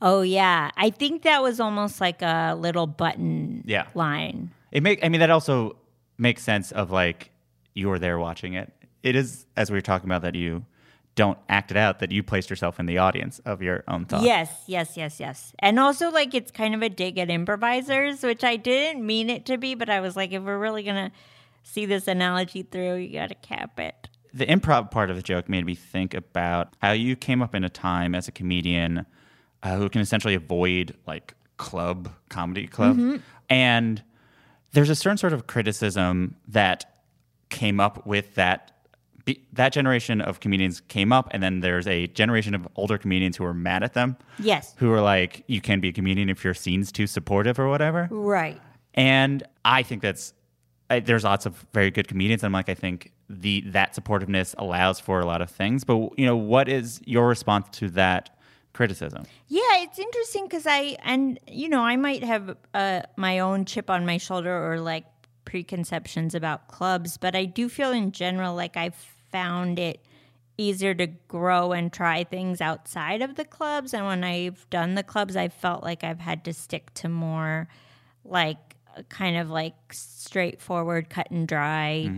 Oh, 0.00 0.22
yeah. 0.22 0.70
I 0.76 0.90
think 0.90 1.22
that 1.22 1.42
was 1.42 1.60
almost 1.60 2.00
like 2.00 2.22
a 2.22 2.54
little 2.58 2.86
button 2.86 3.62
Yeah. 3.66 3.86
line. 3.94 4.50
It 4.70 4.82
make 4.82 5.04
I 5.04 5.08
mean 5.08 5.20
that 5.20 5.30
also 5.30 5.76
makes 6.18 6.42
sense 6.42 6.72
of 6.72 6.90
like 6.90 7.30
you 7.74 7.88
were 7.88 7.98
there 7.98 8.18
watching 8.18 8.54
it. 8.54 8.72
It 9.02 9.16
is 9.16 9.46
as 9.56 9.70
we 9.70 9.76
were 9.76 9.80
talking 9.82 10.08
about 10.08 10.22
that 10.22 10.34
you 10.34 10.64
don't 11.14 11.38
act 11.48 11.70
it 11.70 11.76
out, 11.76 11.98
that 11.98 12.10
you 12.10 12.22
placed 12.22 12.48
yourself 12.48 12.80
in 12.80 12.86
the 12.86 12.96
audience 12.96 13.38
of 13.40 13.60
your 13.60 13.84
own 13.86 14.06
thoughts. 14.06 14.24
Yes, 14.24 14.50
yes, 14.66 14.96
yes, 14.96 15.20
yes. 15.20 15.52
And 15.58 15.78
also, 15.78 16.10
like, 16.10 16.32
it's 16.32 16.50
kind 16.50 16.74
of 16.74 16.80
a 16.80 16.88
dig 16.88 17.18
at 17.18 17.28
improvisers, 17.28 18.22
which 18.22 18.42
I 18.42 18.56
didn't 18.56 19.04
mean 19.04 19.28
it 19.28 19.44
to 19.46 19.58
be, 19.58 19.74
but 19.74 19.90
I 19.90 20.00
was 20.00 20.16
like, 20.16 20.32
if 20.32 20.42
we're 20.42 20.56
really 20.58 20.82
going 20.82 21.10
to 21.10 21.12
see 21.64 21.84
this 21.84 22.08
analogy 22.08 22.62
through, 22.62 22.94
you 22.96 23.12
got 23.12 23.28
to 23.28 23.34
cap 23.34 23.78
it. 23.78 24.08
the 24.32 24.46
improv 24.46 24.90
part 24.90 25.10
of 25.10 25.16
the 25.16 25.22
joke 25.22 25.50
made 25.50 25.66
me 25.66 25.74
think 25.74 26.14
about 26.14 26.72
how 26.80 26.92
you 26.92 27.14
came 27.14 27.42
up 27.42 27.54
in 27.54 27.62
a 27.62 27.68
time 27.68 28.14
as 28.14 28.26
a 28.26 28.32
comedian 28.32 29.04
uh, 29.62 29.76
who 29.76 29.88
can 29.88 30.00
essentially 30.00 30.34
avoid 30.34 30.94
like 31.06 31.34
club 31.56 32.08
comedy 32.28 32.66
club 32.66 33.20
and 33.48 34.02
there's 34.72 34.90
a 34.90 34.94
certain 34.96 35.16
sort 35.18 35.32
of 35.32 35.46
criticism 35.46 36.34
that 36.48 37.00
came 37.50 37.78
up 37.78 38.04
with 38.06 38.34
that 38.34 38.70
be, 39.24 39.46
that 39.52 39.72
generation 39.72 40.20
of 40.20 40.40
comedians 40.40 40.80
came 40.80 41.12
up 41.12 41.28
and 41.30 41.40
then 41.42 41.60
there's 41.60 41.86
a 41.86 42.08
generation 42.08 42.54
of 42.54 42.66
older 42.74 42.98
comedians 42.98 43.36
who 43.36 43.44
are 43.44 43.54
mad 43.54 43.84
at 43.84 43.92
them 43.94 44.16
Yes. 44.40 44.74
who 44.78 44.90
are 44.92 45.00
like 45.00 45.44
you 45.46 45.60
can 45.60 45.78
be 45.80 45.88
a 45.90 45.92
comedian 45.92 46.28
if 46.28 46.42
your 46.42 46.54
scene's 46.54 46.90
too 46.90 47.06
supportive 47.06 47.60
or 47.60 47.68
whatever 47.68 48.08
Right. 48.10 48.60
and 48.94 49.44
I 49.64 49.84
think 49.84 50.02
that's 50.02 50.34
I, 50.90 50.98
there's 51.00 51.22
lots 51.24 51.46
of 51.46 51.64
very 51.72 51.90
good 51.90 52.06
comedians. 52.08 52.42
And 52.42 52.48
I'm 52.48 52.52
like, 52.52 52.68
I 52.68 52.74
think 52.74 53.12
the 53.30 53.62
that 53.68 53.94
supportiveness 53.94 54.54
allows 54.58 55.00
for 55.00 55.20
a 55.20 55.24
lot 55.24 55.40
of 55.40 55.48
things. 55.50 55.84
But 55.84 56.18
you 56.18 56.26
know, 56.26 56.36
what 56.36 56.68
is 56.68 57.00
your 57.06 57.28
response 57.28 57.68
to 57.78 57.88
that 57.90 58.36
criticism. 58.72 59.24
Yeah, 59.48 59.60
it's 59.82 59.98
interesting 59.98 60.44
because 60.44 60.66
I 60.66 60.96
and 61.02 61.38
you 61.46 61.68
know 61.68 61.82
I 61.82 61.96
might 61.96 62.24
have 62.24 62.56
uh, 62.74 63.02
my 63.16 63.38
own 63.38 63.64
chip 63.64 63.90
on 63.90 64.06
my 64.06 64.18
shoulder 64.18 64.72
or 64.72 64.80
like 64.80 65.04
preconceptions 65.44 66.34
about 66.34 66.68
clubs, 66.68 67.16
but 67.16 67.34
I 67.34 67.44
do 67.44 67.68
feel 67.68 67.90
in 67.92 68.12
general 68.12 68.54
like 68.54 68.76
I've 68.76 68.94
found 69.30 69.78
it 69.78 70.00
easier 70.58 70.94
to 70.94 71.06
grow 71.28 71.72
and 71.72 71.92
try 71.92 72.24
things 72.24 72.60
outside 72.60 73.22
of 73.22 73.34
the 73.36 73.44
clubs. 73.44 73.94
And 73.94 74.06
when 74.06 74.22
I've 74.24 74.68
done 74.70 74.94
the 74.94 75.02
clubs, 75.02 75.36
I 75.36 75.48
felt 75.48 75.82
like 75.82 76.04
I've 76.04 76.20
had 76.20 76.44
to 76.44 76.52
stick 76.52 76.92
to 76.94 77.08
more 77.08 77.68
like 78.24 78.76
kind 79.08 79.36
of 79.36 79.50
like 79.50 79.74
straightforward, 79.92 81.10
cut 81.10 81.30
and 81.30 81.48
dry 81.48 82.10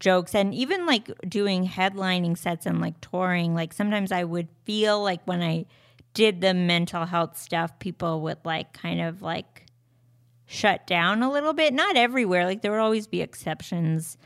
jokes. 0.00 0.34
And 0.34 0.54
even 0.54 0.86
like 0.86 1.10
doing 1.28 1.66
headlining 1.66 2.38
sets 2.38 2.66
and 2.66 2.80
like 2.80 3.00
touring, 3.00 3.54
like 3.54 3.72
sometimes 3.72 4.12
I 4.12 4.24
would 4.24 4.48
feel 4.64 5.02
like 5.02 5.20
when 5.24 5.42
I 5.42 5.66
did 6.14 6.40
the 6.40 6.54
mental 6.54 7.06
health 7.06 7.38
stuff, 7.38 7.78
people 7.78 8.20
would 8.22 8.38
like 8.44 8.72
kind 8.72 9.00
of 9.00 9.22
like 9.22 9.66
shut 10.46 10.86
down 10.86 11.22
a 11.22 11.30
little 11.30 11.52
bit. 11.52 11.72
Not 11.72 11.96
everywhere, 11.96 12.44
like 12.46 12.62
there 12.62 12.70
would 12.70 12.80
always 12.80 13.06
be 13.06 13.20
exceptions 13.20 14.18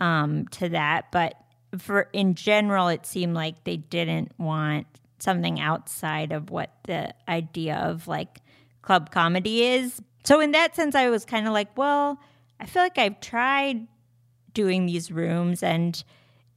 um, 0.00 0.48
to 0.48 0.68
that, 0.70 1.12
but 1.12 1.34
for 1.78 2.08
in 2.12 2.34
general, 2.34 2.88
it 2.88 3.06
seemed 3.06 3.34
like 3.34 3.64
they 3.64 3.76
didn't 3.76 4.32
want 4.38 4.86
something 5.18 5.60
outside 5.60 6.32
of 6.32 6.50
what 6.50 6.70
the 6.84 7.14
idea 7.28 7.76
of 7.76 8.06
like 8.08 8.40
club 8.82 9.10
comedy 9.10 9.64
is. 9.64 10.00
So 10.24 10.40
in 10.40 10.52
that 10.52 10.74
sense, 10.74 10.94
I 10.94 11.10
was 11.10 11.24
kind 11.24 11.46
of 11.46 11.52
like, 11.52 11.76
well, 11.76 12.20
I 12.60 12.66
feel 12.66 12.82
like 12.82 12.98
I've 12.98 13.20
tried 13.20 13.86
doing 14.52 14.86
these 14.86 15.10
rooms 15.10 15.62
and 15.62 16.02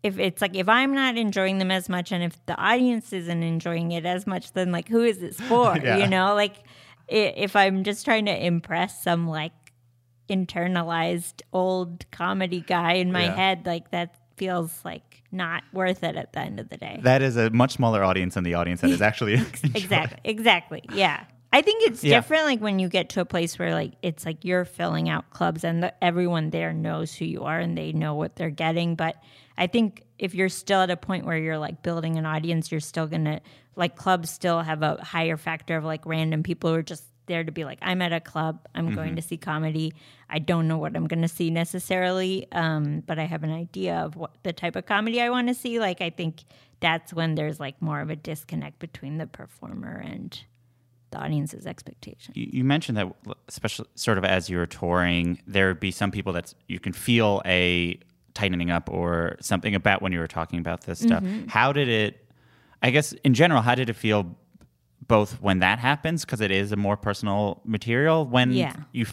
if 0.03 0.19
it's 0.19 0.41
like 0.41 0.55
if 0.55 0.69
I'm 0.69 0.93
not 0.93 1.17
enjoying 1.17 1.57
them 1.57 1.71
as 1.71 1.89
much 1.89 2.11
and 2.11 2.23
if 2.23 2.43
the 2.45 2.55
audience 2.55 3.11
isn't 3.13 3.43
enjoying 3.43 3.91
it 3.91 4.05
as 4.05 4.25
much, 4.27 4.53
then 4.53 4.71
like 4.71 4.87
who 4.87 5.03
is 5.03 5.19
this 5.19 5.37
for? 5.37 5.75
Yeah. 5.83 5.97
You 5.97 6.07
know, 6.07 6.35
like 6.35 6.55
if 7.07 7.55
I'm 7.55 7.83
just 7.83 8.05
trying 8.05 8.25
to 8.25 8.45
impress 8.45 9.01
some 9.03 9.27
like 9.27 9.53
internalized 10.29 11.41
old 11.53 12.05
comedy 12.11 12.61
guy 12.61 12.93
in 12.93 13.11
my 13.11 13.25
Yeah. 13.25 13.35
head, 13.35 13.65
like 13.65 13.91
that 13.91 14.15
feels 14.37 14.83
like 14.85 15.23
not 15.31 15.63
worth 15.73 16.03
it 16.03 16.15
at 16.15 16.33
the 16.33 16.39
end 16.39 16.59
of 16.59 16.69
the 16.69 16.77
day. 16.77 16.99
That 17.03 17.21
is 17.21 17.35
a 17.37 17.49
much 17.49 17.73
smaller 17.73 18.03
audience 18.03 18.35
than 18.35 18.43
the 18.43 18.53
audience 18.53 18.81
that 18.81 18.91
is 18.91 19.01
actually 19.09 19.33
exactly 19.73 20.19
exactly 20.23 20.83
yeah 20.89 21.23
i 21.57 21.61
think 21.61 21.83
it's 21.87 22.03
Yeah. 22.03 22.17
different 22.17 22.43
like 22.45 22.59
when 22.61 22.77
you 22.79 22.87
get 22.89 23.09
to 23.09 23.21
a 23.21 23.25
place 23.25 23.57
where 23.59 23.73
like 23.73 23.93
it's 24.01 24.25
like 24.25 24.45
you're 24.45 24.65
filling 24.65 25.09
out 25.09 25.29
clubs 25.31 25.63
and 25.63 25.81
the, 25.83 26.03
everyone 26.03 26.49
there 26.51 26.73
knows 26.73 27.13
who 27.15 27.25
you 27.25 27.43
are 27.43 27.59
and 27.59 27.77
they 27.77 27.91
know 27.91 28.13
what 28.15 28.35
they're 28.35 28.49
getting. 28.65 28.95
But 28.95 29.15
i 29.57 29.65
think 29.67 30.03
if 30.19 30.33
you're 30.35 30.49
still 30.49 30.81
at 30.81 30.89
a 30.91 30.97
point 30.97 31.25
where 31.25 31.37
you're 31.37 31.57
like 31.67 31.81
building 31.83 32.17
an 32.17 32.25
audience 32.25 32.71
you're 32.71 32.79
still 32.93 33.07
gonna 33.07 33.39
like 33.75 33.95
clubs 33.95 34.29
still 34.29 34.59
have 34.61 34.81
a 34.83 34.93
higher 35.03 35.37
factor 35.37 35.75
of 35.77 35.83
like 35.83 36.05
random 36.05 36.41
people 36.43 36.69
who 36.69 36.75
are 36.77 36.83
just 36.83 37.03
there 37.27 37.43
to 37.43 37.51
be 37.51 37.65
like 37.65 37.79
i'm 37.81 38.01
at 38.01 38.13
a 38.13 38.19
club. 38.21 38.53
I'm 38.75 38.93
going 38.95 39.15
to 39.17 39.21
see 39.21 39.37
comedy. 39.37 39.93
I 40.29 40.39
don't 40.39 40.67
know 40.67 40.77
what 40.77 40.95
i'm 40.95 41.07
going 41.07 41.23
to 41.23 41.27
see 41.39 41.49
necessarily 41.49 42.47
um, 42.51 43.01
but 43.05 43.17
i 43.19 43.25
have 43.25 43.43
an 43.43 43.51
idea 43.51 43.95
of 44.05 44.15
what 44.15 44.31
the 44.43 44.53
type 44.53 44.75
of 44.75 44.85
comedy 44.85 45.21
i 45.21 45.29
want 45.29 45.47
to 45.49 45.53
see. 45.53 45.79
Like 45.79 46.01
i 46.01 46.09
think 46.09 46.43
that's 46.79 47.13
when 47.13 47.35
there's 47.35 47.59
like 47.59 47.81
more 47.81 47.99
of 48.01 48.09
a 48.09 48.15
disconnect 48.15 48.77
between 48.79 49.17
the 49.17 49.27
performer 49.27 49.95
and 50.13 50.39
the 51.11 51.17
audience's 51.17 51.65
expectation 51.65 52.33
you 52.35 52.47
you 52.51 52.63
mentioned 52.63 52.97
that 52.97 53.07
especially 53.47 53.85
sort 53.95 54.17
of 54.17 54.25
as 54.25 54.49
you 54.49 54.57
were 54.57 54.65
touring 54.65 55.39
there 55.47 55.67
would 55.67 55.79
be 55.79 55.91
some 55.91 56.11
people 56.11 56.33
that 56.33 56.53
you 56.67 56.79
can 56.79 56.93
feel 56.93 57.41
a 57.45 57.97
tightening 58.33 58.69
up 58.71 58.89
or 58.89 59.35
something 59.39 59.73
about 59.73 60.01
when 60.01 60.11
you 60.11 60.19
were 60.19 60.27
talking 60.27 60.59
about 60.59 60.81
this 60.81 60.99
stuff 60.99 61.23
Mm-hmm. 61.23 61.47
how 61.47 61.71
did 61.73 61.87
it 61.87 62.25
i 62.83 62.89
guess 62.91 63.13
in 63.23 63.33
general 63.33 63.61
how 63.61 63.73
did 63.75 63.89
it 63.89 63.95
feel 63.95 64.35
both 65.07 65.41
when 65.41 65.59
that 65.59 65.79
happens 65.79 66.25
because 66.25 66.41
it 66.41 66.51
is 66.51 66.71
a 66.71 66.75
more 66.75 66.97
personal 66.97 67.61
material 67.65 68.25
when 68.25 68.51
Yeah. 68.51 68.73
you 68.91 69.05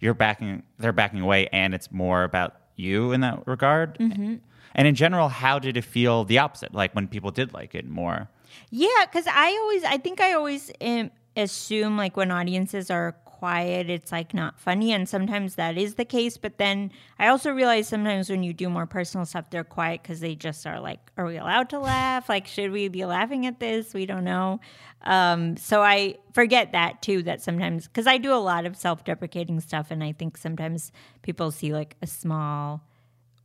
you're 0.00 0.14
backing 0.14 0.62
they're 0.78 0.92
backing 0.92 1.20
away 1.20 1.48
and 1.52 1.74
it's 1.74 1.92
more 1.92 2.24
about 2.24 2.54
you 2.76 3.12
in 3.12 3.20
that 3.20 3.46
regard 3.46 3.98
Mm-hmm. 3.98 4.36
and 4.74 4.88
in 4.88 4.94
general 4.94 5.28
how 5.28 5.58
did 5.58 5.76
it 5.76 5.84
feel 5.84 6.24
the 6.24 6.38
opposite 6.38 6.72
like 6.74 6.94
when 6.94 7.06
people 7.08 7.30
did 7.30 7.52
like 7.52 7.74
it 7.74 7.86
more 7.86 8.28
Yeah, 8.70 8.88
because 9.06 9.26
I 9.28 9.48
always, 9.62 9.84
I 9.84 9.98
think 9.98 10.20
I 10.20 10.32
always 10.34 10.70
um, 10.80 11.10
assume 11.36 11.96
like 11.96 12.16
when 12.16 12.30
audiences 12.30 12.90
are 12.90 13.12
quiet, 13.24 13.90
it's 13.90 14.12
like 14.12 14.32
not 14.32 14.60
funny, 14.60 14.92
and 14.92 15.08
sometimes 15.08 15.56
that 15.56 15.76
is 15.76 15.96
the 15.96 16.04
case. 16.04 16.36
But 16.36 16.58
then 16.58 16.92
I 17.18 17.26
also 17.26 17.50
realize 17.50 17.88
sometimes 17.88 18.30
when 18.30 18.42
you 18.44 18.52
do 18.52 18.68
more 18.68 18.86
personal 18.86 19.26
stuff, 19.26 19.50
they're 19.50 19.64
quiet 19.64 20.02
because 20.02 20.20
they 20.20 20.36
just 20.36 20.66
are 20.66 20.78
like, 20.78 21.00
"Are 21.16 21.26
we 21.26 21.38
allowed 21.38 21.68
to 21.70 21.80
laugh? 21.80 22.28
Like, 22.28 22.46
should 22.46 22.70
we 22.70 22.86
be 22.88 23.04
laughing 23.04 23.46
at 23.46 23.58
this? 23.58 23.94
We 23.94 24.06
don't 24.06 24.24
know." 24.24 24.60
Um, 25.02 25.56
so 25.56 25.82
I 25.82 26.18
forget 26.32 26.70
that 26.72 27.02
too. 27.02 27.24
That 27.24 27.42
sometimes 27.42 27.88
because 27.88 28.06
I 28.06 28.18
do 28.18 28.32
a 28.32 28.36
lot 28.36 28.64
of 28.64 28.76
self-deprecating 28.76 29.58
stuff, 29.60 29.90
and 29.90 30.04
I 30.04 30.12
think 30.12 30.36
sometimes 30.36 30.92
people 31.22 31.50
see 31.50 31.72
like 31.72 31.96
a 32.00 32.06
small 32.06 32.82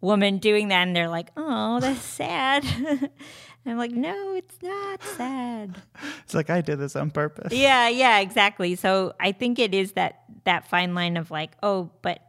woman 0.01 0.37
doing 0.37 0.67
that 0.67 0.87
and 0.87 0.95
they're 0.95 1.09
like, 1.09 1.29
oh, 1.35 1.79
that's 1.79 2.01
sad. 2.01 2.65
I'm 3.65 3.77
like, 3.77 3.91
no, 3.91 4.35
it's 4.35 4.61
not 4.61 5.03
sad. 5.03 5.81
it's 6.27 6.33
like 6.33 6.49
i 6.49 6.59
did 6.59 6.77
this 6.77 6.93
on 6.97 7.09
purpose 7.09 7.53
yeah, 7.53 7.87
yeah, 7.87 8.19
exactly. 8.19 8.75
So 8.75 9.13
I 9.17 9.31
think 9.31 9.59
it 9.59 9.73
is 9.73 9.93
that 9.93 10.23
that 10.43 10.67
fine 10.67 10.93
line 10.93 11.15
of 11.15 11.31
like, 11.31 11.51
oh, 11.63 11.89
but 12.01 12.19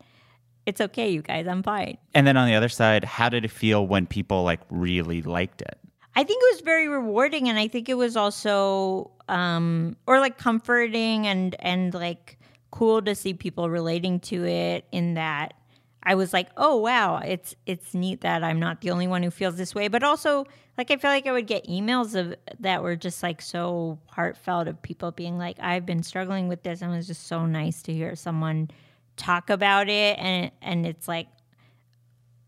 it's 0.66 0.80
okay, 0.80 1.08
you 1.08 1.20
guys, 1.22 1.48
I'm 1.48 1.64
fine. 1.64 1.98
and 2.14 2.24
then 2.24 2.36
on 2.36 2.46
the 2.46 2.54
other 2.54 2.68
side 2.68 3.02
how 3.02 3.28
did 3.28 3.44
it 3.44 3.50
feel 3.50 3.84
when 3.86 4.06
people 4.06 4.44
like 4.44 4.60
really 4.70 5.20
liked 5.22 5.62
it 5.62 5.78
I 6.14 6.24
think 6.24 6.42
it 6.42 6.54
was 6.56 6.62
very 6.62 6.88
rewarding, 6.88 7.48
and 7.48 7.58
I 7.58 7.68
think 7.68 7.88
it 7.88 7.94
was 7.94 8.16
also, 8.16 9.12
um, 9.28 9.96
or 10.06 10.18
like 10.18 10.36
comforting 10.36 11.28
and 11.28 11.54
and 11.60 11.94
like 11.94 12.38
cool 12.72 13.00
to 13.02 13.14
see 13.14 13.34
people 13.34 13.70
relating 13.70 14.18
to 14.20 14.44
it. 14.44 14.84
In 14.90 15.14
that, 15.14 15.54
I 16.02 16.16
was 16.16 16.32
like, 16.32 16.48
oh 16.56 16.74
wow, 16.76 17.18
it's 17.18 17.54
it's 17.66 17.94
neat 17.94 18.22
that 18.22 18.42
I'm 18.42 18.58
not 18.58 18.80
the 18.80 18.90
only 18.90 19.06
one 19.06 19.22
who 19.22 19.30
feels 19.30 19.56
this 19.56 19.76
way. 19.76 19.86
But 19.86 20.02
also, 20.02 20.44
like 20.78 20.90
I 20.90 20.96
feel 20.96 21.10
like 21.10 21.26
I 21.26 21.32
would 21.32 21.46
get 21.46 21.66
emails 21.66 22.14
of 22.14 22.34
that 22.60 22.82
were 22.82 22.96
just 22.96 23.22
like 23.22 23.42
so 23.42 23.98
heartfelt 24.06 24.68
of 24.68 24.80
people 24.80 25.10
being 25.10 25.36
like, 25.36 25.58
I've 25.60 25.84
been 25.84 26.02
struggling 26.02 26.48
with 26.48 26.62
this, 26.62 26.80
and 26.80 26.92
it 26.92 26.96
was 26.96 27.08
just 27.08 27.26
so 27.26 27.44
nice 27.44 27.82
to 27.82 27.92
hear 27.92 28.16
someone 28.16 28.70
talk 29.16 29.50
about 29.50 29.88
it, 29.88 30.18
and 30.18 30.50
and 30.62 30.86
it's 30.86 31.08
like 31.08 31.26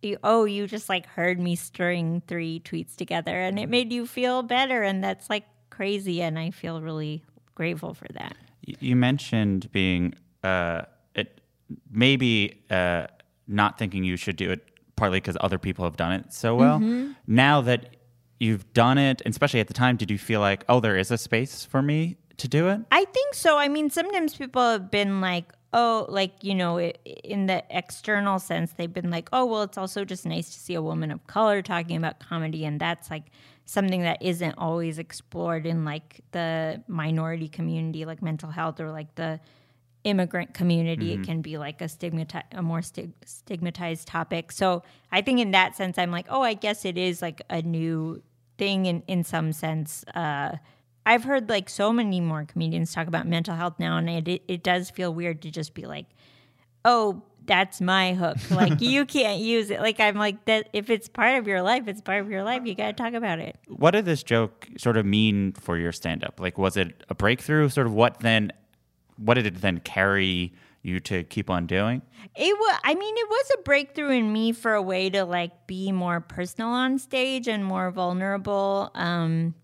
you, 0.02 0.18
oh, 0.24 0.44
you 0.44 0.66
just 0.66 0.88
like 0.88 1.06
heard 1.06 1.38
me 1.38 1.56
string 1.56 2.22
three 2.26 2.60
tweets 2.60 2.96
together 2.96 3.38
and 3.38 3.58
it 3.58 3.68
made 3.68 3.92
you 3.92 4.06
feel 4.06 4.42
better. 4.42 4.82
And 4.82 5.02
that's 5.02 5.28
like 5.28 5.44
crazy. 5.70 6.22
And 6.22 6.38
I 6.38 6.50
feel 6.50 6.80
really 6.80 7.22
grateful 7.54 7.94
for 7.94 8.06
that. 8.14 8.36
You 8.62 8.96
mentioned 8.96 9.70
being 9.72 10.14
uh, 10.42 10.82
it 11.14 11.40
maybe 11.90 12.62
uh, 12.70 13.08
not 13.46 13.78
thinking 13.78 14.04
you 14.04 14.16
should 14.16 14.36
do 14.36 14.50
it 14.50 14.66
partly 14.96 15.18
because 15.18 15.36
other 15.40 15.58
people 15.58 15.84
have 15.84 15.96
done 15.96 16.12
it 16.12 16.32
so 16.32 16.54
well. 16.54 16.78
Now 17.26 17.60
that 17.62 17.96
you've 18.40 18.72
done 18.72 18.98
it, 18.98 19.22
especially 19.26 19.60
at 19.60 19.68
the 19.68 19.74
time, 19.74 19.96
did 19.96 20.10
you 20.10 20.18
feel 20.18 20.40
like, 20.40 20.64
oh, 20.68 20.80
there 20.80 20.96
is 20.96 21.10
a 21.10 21.18
space 21.18 21.64
for 21.64 21.82
me 21.82 22.16
to 22.38 22.48
do 22.48 22.68
it? 22.68 22.80
I 22.90 23.04
think 23.04 23.34
so. 23.34 23.58
I 23.58 23.68
mean, 23.68 23.90
sometimes 23.90 24.34
people 24.34 24.62
have 24.62 24.90
been 24.90 25.20
like, 25.20 25.52
oh, 25.72 26.06
like, 26.08 26.42
you 26.42 26.54
know, 26.54 26.80
in 26.80 27.46
the 27.46 27.62
external 27.70 28.38
sense, 28.38 28.72
they've 28.72 28.92
been 28.92 29.10
like, 29.10 29.28
oh, 29.32 29.44
well, 29.44 29.62
it's 29.62 29.78
also 29.78 30.04
just 30.04 30.26
nice 30.26 30.50
to 30.50 30.58
see 30.58 30.74
a 30.74 30.82
woman 30.82 31.10
of 31.12 31.24
color 31.26 31.62
talking 31.62 31.96
about 31.96 32.18
comedy. 32.18 32.64
And 32.64 32.80
that's 32.80 33.10
like 33.10 33.24
something 33.66 34.00
that 34.02 34.20
isn't 34.20 34.54
always 34.58 34.98
explored 34.98 35.66
in 35.66 35.84
like 35.84 36.22
the 36.32 36.82
minority 36.88 37.48
community, 37.48 38.04
like 38.04 38.22
mental 38.22 38.50
health 38.50 38.80
or 38.80 38.90
like 38.90 39.14
the 39.14 39.38
immigrant 40.02 40.54
community. 40.54 41.12
It 41.12 41.16
mm-hmm. 41.16 41.24
can 41.24 41.42
be 41.42 41.58
like 41.58 41.80
a 41.80 41.84
stigmati- 41.84 42.42
a 42.52 42.62
more 42.62 42.82
stig- 42.82 43.12
stigmatized 43.24 44.08
topic. 44.08 44.50
So 44.50 44.82
I 45.12 45.20
think 45.20 45.40
in 45.40 45.50
that 45.50 45.76
sense, 45.76 45.98
I'm 45.98 46.10
like, 46.10 46.26
oh, 46.30 46.42
I 46.42 46.54
guess 46.54 46.84
it 46.84 46.96
is 46.96 47.20
like 47.22 47.42
a 47.50 47.62
new 47.62 48.22
thing 48.60 48.84
in, 48.84 49.02
in 49.08 49.24
some 49.24 49.52
sense. 49.54 50.04
Uh, 50.14 50.58
I've 51.06 51.24
heard 51.24 51.48
like 51.48 51.70
so 51.70 51.92
many 51.92 52.20
more 52.20 52.44
comedians 52.44 52.92
talk 52.92 53.08
about 53.08 53.26
mental 53.26 53.56
health 53.56 53.76
now, 53.78 53.96
and 53.96 54.08
it, 54.08 54.28
it, 54.28 54.42
it 54.46 54.62
does 54.62 54.90
feel 54.90 55.12
weird 55.12 55.40
to 55.42 55.50
just 55.50 55.72
be 55.72 55.86
like, 55.86 56.04
oh, 56.84 57.22
that's 57.46 57.80
my 57.80 58.12
hook. 58.12 58.36
Like 58.50 58.82
you 58.82 59.06
can't 59.06 59.40
use 59.40 59.70
it. 59.70 59.80
Like 59.80 59.98
I'm 59.98 60.16
like 60.16 60.44
that. 60.44 60.68
If 60.74 60.90
it's 60.90 61.08
part 61.08 61.38
of 61.38 61.48
your 61.48 61.62
life, 61.62 61.88
it's 61.88 62.02
part 62.02 62.20
of 62.20 62.30
your 62.30 62.44
life. 62.44 62.66
You 62.66 62.74
got 62.74 62.88
to 62.88 63.02
talk 63.02 63.14
about 63.14 63.38
it. 63.38 63.56
What 63.66 63.92
did 63.92 64.04
this 64.04 64.22
joke 64.22 64.68
sort 64.76 64.98
of 64.98 65.06
mean 65.06 65.52
for 65.52 65.78
your 65.78 65.90
stand 65.90 66.22
up? 66.22 66.38
Like, 66.38 66.58
was 66.58 66.76
it 66.76 67.02
a 67.08 67.14
breakthrough? 67.14 67.70
Sort 67.70 67.86
of 67.86 67.94
what 67.94 68.20
then, 68.20 68.52
what 69.16 69.34
did 69.34 69.46
it 69.46 69.62
then 69.62 69.80
carry 69.80 70.52
you 70.82 71.00
to 71.00 71.24
keep 71.24 71.50
on 71.50 71.66
doing? 71.66 72.02
It 72.36 72.56
was. 72.58 72.80
I 72.84 72.94
mean, 72.94 73.14
it 73.16 73.28
was 73.28 73.50
a 73.58 73.62
breakthrough 73.62 74.10
in 74.10 74.32
me 74.32 74.52
for 74.52 74.74
a 74.74 74.82
way 74.82 75.10
to 75.10 75.24
like 75.24 75.66
be 75.66 75.92
more 75.92 76.20
personal 76.20 76.70
on 76.70 76.98
stage 76.98 77.48
and 77.48 77.64
more 77.64 77.90
vulnerable. 77.90 78.90
Um, 78.94 79.54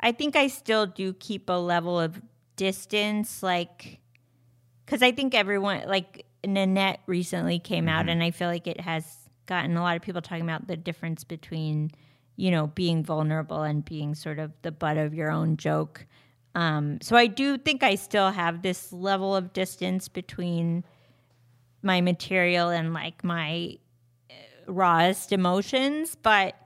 I 0.00 0.12
think 0.12 0.36
I 0.36 0.48
still 0.48 0.86
do 0.86 1.12
keep 1.12 1.48
a 1.48 1.52
level 1.52 1.98
of 1.98 2.20
distance, 2.56 3.42
like 3.42 4.00
because 4.84 5.02
I 5.02 5.12
think 5.12 5.34
everyone 5.34 5.82
like 5.86 6.26
Nanette 6.44 7.00
recently 7.06 7.58
came 7.58 7.88
out, 7.88 8.08
and 8.08 8.22
I 8.22 8.30
feel 8.30 8.48
like 8.48 8.66
it 8.66 8.80
has 8.80 9.04
gotten 9.46 9.76
a 9.76 9.82
lot 9.82 9.96
of 9.96 10.02
people 10.02 10.22
talking 10.22 10.44
about 10.44 10.66
the 10.66 10.76
difference 10.76 11.22
between 11.22 11.92
you 12.34 12.50
know 12.50 12.66
being 12.68 13.04
vulnerable 13.04 13.62
and 13.62 13.84
being 13.84 14.14
sort 14.14 14.38
of 14.38 14.52
the 14.62 14.72
butt 14.72 14.96
of 14.96 15.14
your 15.14 15.30
own 15.30 15.56
joke. 15.56 16.06
Um, 16.56 16.98
so 17.02 17.16
I 17.16 17.26
do 17.26 17.58
think 17.58 17.82
I 17.82 17.96
still 17.96 18.30
have 18.30 18.62
this 18.62 18.90
level 18.90 19.36
of 19.36 19.52
distance 19.52 20.08
between 20.08 20.84
my 21.82 22.00
material 22.00 22.70
and 22.70 22.94
like 22.94 23.22
my 23.22 23.76
uh, 24.30 24.72
rawest 24.72 25.32
emotions, 25.32 26.16
but 26.16 26.56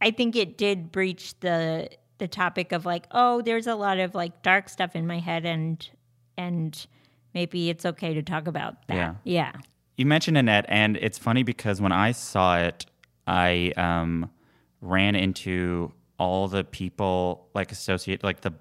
I 0.00 0.12
think 0.12 0.36
it 0.36 0.56
did 0.56 0.92
breach 0.92 1.38
the 1.40 1.90
the 2.18 2.28
topic 2.28 2.70
of 2.70 2.86
like, 2.86 3.08
oh, 3.10 3.42
there's 3.42 3.66
a 3.66 3.74
lot 3.74 3.98
of 3.98 4.14
like 4.14 4.42
dark 4.42 4.68
stuff 4.68 4.94
in 4.94 5.04
my 5.04 5.18
head 5.18 5.44
and 5.44 5.90
and 6.38 6.86
maybe 7.34 7.70
it's 7.70 7.84
okay 7.84 8.14
to 8.14 8.22
talk 8.22 8.46
about 8.46 8.86
that. 8.86 8.94
Yeah. 8.94 9.14
Yeah. 9.24 9.52
You 9.96 10.06
mentioned 10.06 10.36
Nanette, 10.36 10.66
and 10.68 10.96
it's 10.96 11.18
funny 11.18 11.42
because 11.42 11.80
when 11.80 11.92
I 11.92 12.12
saw 12.12 12.58
it, 12.58 12.86
I 13.26 13.72
um, 13.76 14.30
ran 14.80 15.16
into 15.16 15.92
all 16.18 16.46
the 16.46 16.62
people 16.62 17.48
like 17.52 17.72
associate 17.72 18.22
like 18.22 18.42
the 18.42 18.52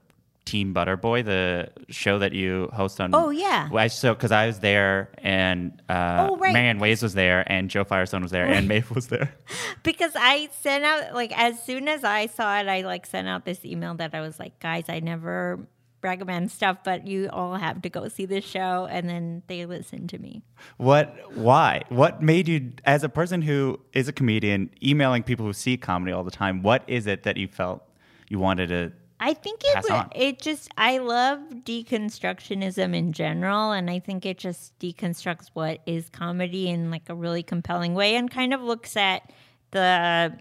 Team 0.45 0.73
Butterboy, 0.73 1.23
the 1.23 1.69
show 1.89 2.19
that 2.19 2.33
you 2.33 2.69
host 2.73 2.99
on. 2.99 3.11
Oh, 3.15 3.29
yeah. 3.29 3.69
Well, 3.69 3.83
I, 3.83 3.87
so 3.87 4.13
because 4.13 4.31
I 4.31 4.45
was 4.47 4.59
there, 4.59 5.09
and 5.19 5.81
uh, 5.89 6.27
Oh, 6.29 6.37
right. 6.37 6.51
Marianne 6.53 6.79
Ways 6.79 7.01
was 7.01 7.13
there, 7.13 7.43
and 7.51 7.69
Jo 7.69 7.83
Firestone 7.83 8.21
was 8.21 8.31
there, 8.31 8.45
and 8.45 8.67
Maeve 8.67 8.91
was 8.91 9.07
there. 9.07 9.33
Because 9.83 10.11
I 10.15 10.49
sent 10.61 10.83
out 10.83 11.13
like 11.13 11.37
as 11.37 11.61
soon 11.63 11.87
as 11.87 12.03
I 12.03 12.27
saw 12.27 12.59
it, 12.59 12.67
I 12.67 12.81
like 12.81 13.05
sent 13.05 13.27
out 13.27 13.45
this 13.45 13.63
email 13.65 13.93
that 13.95 14.13
I 14.13 14.21
was 14.21 14.39
like, 14.39 14.59
guys, 14.59 14.85
I 14.89 14.99
never 14.99 15.59
recommend 16.01 16.51
stuff, 16.51 16.79
but 16.83 17.07
you 17.07 17.29
all 17.31 17.55
have 17.55 17.81
to 17.81 17.89
go 17.89 18.07
see 18.09 18.25
this 18.25 18.43
show, 18.43 18.85
and 18.91 19.09
then 19.09 19.43
they 19.47 19.65
listened 19.65 20.09
to 20.09 20.17
me. 20.19 20.41
What? 20.77 21.15
Why? 21.35 21.83
What 21.89 22.21
made 22.21 22.47
you, 22.49 22.73
as 22.83 23.03
a 23.05 23.09
person 23.09 23.41
who 23.41 23.79
is 23.93 24.07
a 24.09 24.13
comedian, 24.13 24.69
emailing 24.83 25.23
people 25.23 25.45
who 25.45 25.53
see 25.53 25.77
comedy 25.77 26.11
all 26.11 26.23
the 26.25 26.31
time? 26.31 26.61
What 26.61 26.83
is 26.87 27.07
it 27.07 27.23
that 27.23 27.37
you 27.37 27.47
felt 27.47 27.83
you 28.29 28.39
wanted 28.39 28.67
to? 28.67 28.91
I 29.25 29.33
think 29.33 29.61
it 29.63 29.83
would, 29.83 29.91
on. 29.91 30.09
it 30.13 30.41
just 30.41 30.69
I 30.77 30.97
love 30.97 31.39
deconstructionism 31.63 32.93
in 32.93 33.13
general 33.13 33.71
and 33.71 33.89
I 33.89 33.99
think 33.99 34.25
it 34.25 34.37
just 34.37 34.77
deconstructs 34.79 35.49
what 35.53 35.79
is 35.85 36.09
comedy 36.09 36.67
in 36.69 36.91
like 36.91 37.07
a 37.09 37.15
really 37.15 37.41
compelling 37.43 37.93
way 37.93 38.15
and 38.15 38.29
kind 38.29 38.53
of 38.53 38.61
looks 38.61 38.97
at 38.97 39.31
the 39.71 40.37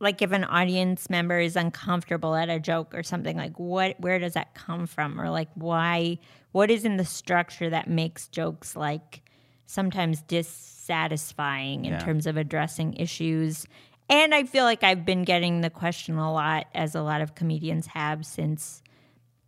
like 0.00 0.20
if 0.22 0.32
an 0.32 0.42
audience 0.44 1.08
member 1.08 1.38
is 1.38 1.54
uncomfortable 1.54 2.34
at 2.34 2.48
a 2.50 2.58
joke 2.58 2.92
or 2.94 3.02
something 3.04 3.36
like 3.36 3.58
what 3.60 3.98
where 4.00 4.18
does 4.18 4.32
that 4.34 4.54
come 4.54 4.86
from 4.86 5.20
or 5.20 5.30
like 5.30 5.48
why 5.54 6.18
what 6.50 6.70
is 6.72 6.84
in 6.84 6.96
the 6.96 7.04
structure 7.04 7.70
that 7.70 7.88
makes 7.88 8.26
jokes 8.28 8.74
like 8.74 9.22
sometimes 9.66 10.20
dissatisfying 10.22 11.84
in 11.84 11.92
Yeah. 11.92 11.98
terms 12.00 12.26
of 12.26 12.36
addressing 12.36 12.94
issues 12.94 13.66
and 14.08 14.34
I 14.34 14.44
feel 14.44 14.64
like 14.64 14.82
I've 14.82 15.04
been 15.04 15.24
getting 15.24 15.60
the 15.60 15.70
question 15.70 16.16
a 16.16 16.32
lot, 16.32 16.66
as 16.74 16.94
a 16.94 17.02
lot 17.02 17.20
of 17.20 17.34
comedians 17.34 17.86
have, 17.88 18.26
since 18.26 18.82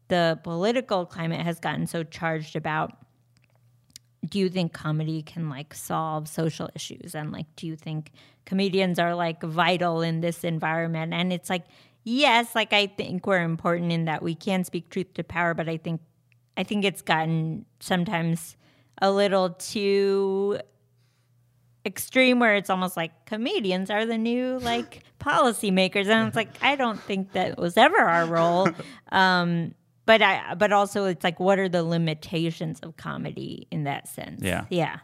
the 0.09 0.39
political 0.43 1.07
climate 1.07 1.41
has 1.41 1.59
gotten 1.59 1.87
so 1.87 2.03
charged 2.03 2.57
about 2.57 2.97
do 4.29 4.41
you 4.41 4.49
think 4.49 4.73
comedy 4.73 5.23
can 5.23 5.49
like 5.49 5.73
solve 5.73 6.27
social 6.27 6.69
issues? 6.75 7.15
And 7.15 7.31
like 7.31 7.47
do 7.55 7.67
you 7.67 7.77
think 7.77 8.11
comedians 8.45 8.99
are 8.99 9.15
like 9.15 9.43
vital 9.43 10.01
in 10.03 10.21
this 10.21 10.43
environment? 10.43 11.13
And 11.13 11.33
it's 11.33 11.49
like 11.49 11.65
yes 12.07 12.55
like 12.55 12.73
i 12.73 12.87
think 12.87 13.27
we're 13.27 13.43
important 13.43 13.91
in 13.91 14.05
that 14.05 14.23
we 14.23 14.33
can 14.33 14.63
speak 14.63 14.89
truth 14.91 15.13
to 15.13 15.25
power 15.25 15.55
but 15.55 15.69
i 15.69 15.77
think 15.77 16.01
i 16.57 16.63
think 16.63 16.85
it's 16.85 17.03
gotten 17.03 17.67
sometimes 17.81 18.57
a 19.03 19.11
little 19.11 19.51
too 19.51 20.57
extreme 21.87 22.41
where 22.41 22.57
it's 22.57 22.69
almost 22.69 22.97
like 22.97 23.13
comedians 23.25 23.91
are 23.91 24.05
the 24.05 24.19
new 24.19 24.59
like 24.59 25.05
policymakers. 25.21 26.07
And 26.09 26.27
it's 26.27 26.37
like 26.37 26.51
i 26.61 26.77
don't 26.77 27.01
think 27.01 27.33
that 27.33 27.59
was 27.59 27.77
ever 27.77 27.97
our 27.97 28.27
role. 28.27 28.69
Um 29.13 29.75
but 30.05 30.21
i 30.21 30.55
but 30.55 30.73
also 30.73 31.05
it's 31.05 31.25
like 31.25 31.41
what 31.41 31.59
are 31.59 31.69
the 31.69 31.83
limitations 31.83 32.81
of 32.81 32.97
comedy 32.97 33.67
in 33.71 33.85
that 33.85 34.09
sense? 34.09 34.43
Yeah. 34.43 34.67
yeah. 34.69 34.99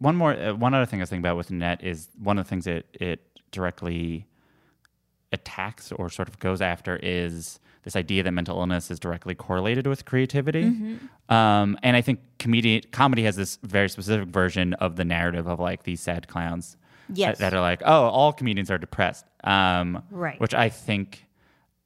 One 0.00 0.14
more, 0.14 0.32
uh, 0.32 0.54
one 0.54 0.74
other 0.74 0.86
thing 0.86 1.00
I 1.00 1.02
was 1.02 1.10
thinking 1.10 1.24
about 1.24 1.36
with 1.36 1.50
Nanette 1.50 1.82
is 1.82 2.08
one 2.22 2.38
of 2.38 2.44
the 2.44 2.48
things 2.48 2.66
that 2.66 2.84
it 2.92 3.20
directly 3.50 4.28
attacks 5.32 5.90
or 5.90 6.08
sort 6.08 6.28
of 6.28 6.38
goes 6.38 6.60
after 6.60 6.96
is 7.02 7.58
this 7.88 7.96
idea 7.96 8.22
that 8.22 8.32
mental 8.32 8.58
illness 8.60 8.90
is 8.90 9.00
directly 9.00 9.34
correlated 9.34 9.86
with 9.86 10.04
creativity. 10.04 10.98
Um, 11.30 11.78
and 11.82 11.96
I 11.96 12.02
think 12.02 12.20
comedy 12.38 12.82
comedy 12.82 13.22
has 13.22 13.34
this 13.34 13.58
very 13.62 13.88
specific 13.88 14.28
version 14.28 14.74
of 14.74 14.96
the 14.96 15.06
narrative 15.06 15.46
of 15.48 15.58
like 15.58 15.84
these 15.84 16.02
sad 16.02 16.28
clowns 16.28 16.76
Yes. 17.10 17.38
that, 17.38 17.52
that 17.52 17.56
are 17.56 17.62
like, 17.62 17.80
oh, 17.86 18.08
all 18.08 18.34
comedians 18.34 18.70
are 18.70 18.76
depressed. 18.76 19.24
Um, 19.42 20.02
Right. 20.10 20.38
Which 20.38 20.52
I 20.52 20.68
think 20.68 21.24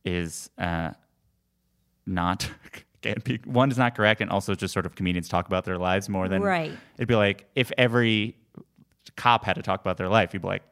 is 0.04 0.50
uh, 0.58 0.90
not. 2.04 2.50
Can't 3.02 3.22
be, 3.22 3.38
one 3.44 3.70
is 3.70 3.78
not 3.78 3.94
correct, 3.96 4.20
and 4.20 4.28
also 4.30 4.56
just 4.56 4.72
sort 4.74 4.86
of 4.86 4.96
comedians 4.96 5.28
talk 5.28 5.46
about 5.46 5.64
their 5.64 5.78
lives 5.78 6.08
more 6.08 6.26
than 6.28 6.42
Right. 6.42 6.72
It'd 6.96 7.06
be 7.08 7.14
like 7.14 7.46
if 7.54 7.70
every 7.78 8.36
cop 9.16 9.44
had 9.44 9.54
to 9.54 9.62
talk 9.62 9.80
about 9.80 9.98
their 9.98 10.08
life, 10.08 10.32
you'd 10.34 10.42
be 10.42 10.48
like, 10.48 10.64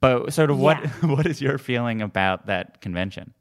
but 0.00 0.34
sort 0.34 0.50
of 0.50 0.58
what 0.58 0.82
Yeah. 0.82 0.90
what 1.16 1.26
is 1.26 1.40
your 1.40 1.56
feeling 1.56 2.02
about 2.02 2.44
that 2.46 2.82
convention? 2.82 3.32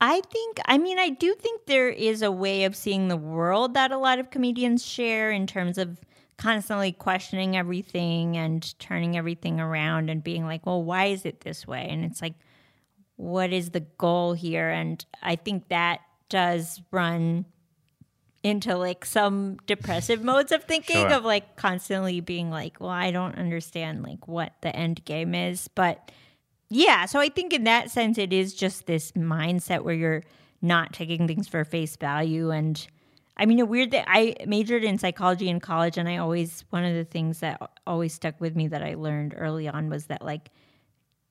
I 0.00 0.20
think, 0.30 0.58
I 0.66 0.76
mean, 0.78 0.98
I 0.98 1.08
do 1.10 1.34
think 1.34 1.66
there 1.66 1.88
is 1.88 2.20
a 2.22 2.30
way 2.32 2.64
of 2.64 2.76
seeing 2.76 3.08
the 3.08 3.16
world 3.16 3.74
that 3.74 3.90
a 3.92 3.96
lot 3.98 4.18
of 4.18 4.30
comedians 4.30 4.84
share 4.84 5.30
in 5.30 5.46
terms 5.46 5.78
of 5.78 5.98
constantly 6.36 6.92
questioning 6.92 7.56
everything 7.56 8.36
and 8.36 8.78
turning 8.78 9.16
everything 9.16 9.60
around 9.60 10.10
and 10.10 10.22
being 10.22 10.44
like, 10.44 10.66
well, 10.66 10.82
why 10.82 11.06
is 11.06 11.24
it 11.24 11.40
this 11.40 11.66
way? 11.66 11.86
And 11.88 12.04
it's 12.04 12.20
like, 12.20 12.34
what 13.16 13.52
is 13.52 13.70
the 13.70 13.80
goal 13.80 14.32
here? 14.34 14.68
And 14.68 15.04
I 15.22 15.36
think 15.36 15.68
that 15.68 16.00
does 16.28 16.82
run 16.90 17.44
into 18.42 18.76
like 18.76 19.04
some 19.04 19.56
depressive 19.66 20.22
modes 20.24 20.52
of 20.52 20.64
thinking 20.64 20.96
Sure. 20.96 21.12
of 21.12 21.24
like 21.24 21.56
constantly 21.56 22.20
being 22.20 22.50
like, 22.50 22.80
well, 22.80 22.90
I 22.90 23.10
don't 23.10 23.36
understand 23.36 24.02
like 24.02 24.26
what 24.26 24.52
the 24.60 24.74
end 24.74 25.04
game 25.04 25.34
is. 25.34 25.68
But 25.68 26.10
yeah, 26.70 27.06
so 27.06 27.20
I 27.20 27.28
think 27.28 27.52
in 27.52 27.64
that 27.64 27.90
sense, 27.90 28.18
it 28.18 28.32
is 28.32 28.54
just 28.54 28.86
this 28.86 29.12
mindset 29.12 29.82
where 29.82 29.94
you're 29.94 30.22
not 30.62 30.92
taking 30.92 31.26
things 31.26 31.46
for 31.46 31.64
face 31.64 31.96
value. 31.96 32.50
And 32.50 32.86
I 33.36 33.46
mean, 33.46 33.60
a 33.60 33.66
weird 33.66 33.90
thing, 33.90 34.04
I 34.06 34.34
majored 34.46 34.84
in 34.84 34.98
psychology 34.98 35.48
in 35.48 35.60
college, 35.60 35.98
and 35.98 36.08
I 36.08 36.16
always, 36.16 36.64
one 36.70 36.84
of 36.84 36.94
the 36.94 37.04
things 37.04 37.40
that 37.40 37.60
always 37.86 38.14
stuck 38.14 38.40
with 38.40 38.56
me 38.56 38.68
that 38.68 38.82
I 38.82 38.94
learned 38.94 39.34
early 39.36 39.68
on 39.68 39.90
was 39.90 40.06
that 40.06 40.22
like 40.22 40.50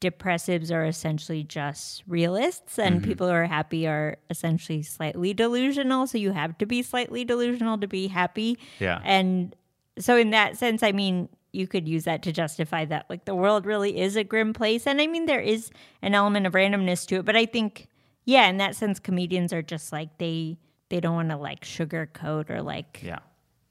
depressives 0.02 0.70
are 0.70 0.86
essentially 0.86 1.44
just 1.44 2.04
realists, 2.08 2.78
and 2.78 2.98
mm-hmm. 2.98 3.06
people 3.06 3.28
who 3.28 3.34
are 3.34 3.46
happy 3.46 3.88
are 3.88 4.18
essentially 4.30 4.84
slightly 4.84 5.34
delusional. 5.34 6.08
So 6.08 6.18
you 6.18 6.32
have 6.32 6.58
to 6.58 6.66
be 6.66 6.84
slightly 6.84 7.24
delusional 7.24 7.78
to 7.80 7.88
be 7.88 8.08
happy. 8.08 8.60
Yeah. 8.80 9.00
And 9.04 9.56
so 9.98 10.18
in 10.18 10.32
that 10.32 10.58
sense, 10.58 10.84
I 10.84 10.92
mean, 10.92 11.30
you 11.54 11.68
could 11.68 11.88
use 11.88 12.04
that 12.06 12.24
to 12.24 12.32
justify 12.32 12.84
that 12.86 13.06
like 13.10 13.26
the 13.26 13.36
world 13.36 13.66
really 13.66 14.00
is 14.00 14.16
a 14.16 14.24
grim 14.24 14.54
place. 14.54 14.86
And 14.88 15.00
I 15.00 15.08
mean, 15.08 15.28
there 15.28 15.40
is 15.40 15.70
an 16.02 16.16
element 16.16 16.46
of 16.48 16.54
randomness 16.54 17.06
to 17.08 17.18
it, 17.18 17.26
but 17.26 17.36
I 17.36 17.46
think, 17.46 17.88
yeah, 18.26 18.48
in 18.48 18.58
that 18.58 18.76
sense, 18.76 19.00
comedians 19.00 19.54
are 19.54 19.62
just 19.62 19.92
like 19.92 20.18
they 20.18 20.58
they 20.90 21.00
don't 21.00 21.16
want 21.16 21.30
to 21.30 21.38
like 21.38 21.62
sugarcoat 21.64 22.50
or 22.50 22.62
like 22.62 23.02
Yeah. 23.04 23.20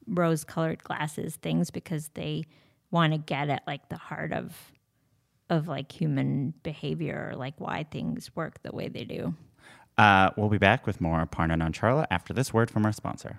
rose 0.07 0.45
colored 0.45 0.83
glasses 0.83 1.37
things 1.37 1.71
because 1.71 2.09
they 2.15 2.45
want 2.91 3.13
to 3.13 3.19
get 3.19 3.49
at 3.51 3.63
like 3.67 3.89
the 3.89 3.97
heart 3.97 4.33
of 4.33 4.57
of 5.51 5.69
like 5.69 5.93
human 5.93 6.55
behavior 6.63 7.29
or 7.33 7.37
like 7.37 7.55
why 7.61 7.85
things 7.91 8.31
work 8.35 8.63
the 8.63 8.73
way 8.73 8.89
they 8.89 9.05
do. 9.05 9.35
Uh, 9.99 10.31
we'll 10.37 10.49
be 10.49 10.57
back 10.59 10.87
with 10.87 11.01
more 11.01 11.25
Aparna 11.25 11.61
Nancherla 11.61 12.07
after 12.11 12.33
this 12.33 12.55
word 12.55 12.71
from 12.71 12.87
our 12.87 12.93
sponsor. 12.93 13.39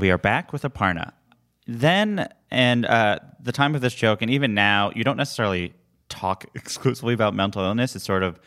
We 0.00 0.10
are 0.10 0.18
back 0.18 0.52
with 0.52 0.62
Aparna. 0.62 1.12
Then, 1.66 2.28
and 2.50 2.86
uh, 2.86 3.18
the 3.38 3.52
time 3.52 3.74
of 3.74 3.82
this 3.82 3.94
joke, 3.94 4.22
and 4.22 4.30
even 4.30 4.54
now, 4.54 4.90
you 4.96 5.04
don't 5.04 5.18
necessarily 5.18 5.74
talk 6.08 6.46
exclusively 6.54 7.14
about 7.14 7.34
mental 7.34 7.62
illness. 7.62 7.94
It 7.94 8.00
sort 8.00 8.22
of 8.22 8.40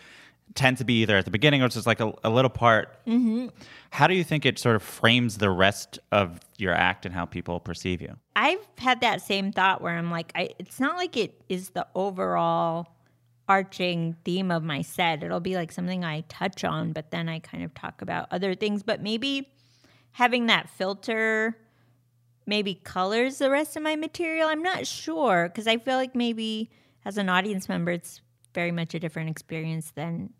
tends 0.55 0.79
to 0.79 0.85
be 0.85 1.01
either 1.01 1.17
at 1.17 1.25
the 1.25 1.31
beginning 1.31 1.61
or 1.61 1.65
it's 1.65 1.75
just 1.75 1.87
like 1.87 1.99
a, 1.99 2.11
a 2.23 2.29
little 2.29 2.49
part. 2.49 3.05
Mm-hmm. 3.05 3.47
How 3.91 4.07
do 4.07 4.13
you 4.13 4.23
think 4.23 4.45
it 4.45 4.59
sort 4.59 4.75
of 4.75 4.83
frames 4.83 5.37
the 5.37 5.49
rest 5.49 5.99
of 6.11 6.39
your 6.57 6.73
act 6.73 7.05
and 7.05 7.13
how 7.13 7.25
people 7.25 7.59
perceive 7.59 8.01
you? 8.01 8.15
I've 8.35 8.65
had 8.77 9.01
that 9.01 9.21
same 9.21 9.51
thought 9.51 9.81
where 9.81 9.95
I'm 9.95 10.11
like, 10.11 10.31
I, 10.35 10.49
it's 10.59 10.79
not 10.79 10.97
like 10.97 11.15
it 11.17 11.41
is 11.49 11.69
the 11.69 11.87
overall 11.95 12.87
arching 13.53 14.15
theme 14.25 14.49
of 14.49 14.63
my 14.63 14.81
set. 14.81 15.21
It'll 15.21 15.39
be 15.39 15.55
like 15.55 15.71
something 15.71 16.03
I 16.03 16.21
touch 16.21 16.63
on, 16.63 16.91
but 16.91 17.11
then 17.11 17.29
I 17.29 17.37
kind 17.37 17.63
of 17.63 17.73
talk 17.75 18.01
about 18.01 18.27
other 18.31 18.55
things. 18.55 18.81
But 18.81 19.01
maybe 19.01 19.51
having 20.13 20.47
that 20.47 20.69
filter 20.69 21.55
maybe 22.45 22.73
colors 22.73 23.37
the 23.37 23.49
rest 23.49 23.75
of 23.75 23.83
my 23.83 23.95
material. 23.95 24.47
I'm 24.47 24.63
not 24.63 24.87
sure 24.87 25.49
because 25.49 25.67
I 25.67 25.77
feel 25.77 25.95
like 25.95 26.15
maybe 26.15 26.71
as 27.05 27.17
an 27.17 27.29
audience 27.29 27.69
member, 27.69 27.91
it's 27.91 28.21
very 28.53 28.71
much 28.71 28.93
a 28.93 28.99
different 28.99 29.29
experience 29.29 29.91
than 29.91 30.33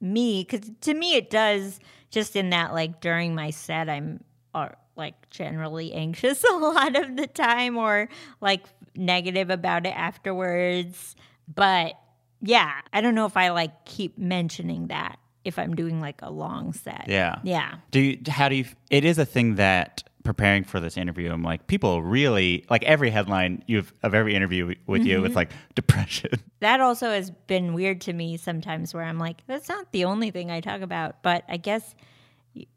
me. 0.00 0.46
Because 0.48 0.70
to 0.82 0.94
me, 0.94 1.14
it 1.14 1.30
does 1.30 1.80
just 2.10 2.36
in 2.36 2.50
that, 2.50 2.72
like 2.72 3.00
during 3.00 3.34
my 3.34 3.50
set, 3.50 3.88
I'm 3.88 4.24
uh, 4.54 4.70
like 4.96 5.28
generally 5.30 5.92
anxious 6.04 6.42
a 6.44 6.54
lot 6.54 6.96
of 6.96 7.16
the 7.16 7.26
time 7.26 7.76
or 7.76 8.08
like 8.40 8.64
negative 8.94 9.50
about 9.50 9.86
it 9.86 9.96
afterwards. 9.96 11.16
But 11.52 11.94
yeah, 12.42 12.80
I 12.92 13.00
don't 13.00 13.14
know 13.14 13.26
if 13.26 13.36
I 13.36 13.50
like 13.50 13.84
keep 13.84 14.18
mentioning 14.18 14.88
that 14.88 15.18
if 15.44 15.58
I'm 15.58 15.74
doing 15.74 16.00
like 16.00 16.20
a 16.22 16.30
long 16.30 16.72
set. 16.72 17.04
Yeah. 17.06 17.38
Yeah. 17.44 17.76
Do 17.90 18.00
you, 18.00 18.18
how 18.28 18.48
do 18.48 18.56
you, 18.56 18.64
it 18.90 19.04
is 19.04 19.18
a 19.18 19.24
thing 19.24 19.54
that 19.56 20.02
preparing 20.24 20.64
for 20.64 20.80
this 20.80 20.96
interview, 20.96 21.30
I'm 21.32 21.44
like, 21.44 21.68
people 21.68 22.02
really, 22.02 22.64
like 22.68 22.82
every 22.82 23.10
headline 23.10 23.62
you've, 23.66 23.94
of 24.02 24.12
every 24.12 24.34
interview 24.34 24.74
with 24.86 25.02
mm-hmm. 25.02 25.08
you, 25.08 25.24
it's 25.24 25.36
like 25.36 25.52
depression. 25.76 26.32
That 26.60 26.80
also 26.80 27.10
has 27.10 27.30
been 27.30 27.74
weird 27.74 28.00
to 28.02 28.12
me 28.12 28.36
sometimes 28.36 28.92
where 28.92 29.04
I'm 29.04 29.18
like, 29.18 29.46
that's 29.46 29.68
not 29.68 29.92
the 29.92 30.04
only 30.04 30.32
thing 30.32 30.50
I 30.50 30.60
talk 30.60 30.80
about. 30.80 31.22
But 31.22 31.44
I 31.48 31.58
guess 31.58 31.94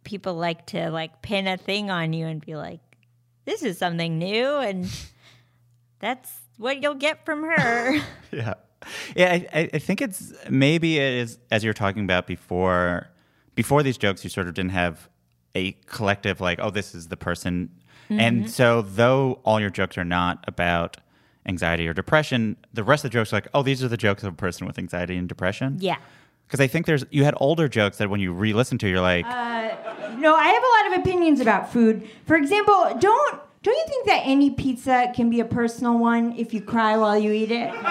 people 0.03 0.35
like 0.35 0.67
to 0.67 0.91
like 0.91 1.21
pin 1.23 1.47
a 1.47 1.57
thing 1.57 1.89
on 1.89 2.13
you 2.13 2.27
and 2.27 2.39
be 2.39 2.55
like, 2.55 2.81
this 3.45 3.63
is 3.63 3.79
something 3.79 4.19
new. 4.19 4.45
And 4.45 4.87
that's 5.99 6.31
what 6.57 6.83
you'll 6.83 6.93
get 6.93 7.25
from 7.25 7.43
her. 7.43 7.99
yeah. 8.31 8.53
Yeah, 9.15 9.39
I, 9.53 9.69
I 9.73 9.79
think 9.79 10.01
it's 10.01 10.33
maybe 10.49 10.97
it 10.97 11.13
is 11.13 11.39
as 11.51 11.63
you're 11.63 11.73
talking 11.73 12.03
about 12.03 12.27
before. 12.27 13.09
Before 13.55 13.83
these 13.83 13.97
jokes, 13.97 14.23
you 14.23 14.29
sort 14.29 14.47
of 14.47 14.53
didn't 14.53 14.71
have 14.71 15.09
a 15.53 15.73
collective 15.85 16.39
like, 16.39 16.59
oh, 16.61 16.69
this 16.69 16.95
is 16.95 17.09
the 17.09 17.17
person, 17.17 17.69
mm-hmm. 18.05 18.19
and 18.19 18.49
so 18.49 18.81
though 18.81 19.41
all 19.43 19.59
your 19.59 19.69
jokes 19.69 19.97
are 19.97 20.05
not 20.05 20.43
about 20.47 20.97
anxiety 21.45 21.87
or 21.87 21.93
depression, 21.93 22.55
the 22.73 22.83
rest 22.83 23.03
of 23.03 23.11
the 23.11 23.13
jokes 23.13 23.33
are 23.33 23.37
like, 23.37 23.47
oh, 23.53 23.63
these 23.63 23.83
are 23.83 23.89
the 23.89 23.97
jokes 23.97 24.23
of 24.23 24.33
a 24.33 24.35
person 24.35 24.65
with 24.65 24.77
anxiety 24.77 25.17
and 25.17 25.27
depression. 25.27 25.77
Yeah. 25.79 25.97
Because 26.47 26.61
I 26.61 26.67
think 26.67 26.85
there's 26.85 27.05
you 27.11 27.25
had 27.25 27.35
older 27.37 27.67
jokes 27.67 27.97
that 27.97 28.09
when 28.09 28.19
you 28.19 28.31
re-listen 28.31 28.77
to, 28.79 28.87
you're 28.87 29.01
like, 29.01 29.25
uh, 29.25 29.69
no, 30.17 30.35
I 30.35 30.47
have 30.47 30.63
a 30.63 30.89
lot 30.89 30.97
of 30.97 31.05
opinions 31.05 31.39
about 31.39 31.71
food. 31.71 32.07
For 32.25 32.35
example, 32.35 32.97
don't 32.99 33.39
don't 33.61 33.75
you 33.75 33.85
think 33.87 34.07
that 34.07 34.21
any 34.23 34.49
pizza 34.51 35.11
can 35.15 35.29
be 35.29 35.41
a 35.41 35.45
personal 35.45 35.99
one 35.99 36.33
if 36.37 36.53
you 36.53 36.61
cry 36.61 36.97
while 36.97 37.19
you 37.19 37.31
eat 37.31 37.51
it? 37.51 37.69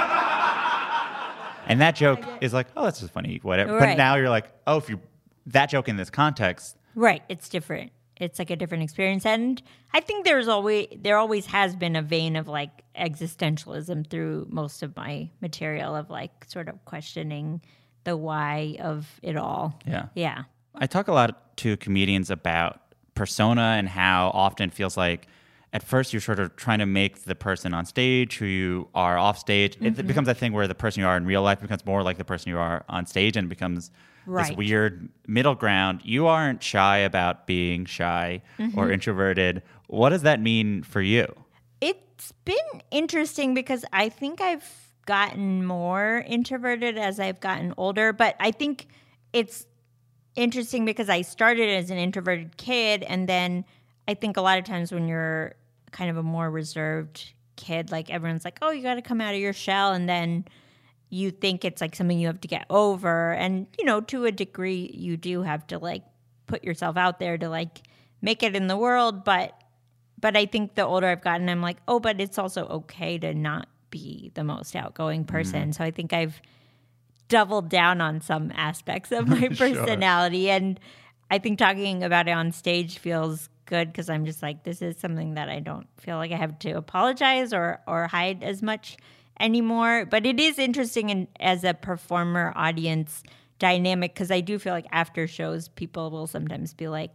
And 1.69 1.81
that 1.81 1.95
joke 1.95 2.25
is 2.41 2.53
like, 2.53 2.67
oh, 2.77 2.85
that's 2.85 3.01
just 3.01 3.13
funny, 3.13 3.41
whatever. 3.43 3.75
Right. 3.75 3.91
But 3.91 3.99
now 3.99 4.17
you're 4.17 4.31
like, 4.31 4.47
oh, 4.67 4.79
if 4.79 4.89
you 4.89 5.01
that 5.47 5.71
joke 5.71 5.89
in 5.89 5.97
this 5.97 6.11
context, 6.11 6.77
right? 6.95 7.23
It's 7.29 7.49
different. 7.49 7.93
It's 8.17 8.39
like 8.39 8.51
a 8.51 8.57
different 8.57 8.83
experience, 8.83 9.25
and 9.25 9.63
I 9.93 10.01
think 10.01 10.25
there's 10.25 10.49
always 10.49 10.89
there 10.97 11.17
always 11.17 11.47
has 11.47 11.77
been 11.77 11.95
a 11.95 12.03
vein 12.03 12.35
of 12.37 12.49
like 12.49 12.83
existentialism 12.99 14.11
through 14.11 14.49
most 14.51 14.83
of 14.83 14.97
my 14.97 15.31
material 15.41 15.95
of 15.95 16.11
like 16.11 16.45
sort 16.49 16.69
of 16.69 16.85
questioning 16.85 17.61
the 18.05 18.17
why 18.17 18.77
of 18.81 19.07
it 19.23 19.37
all. 19.37 19.79
Yeah, 19.87 20.07
yeah. 20.15 20.45
I 20.75 20.87
talk 20.87 21.09
a 21.09 21.13
lot 21.13 21.57
to 21.59 21.77
comedians 21.77 22.31
about 22.31 22.81
persona 23.15 23.75
and 23.79 23.89
how 23.89 24.31
often 24.33 24.71
it 24.71 24.75
feels 24.75 24.97
like 24.97 25.27
at 25.73 25.83
first 25.83 26.13
you're 26.13 26.21
sort 26.21 26.39
of 26.39 26.57
trying 26.57 26.79
to 26.79 26.87
make 26.87 27.25
the 27.25 27.35
person 27.35 27.75
on 27.75 27.85
stage 27.85 28.39
who 28.39 28.47
you 28.47 28.89
are 28.95 29.19
off 29.19 29.39
stage. 29.39 29.77
Mm-hmm. 29.77 30.01
It 30.01 30.07
becomes 30.07 30.29
a 30.29 30.35
thing 30.35 30.53
where 30.53 30.67
the 30.67 30.75
person 30.75 31.01
you 31.01 31.07
are 31.07 31.17
in 31.17 31.27
real 31.27 31.43
life 31.43 31.61
becomes 31.61 31.85
more 31.85 32.03
like 32.03 32.19
the 32.19 32.25
person 32.25 32.51
you 32.51 32.59
are 32.59 32.85
on 32.89 33.07
stage 33.07 33.37
and 33.37 33.49
becomes 33.49 33.91
right. 34.27 34.49
this 34.49 34.57
weird 34.57 35.09
middle 35.27 35.55
ground. 35.55 36.01
You 36.05 36.27
aren't 36.27 36.63
shy 36.63 36.99
about 36.99 37.47
being 37.47 37.85
shy 37.85 38.43
mm-hmm. 38.59 38.79
or 38.79 38.91
introverted. 38.91 39.63
What 39.89 40.11
does 40.11 40.23
that 40.23 40.41
mean 40.41 40.83
for 40.83 41.01
you? 41.01 41.27
It's 41.81 42.33
been 42.45 42.57
interesting 42.91 43.55
because 43.55 43.85
I 43.93 44.09
think 44.09 44.41
I've 44.41 44.89
gotten 45.07 45.65
more 45.65 46.25
introverted 46.27 46.99
as 46.99 47.21
I've 47.21 47.41
gotten 47.41 47.73
older, 47.77 48.13
but 48.13 48.37
I 48.41 48.51
think 48.51 48.89
it's 49.33 49.67
interesting 50.35 50.85
because 50.85 51.09
I 51.09 51.23
started 51.23 51.69
as 51.69 51.91
an 51.91 51.99
introverted 51.99 52.57
kid 52.57 53.03
and 53.03 53.29
then 53.29 53.65
I 54.09 54.15
think 54.15 54.39
a 54.39 54.41
lot 54.41 54.59
of 54.59 54.65
times 54.65 54.91
when 54.91 55.07
you're 55.07 55.55
kind 55.93 56.11
of 56.11 56.17
a 56.17 56.23
more 56.23 56.51
reserved 56.51 57.31
kid, 57.57 57.93
like 57.93 58.11
everyone's 58.11 58.45
like, 58.45 58.59
oh, 58.63 58.71
you 58.71 58.83
got 58.83 58.95
to 58.95 59.03
come 59.03 59.21
out 59.21 59.35
of 59.35 59.41
your 59.41 59.53
shell. 59.53 59.93
And 59.93 60.09
then 60.09 60.47
you 61.11 61.31
think 61.31 61.65
it's 61.65 61.83
like 61.83 61.95
something 61.95 62.19
you 62.19 62.27
have 62.27 62.41
to 62.41 62.49
get 62.49 62.65
over. 62.71 63.33
And, 63.35 63.67
you 63.79 63.85
know, 63.85 64.01
to 64.01 64.25
a 64.25 64.33
degree, 64.33 64.91
you 64.95 65.19
do 65.19 65.43
have 65.43 65.67
to 65.69 65.79
like 65.79 66.05
put 66.47 66.65
yourself 66.65 66.97
out 66.97 67.19
there 67.19 67.37
to 67.37 67.51
like 67.51 67.83
make 68.23 68.43
it 68.43 68.57
in 68.57 68.67
the 68.67 68.79
world. 68.79 69.25
But, 69.25 69.53
but 70.19 70.37
I 70.37 70.47
think 70.47 70.75
the 70.75 70.87
older 70.87 71.07
I've 71.07 71.23
gotten, 71.23 71.49
I'm 71.51 71.61
like, 71.61 71.77
oh, 71.87 72.01
but 72.01 72.19
it's 72.19 72.39
also 72.39 72.67
okay 72.67 73.19
to 73.19 73.35
not 73.35 73.69
be 73.91 74.33
the 74.35 74.45
most 74.45 74.75
outgoing 74.75 75.25
person. 75.25 75.65
Mm-hmm. 75.65 75.73
So 75.73 75.85
I 75.85 75.91
think 75.91 76.15
I've 76.15 76.41
doubled 77.29 77.69
down 77.69 78.01
on 78.01 78.23
some 78.23 78.53
aspects 78.55 79.13
of 79.13 79.29
my 79.29 79.49
personality. 79.49 80.47
sure. 80.47 80.55
And 80.55 80.81
I 81.31 81.39
think 81.39 81.59
talking 81.59 82.03
about 82.03 82.27
it 82.27 82.33
on 82.33 82.53
stage 82.53 82.99
feels 82.99 83.51
good 83.69 83.93
because 83.93 84.09
I'm 84.11 84.25
just 84.25 84.43
like, 84.43 84.65
this 84.65 84.83
is 84.83 84.97
something 84.99 85.35
that 85.35 85.49
I 85.49 85.61
don't 85.61 85.87
feel 86.01 86.17
like 86.17 86.33
I 86.33 86.37
have 86.37 86.59
to 86.61 86.73
apologize 86.73 87.53
or 87.53 87.81
or 87.87 88.09
hide 88.09 88.43
as 88.43 88.63
much 88.63 88.97
anymore. 89.39 90.07
But 90.07 90.27
it 90.27 90.41
is 90.41 90.59
interesting 90.59 91.11
in, 91.11 91.29
as 91.39 91.63
a 91.65 91.75
performer 91.75 92.53
audience 92.57 93.23
dynamic 93.59 94.15
because 94.15 94.31
I 94.31 94.41
do 94.41 94.59
feel 94.59 94.73
like 94.73 94.87
after 94.91 95.27
shows, 95.27 95.69
people 95.69 96.11
will 96.11 96.27
sometimes 96.27 96.75
be 96.75 96.89
like, 96.89 97.11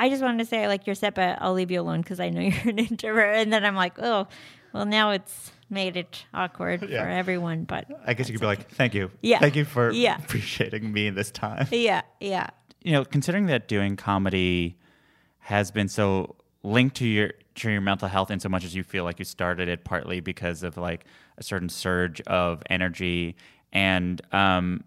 I 0.00 0.08
just 0.08 0.22
wanted 0.22 0.38
to 0.38 0.44
say 0.44 0.64
I 0.64 0.68
like 0.68 0.86
your 0.86 0.94
set, 0.94 1.14
but 1.14 1.38
I'll 1.40 1.54
leave 1.54 1.70
you 1.70 1.80
alone 1.80 2.00
because 2.02 2.20
I 2.20 2.30
know 2.30 2.40
you're 2.48 2.68
an 2.68 2.78
introvert. 2.78 3.36
And 3.36 3.52
then 3.52 3.64
I'm 3.64 3.76
like, 3.76 3.98
oh, 4.00 4.26
well, 4.72 4.86
now 4.86 5.10
it's 5.10 5.52
made 5.70 5.96
it 5.96 6.24
awkward 6.32 6.88
Yeah. 6.88 7.02
for 7.02 7.08
everyone. 7.08 7.64
But 7.64 7.86
I 8.06 8.14
guess 8.14 8.28
you 8.28 8.34
could 8.34 8.40
be 8.40 8.46
like, 8.46 8.70
thank 8.70 8.94
you. 8.94 9.10
Yeah. 9.22 9.38
Thank 9.40 9.56
you 9.56 9.64
for 9.64 9.90
Yeah. 9.90 10.18
appreciating 10.24 10.92
me 10.92 11.10
this 11.10 11.30
time. 11.30 11.66
yeah, 11.70 12.02
yeah. 12.20 12.48
you 12.82 12.92
know, 12.92 13.04
considering 13.04 13.46
that 13.46 13.68
doing 13.68 13.96
comedy 13.96 14.78
has 15.48 15.70
been 15.70 15.88
so 15.88 16.36
linked 16.62 16.96
to 16.96 17.06
your 17.06 17.32
to 17.54 17.70
your 17.70 17.80
mental 17.80 18.06
health 18.06 18.30
in 18.30 18.38
so 18.38 18.50
much 18.50 18.64
as 18.64 18.74
you 18.74 18.82
feel 18.82 19.02
like 19.02 19.18
you 19.18 19.24
started 19.24 19.66
it 19.66 19.82
partly 19.82 20.20
because 20.20 20.62
of 20.62 20.76
like 20.76 21.06
a 21.38 21.42
certain 21.42 21.70
surge 21.70 22.20
of 22.22 22.62
energy 22.68 23.34
and 23.72 24.20
um, 24.32 24.84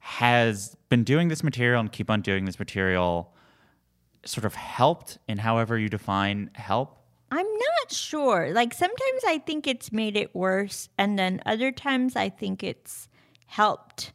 has 0.00 0.76
been 0.88 1.04
doing 1.04 1.28
this 1.28 1.44
material 1.44 1.78
and 1.78 1.92
keep 1.92 2.10
on 2.10 2.20
doing 2.20 2.46
this 2.46 2.58
material 2.58 3.32
sort 4.24 4.44
of 4.44 4.56
helped 4.56 5.18
in 5.28 5.38
however 5.38 5.78
you 5.78 5.88
define 5.88 6.50
help 6.54 6.98
I'm 7.30 7.46
not 7.46 7.90
sure. 7.90 8.50
Like 8.52 8.74
sometimes 8.74 9.22
I 9.26 9.38
think 9.38 9.66
it's 9.66 9.90
made 9.90 10.18
it 10.18 10.34
worse, 10.34 10.90
and 10.98 11.18
then 11.18 11.40
other 11.46 11.72
times 11.72 12.14
I 12.14 12.28
think 12.28 12.62
it's 12.62 13.08
helped 13.46 14.12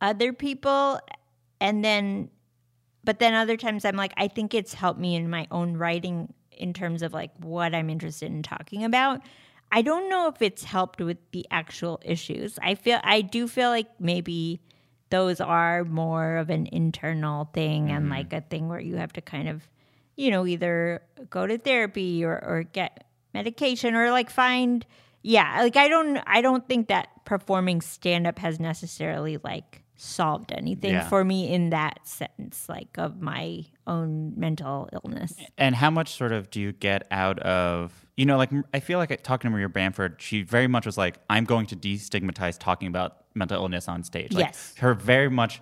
other 0.00 0.32
people, 0.32 1.00
and 1.60 1.84
then, 1.84 2.30
but 3.06 3.18
then 3.18 3.32
other 3.32 3.56
times 3.56 3.86
I'm 3.86 3.96
like, 3.96 4.12
I 4.18 4.28
think 4.28 4.52
it's 4.52 4.74
helped 4.74 5.00
me 5.00 5.14
in 5.14 5.30
my 5.30 5.46
own 5.50 5.78
writing 5.78 6.34
in 6.52 6.74
terms 6.74 7.02
of 7.02 7.14
like 7.14 7.30
what 7.38 7.74
I'm 7.74 7.88
interested 7.88 8.30
in 8.30 8.42
talking 8.42 8.84
about. 8.84 9.22
I 9.72 9.80
don't 9.80 10.10
know 10.10 10.28
if 10.28 10.42
it's 10.42 10.62
helped 10.62 11.00
with 11.00 11.16
the 11.32 11.46
actual 11.50 12.00
issues. 12.04 12.58
I 12.62 12.74
feel 12.74 13.00
I 13.02 13.22
do 13.22 13.48
feel 13.48 13.70
like 13.70 13.88
maybe 13.98 14.60
those 15.08 15.40
are 15.40 15.84
more 15.84 16.36
of 16.36 16.50
an 16.50 16.68
internal 16.70 17.46
thing 17.54 17.90
and 17.90 18.02
mm-hmm. 18.02 18.12
like 18.12 18.32
a 18.34 18.42
thing 18.42 18.68
where 18.68 18.80
you 18.80 18.96
have 18.96 19.14
to 19.14 19.22
kind 19.22 19.48
of 19.48 19.66
you 20.16 20.30
know, 20.30 20.46
either 20.46 21.02
go 21.30 21.46
to 21.46 21.58
therapy 21.58 22.24
or, 22.24 22.32
or 22.32 22.62
get 22.72 23.04
medication 23.34 23.94
or 23.94 24.10
like 24.10 24.30
find 24.30 24.84
yeah, 25.22 25.60
like 25.60 25.76
I 25.76 25.88
don't 25.88 26.18
I 26.26 26.40
don't 26.40 26.66
think 26.68 26.88
that 26.88 27.08
performing 27.24 27.80
stand 27.80 28.26
up 28.26 28.38
has 28.38 28.58
necessarily 28.60 29.38
like 29.42 29.82
solved 29.96 30.52
anything 30.52 30.92
Yeah. 30.92 31.08
for 31.08 31.24
me 31.24 31.48
in 31.52 31.70
that 31.70 32.06
sense, 32.06 32.68
like 32.68 32.96
of 32.98 33.20
my 33.20 33.64
own 33.86 34.34
mental 34.36 34.88
illness. 34.92 35.34
And 35.56 35.74
how 35.74 35.90
much 35.90 36.14
sort 36.14 36.32
of 36.32 36.50
do 36.50 36.60
you 36.60 36.72
get 36.72 37.06
out 37.10 37.38
of, 37.40 38.06
you 38.16 38.26
know, 38.26 38.36
like 38.36 38.50
I 38.74 38.80
feel 38.80 38.98
like 38.98 39.22
talking 39.22 39.50
to 39.50 39.52
Maria 39.52 39.68
Bamford, 39.68 40.16
she 40.20 40.42
very 40.42 40.66
much 40.66 40.84
was 40.86 40.98
like, 40.98 41.18
I'm 41.30 41.44
going 41.44 41.66
to 41.66 41.76
destigmatize 41.76 42.58
talking 42.58 42.88
about 42.88 43.24
mental 43.34 43.62
illness 43.62 43.88
on 43.88 44.02
stage. 44.04 44.32
Like, 44.32 44.46
Yes. 44.46 44.74
Her 44.78 44.92
very 44.94 45.30
much 45.30 45.60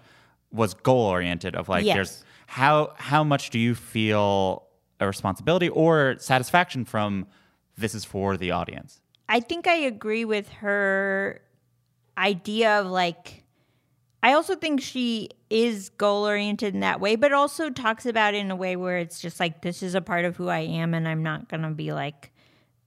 was 0.52 0.74
goal 0.74 1.06
oriented 1.06 1.54
of 1.54 1.68
like, 1.68 1.84
Yes. 1.84 1.94
there's 1.94 2.24
how 2.46 2.92
how 2.96 3.24
much 3.24 3.50
do 3.50 3.58
you 3.58 3.74
feel 3.74 4.66
a 5.00 5.06
responsibility 5.06 5.68
or 5.68 6.16
satisfaction 6.18 6.84
from 6.84 7.26
this 7.76 7.94
is 7.94 8.04
for 8.04 8.36
the 8.36 8.50
audience? 8.50 9.00
I 9.28 9.40
think 9.40 9.66
I 9.66 9.74
agree 9.76 10.24
with 10.24 10.48
her 10.50 11.40
idea 12.18 12.80
of 12.80 12.86
like 12.86 13.43
I 14.24 14.32
also 14.32 14.56
think 14.56 14.80
she 14.80 15.28
is 15.50 15.90
goal 15.90 16.24
oriented 16.24 16.72
in 16.72 16.80
that 16.80 16.98
way, 16.98 17.14
but 17.14 17.34
also 17.34 17.68
talks 17.68 18.06
about 18.06 18.32
it 18.32 18.38
in 18.38 18.50
a 18.50 18.56
way 18.56 18.74
where 18.74 18.96
it's 18.96 19.20
just 19.20 19.38
like 19.38 19.60
this 19.60 19.82
is 19.82 19.94
a 19.94 20.00
part 20.00 20.24
of 20.24 20.34
who 20.34 20.48
I 20.48 20.60
am 20.60 20.94
and 20.94 21.06
I'm 21.06 21.22
not 21.22 21.50
gonna 21.50 21.72
be 21.72 21.92
like, 21.92 22.32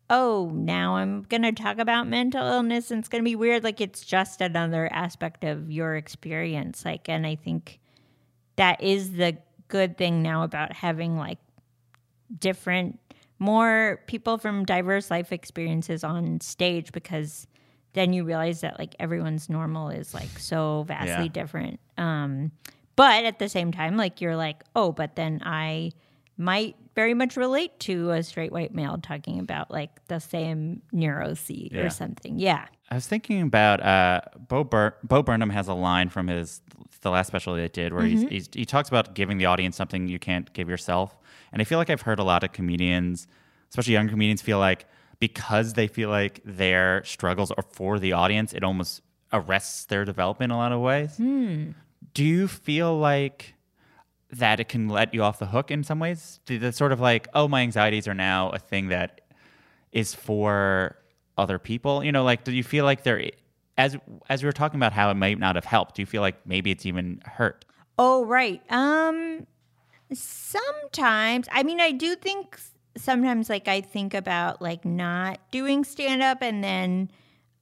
oh, 0.10 0.50
now 0.56 0.96
I'm 0.96 1.22
gonna 1.30 1.52
talk 1.52 1.78
about 1.78 2.08
mental 2.08 2.44
illness 2.44 2.90
and 2.90 2.98
it's 3.02 3.08
gonna 3.08 3.22
be 3.22 3.36
weird. 3.36 3.64
Like 3.64 3.80
it's 3.80 4.04
just 4.04 4.42
another 4.42 4.92
aspect 4.92 5.44
of 5.44 5.72
your 5.72 5.96
experience. 5.96 6.84
Like 6.84 7.08
and 7.08 7.28
I 7.28 7.36
think 7.36 7.82
that 8.56 8.82
is 8.82 9.12
the 9.12 9.38
good 9.68 9.96
thing 9.96 10.24
now 10.24 10.42
about 10.42 10.74
having 10.74 11.18
like 11.18 11.38
different 12.40 13.00
more 13.38 14.02
people 14.08 14.40
from 14.40 14.66
diverse 14.66 15.12
life 15.12 15.32
experiences 15.32 16.04
on 16.04 16.42
stage 16.42 16.92
because 16.92 17.46
then 17.94 18.14
you 18.14 18.24
realize 18.24 18.62
that 18.62 18.78
like 18.80 18.96
everyone's 19.00 19.50
normal 19.50 19.90
is 19.90 20.14
like 20.14 20.40
so 20.40 20.84
vastly 20.88 21.26
Yeah. 21.26 21.28
different. 21.32 21.80
Um 21.98 22.52
but 22.96 23.26
at 23.26 23.40
the 23.40 23.50
same 23.50 23.72
time 23.72 23.98
like 23.98 24.22
you're 24.22 24.36
like 24.36 24.64
oh 24.76 24.92
but 24.92 25.16
then 25.16 25.42
i 25.46 25.92
might 26.40 26.76
very 26.96 27.14
much 27.16 27.36
relate 27.36 27.80
to 27.80 28.12
a 28.12 28.22
straight 28.24 28.52
white 28.52 28.74
male 28.74 28.98
talking 29.02 29.40
about 29.40 29.72
like 29.72 29.90
the 30.08 30.20
same 30.20 30.82
neuroses 30.92 31.70
Yeah. 31.72 31.82
or 31.82 31.90
something. 31.90 32.38
Yeah. 32.38 32.66
I 32.92 32.96
was 32.96 33.08
thinking 33.08 33.42
about 33.42 33.82
uh, 33.82 34.22
Bo, 34.48 34.64
Bur- 34.64 34.96
Bo 35.04 35.22
Burnham 35.24 35.50
has 35.50 35.68
a 35.68 35.74
line 35.74 36.10
from 36.10 36.28
his 36.28 36.62
the 37.02 37.10
last 37.12 37.28
special 37.28 37.56
they 37.56 37.68
did 37.68 37.94
where 37.94 38.06
he's, 38.06 38.22
he's, 38.24 38.50
he 38.54 38.66
talks 38.66 38.88
about 38.90 39.14
giving 39.16 39.38
the 39.40 39.46
audience 39.46 39.76
something 39.76 40.08
you 40.08 40.18
can't 40.20 40.52
give 40.54 40.68
yourself, 40.70 41.16
and 41.52 41.62
I 41.62 41.66
feel 41.66 41.78
like 41.78 41.90
I've 41.92 42.02
heard 42.02 42.18
a 42.20 42.24
lot 42.24 42.44
of 42.44 42.52
comedians, 42.52 43.28
especially 43.70 43.94
young 43.94 44.10
comedians, 44.10 44.42
feel 44.42 44.58
like 44.60 44.86
because 45.20 45.74
they 45.74 45.88
feel 45.88 46.10
like 46.10 46.42
their 46.46 47.04
struggles 47.04 47.52
are 47.52 47.64
for 47.72 48.00
the 48.00 48.14
audience, 48.14 48.54
it 48.54 48.64
almost 48.64 49.02
arrests 49.34 49.86
their 49.86 50.06
development 50.06 50.52
in 50.52 50.56
a 50.56 50.58
lot 50.58 50.72
of 50.72 50.80
ways. 50.80 51.18
Do 51.18 52.24
you 52.24 52.48
feel 52.48 52.98
like 52.98 53.56
that 54.32 54.60
it 54.60 54.68
can 54.70 54.90
let 54.90 55.14
you 55.14 55.24
off 55.24 55.40
the 55.40 55.48
hook 55.48 55.72
in 55.72 55.84
some 55.84 56.00
ways? 56.00 56.40
The, 56.46 56.58
the 56.58 56.72
sort 56.72 56.92
of 56.92 57.00
like, 57.00 57.28
oh, 57.34 57.48
my 57.48 57.62
anxieties 57.62 58.08
are 58.08 58.14
now 58.14 58.50
a 58.50 58.60
thing 58.60 58.90
that 58.90 59.22
is 59.92 60.14
for 60.14 60.98
other 61.38 61.60
people? 61.60 62.04
You 62.04 62.12
know, 62.12 62.24
like, 62.24 62.44
do 62.44 62.52
you 62.52 62.64
feel 62.64 62.86
like 62.86 63.04
there, 63.04 63.32
as 63.78 63.98
as 64.30 64.44
we 64.44 64.48
were 64.48 64.54
talking 64.54 64.80
about 64.80 64.94
how 64.94 65.10
it 65.10 65.16
might 65.16 65.40
not 65.40 65.56
have 65.56 65.66
helped, 65.66 65.96
do 65.96 66.02
you 66.02 66.06
feel 66.06 66.22
like 66.22 66.46
maybe 66.46 66.72
it's 66.72 66.86
even 66.86 67.22
hurt? 67.26 67.66
Oh, 67.98 68.26
right. 68.26 68.62
Um 68.70 69.48
sometimes 70.14 71.48
I 71.52 71.64
mean 71.64 71.82
I 71.82 71.92
do 71.92 72.16
think 72.16 72.60
sometimes 72.98 73.50
like 73.50 73.68
I 73.68 73.82
think 73.82 74.14
about 74.14 74.62
like 74.62 74.86
not 74.86 75.40
doing 75.52 75.84
stand 75.84 76.22
up 76.22 76.42
and 76.42 76.64
then 76.64 77.12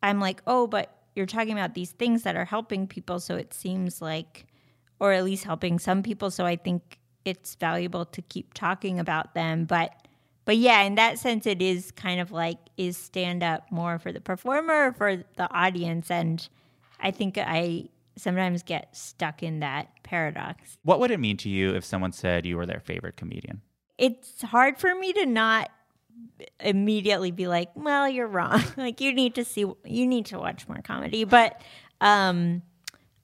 I'm 0.04 0.20
like, 0.20 0.42
"Oh, 0.48 0.68
but 0.68 0.96
you're 1.16 1.26
talking 1.26 1.54
about 1.54 1.74
these 1.74 1.92
things 1.92 2.24
that 2.24 2.36
are 2.36 2.46
helping 2.46 2.88
people, 2.88 3.20
so 3.20 3.36
it 3.36 3.54
seems 3.54 4.02
like 4.02 4.46
or 5.00 5.12
at 5.12 5.24
least 5.26 5.44
helping 5.44 5.78
some 5.80 6.02
people, 6.04 6.32
so 6.32 6.46
I 6.46 6.56
think 6.56 7.00
it's 7.26 7.56
valuable 7.56 8.06
to 8.06 8.22
keep 8.22 8.54
talking 8.54 9.00
about 9.00 9.34
them." 9.34 9.66
But 9.66 9.94
but 10.46 10.58
yeah, 10.58 10.82
in 10.84 10.96
that 10.96 11.20
sense 11.20 11.46
it 11.46 11.62
is 11.62 11.92
kind 11.92 12.20
of 12.20 12.32
like 12.32 12.58
is 12.78 12.98
stand 12.98 13.44
up 13.44 13.72
more 13.72 14.00
for 14.00 14.12
the 14.12 14.22
performer 14.22 14.88
or 14.88 14.94
for 14.94 15.18
the 15.38 15.52
audience 15.52 16.12
and 16.12 16.48
I 17.00 17.12
think 17.12 17.38
I 17.38 17.90
sometimes 18.18 18.64
get 18.64 18.96
stuck 18.96 19.44
in 19.44 19.60
that 19.60 19.90
paradox. 20.04 20.78
What 20.84 21.00
would 21.00 21.12
it 21.12 21.20
mean 21.20 21.38
to 21.38 21.50
you 21.50 21.76
if 21.76 21.84
someone 21.84 22.12
said 22.12 22.46
you 22.46 22.58
were 22.58 22.66
their 22.66 22.80
favorite 22.80 23.18
comedian? 23.18 23.62
It's 23.98 24.42
hard 24.42 24.78
for 24.78 24.94
me 24.94 25.14
to 25.14 25.26
not 25.26 25.72
immediately 26.60 27.32
be 27.32 27.48
like, 27.48 27.70
"Well, 27.76 28.10
you're 28.10 28.28
wrong. 28.28 28.62
like 28.78 29.02
you 29.02 29.14
need 29.14 29.36
to 29.36 29.46
see 29.46 29.66
you 29.86 30.08
need 30.08 30.26
to 30.28 30.40
watch 30.40 30.68
more 30.68 30.82
comedy." 30.84 31.24
But 31.24 31.62
um 32.02 32.62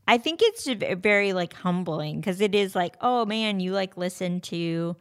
I 0.08 0.18
think 0.18 0.42
it's 0.44 0.66
very 0.66 1.34
like 1.34 1.54
humbling 1.54 2.20
because 2.20 2.42
it 2.42 2.56
is 2.56 2.76
like, 2.76 2.96
"Oh 3.02 3.26
man, 3.26 3.60
you 3.60 3.74
like 3.74 3.98
listen 3.98 4.42
to 4.42 4.96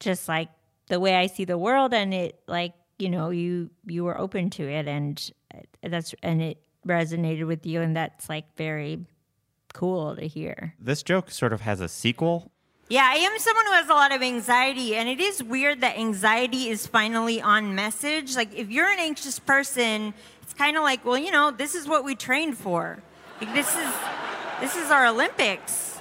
just 0.00 0.28
like 0.28 0.48
the 0.88 1.00
way 1.00 1.16
I 1.16 1.26
see 1.26 1.44
the 1.44 1.58
world 1.58 1.94
and 1.94 2.12
it 2.12 2.40
like, 2.46 2.74
you 2.98 3.08
know, 3.08 3.30
you 3.30 3.70
you 3.86 4.04
were 4.04 4.18
open 4.18 4.50
to 4.50 4.68
it 4.68 4.86
and 4.86 5.30
uh, 5.54 5.60
that's 5.82 6.14
and 6.22 6.42
it 6.42 6.58
resonated 6.86 7.46
with 7.46 7.66
you 7.66 7.80
and 7.80 7.96
that's 7.96 8.28
like 8.28 8.44
very 8.56 9.04
cool 9.72 10.16
to 10.16 10.26
hear." 10.26 10.74
This 10.80 11.02
joke 11.02 11.30
sort 11.30 11.52
of 11.52 11.62
has 11.62 11.80
a 11.80 11.88
sequel. 11.88 12.52
Yeah, 12.88 13.08
I 13.10 13.16
am 13.16 13.36
someone 13.40 13.66
who 13.66 13.72
has 13.72 13.88
a 13.88 13.94
lot 13.94 14.14
of 14.14 14.22
anxiety, 14.22 14.94
and 14.94 15.08
it 15.08 15.20
is 15.20 15.42
weird 15.42 15.80
that 15.80 15.98
anxiety 15.98 16.68
is 16.68 16.86
finally 16.86 17.42
on 17.42 17.74
message. 17.74 18.36
Like, 18.36 18.54
if 18.54 18.70
you're 18.70 18.88
an 18.88 19.00
anxious 19.00 19.40
person, 19.40 20.14
it's 20.42 20.54
kind 20.54 20.76
of 20.76 20.84
like, 20.84 21.04
well, 21.04 21.18
you 21.18 21.32
know, 21.32 21.50
this 21.50 21.74
is 21.74 21.88
what 21.88 22.04
we 22.04 22.14
trained 22.14 22.56
for. 22.56 23.02
Like, 23.40 23.52
this 23.54 23.74
is 23.74 23.92
this 24.60 24.76
is 24.76 24.90
our 24.90 25.06
Olympics. 25.06 25.98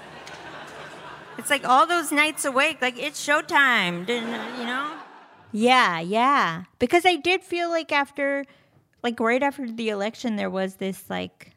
It's 1.39 1.49
like 1.49 1.67
all 1.67 1.88
those 1.88 2.11
nights 2.11 2.45
awake, 2.45 2.81
like 2.81 2.97
it's 2.97 3.25
showtime, 3.25 4.07
you 4.07 4.21
know? 4.65 4.91
Yeah, 5.51 5.99
yeah. 5.99 6.65
Because 6.79 7.05
I 7.05 7.15
did 7.17 7.43
feel 7.43 7.69
like 7.69 7.91
after, 7.91 8.45
like 9.03 9.19
right 9.19 9.43
after 9.43 9.69
the 9.69 9.89
election, 9.89 10.38
there 10.38 10.49
was 10.49 10.75
this 10.75 11.09
like, 11.09 11.54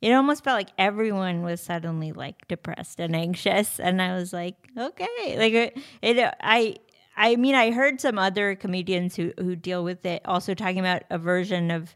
it 0.00 0.12
almost 0.12 0.44
felt 0.44 0.56
like 0.56 0.70
everyone 0.78 1.42
was 1.42 1.60
suddenly 1.60 2.12
like 2.12 2.46
depressed 2.48 3.00
and 3.00 3.16
anxious, 3.16 3.80
and 3.80 4.00
I 4.00 4.14
was 4.14 4.32
like, 4.32 4.56
okay, 4.76 5.36
like 5.38 5.52
it. 5.52 5.78
it 6.02 6.34
I, 6.40 6.76
I 7.16 7.36
mean, 7.36 7.54
I 7.54 7.72
heard 7.72 8.00
some 8.00 8.18
other 8.18 8.54
comedians 8.54 9.16
who 9.16 9.32
who 9.38 9.56
deal 9.56 9.82
with 9.82 10.06
it 10.06 10.22
also 10.24 10.54
talking 10.54 10.78
about 10.78 11.02
a 11.10 11.18
version 11.18 11.70
of 11.70 11.92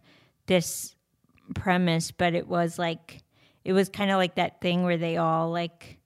this 0.46 0.96
premise, 1.54 2.10
but 2.10 2.34
it 2.34 2.48
was 2.48 2.78
like, 2.78 3.22
it 3.64 3.72
was 3.72 3.88
kind 3.88 4.10
of 4.10 4.16
like 4.16 4.34
that 4.34 4.60
thing 4.60 4.82
where 4.82 4.98
they 4.98 5.16
all 5.16 5.50
like 5.50 5.98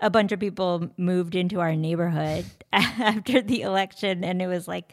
a 0.00 0.10
bunch 0.10 0.32
of 0.32 0.40
people 0.40 0.90
moved 0.96 1.34
into 1.34 1.60
our 1.60 1.74
neighborhood 1.74 2.44
after 2.72 3.42
the 3.42 3.62
election 3.62 4.22
and 4.22 4.40
it 4.40 4.46
was 4.46 4.68
like 4.68 4.92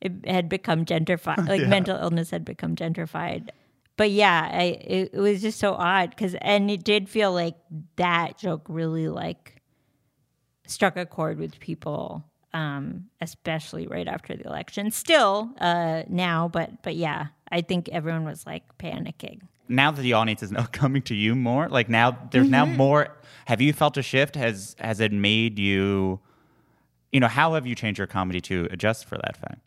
it 0.00 0.12
had 0.26 0.48
become 0.48 0.84
gentrified 0.84 1.48
like 1.48 1.62
mental 1.68 1.96
illness 1.96 2.30
had 2.30 2.44
become 2.44 2.74
gentrified 2.74 3.50
but 4.00 4.10
yeah 4.10 4.48
I, 4.50 4.62
it, 4.96 5.10
it 5.12 5.20
was 5.20 5.42
just 5.42 5.58
so 5.58 5.74
odd 5.74 6.08
because 6.08 6.34
and 6.40 6.70
it 6.70 6.82
did 6.84 7.06
feel 7.06 7.34
like 7.34 7.56
that 7.96 8.38
joke 8.38 8.64
really 8.66 9.08
like 9.08 9.60
struck 10.66 10.96
a 10.96 11.04
chord 11.04 11.38
with 11.38 11.60
people 11.60 12.24
um, 12.52 13.04
especially 13.20 13.86
right 13.86 14.08
after 14.08 14.36
the 14.36 14.44
election. 14.44 14.90
Still 14.90 15.50
uh, 15.60 16.02
now, 16.08 16.48
but 16.48 16.82
but 16.82 16.96
yeah, 16.96 17.26
I 17.50 17.60
think 17.60 17.88
everyone 17.90 18.24
was 18.24 18.44
like 18.46 18.64
panicking. 18.78 19.42
Now 19.68 19.90
that 19.92 20.02
the 20.02 20.14
audience 20.14 20.42
is 20.42 20.50
now 20.50 20.64
coming 20.72 21.02
to 21.02 21.14
you 21.14 21.34
more, 21.34 21.68
like 21.68 21.88
now 21.88 22.18
there's 22.32 22.50
now 22.50 22.64
Mm-hmm. 22.64 22.76
more. 22.76 23.16
Have 23.46 23.60
you 23.60 23.72
felt 23.72 23.96
a 23.96 24.02
shift? 24.02 24.34
Has 24.36 24.74
has 24.78 25.00
it 25.00 25.12
made 25.12 25.58
you? 25.58 26.20
You 27.12 27.20
know, 27.20 27.28
how 27.28 27.54
have 27.54 27.66
you 27.66 27.74
changed 27.74 27.98
your 27.98 28.06
comedy 28.06 28.40
to 28.42 28.68
adjust 28.70 29.04
for 29.04 29.16
that 29.18 29.36
fact? 29.36 29.60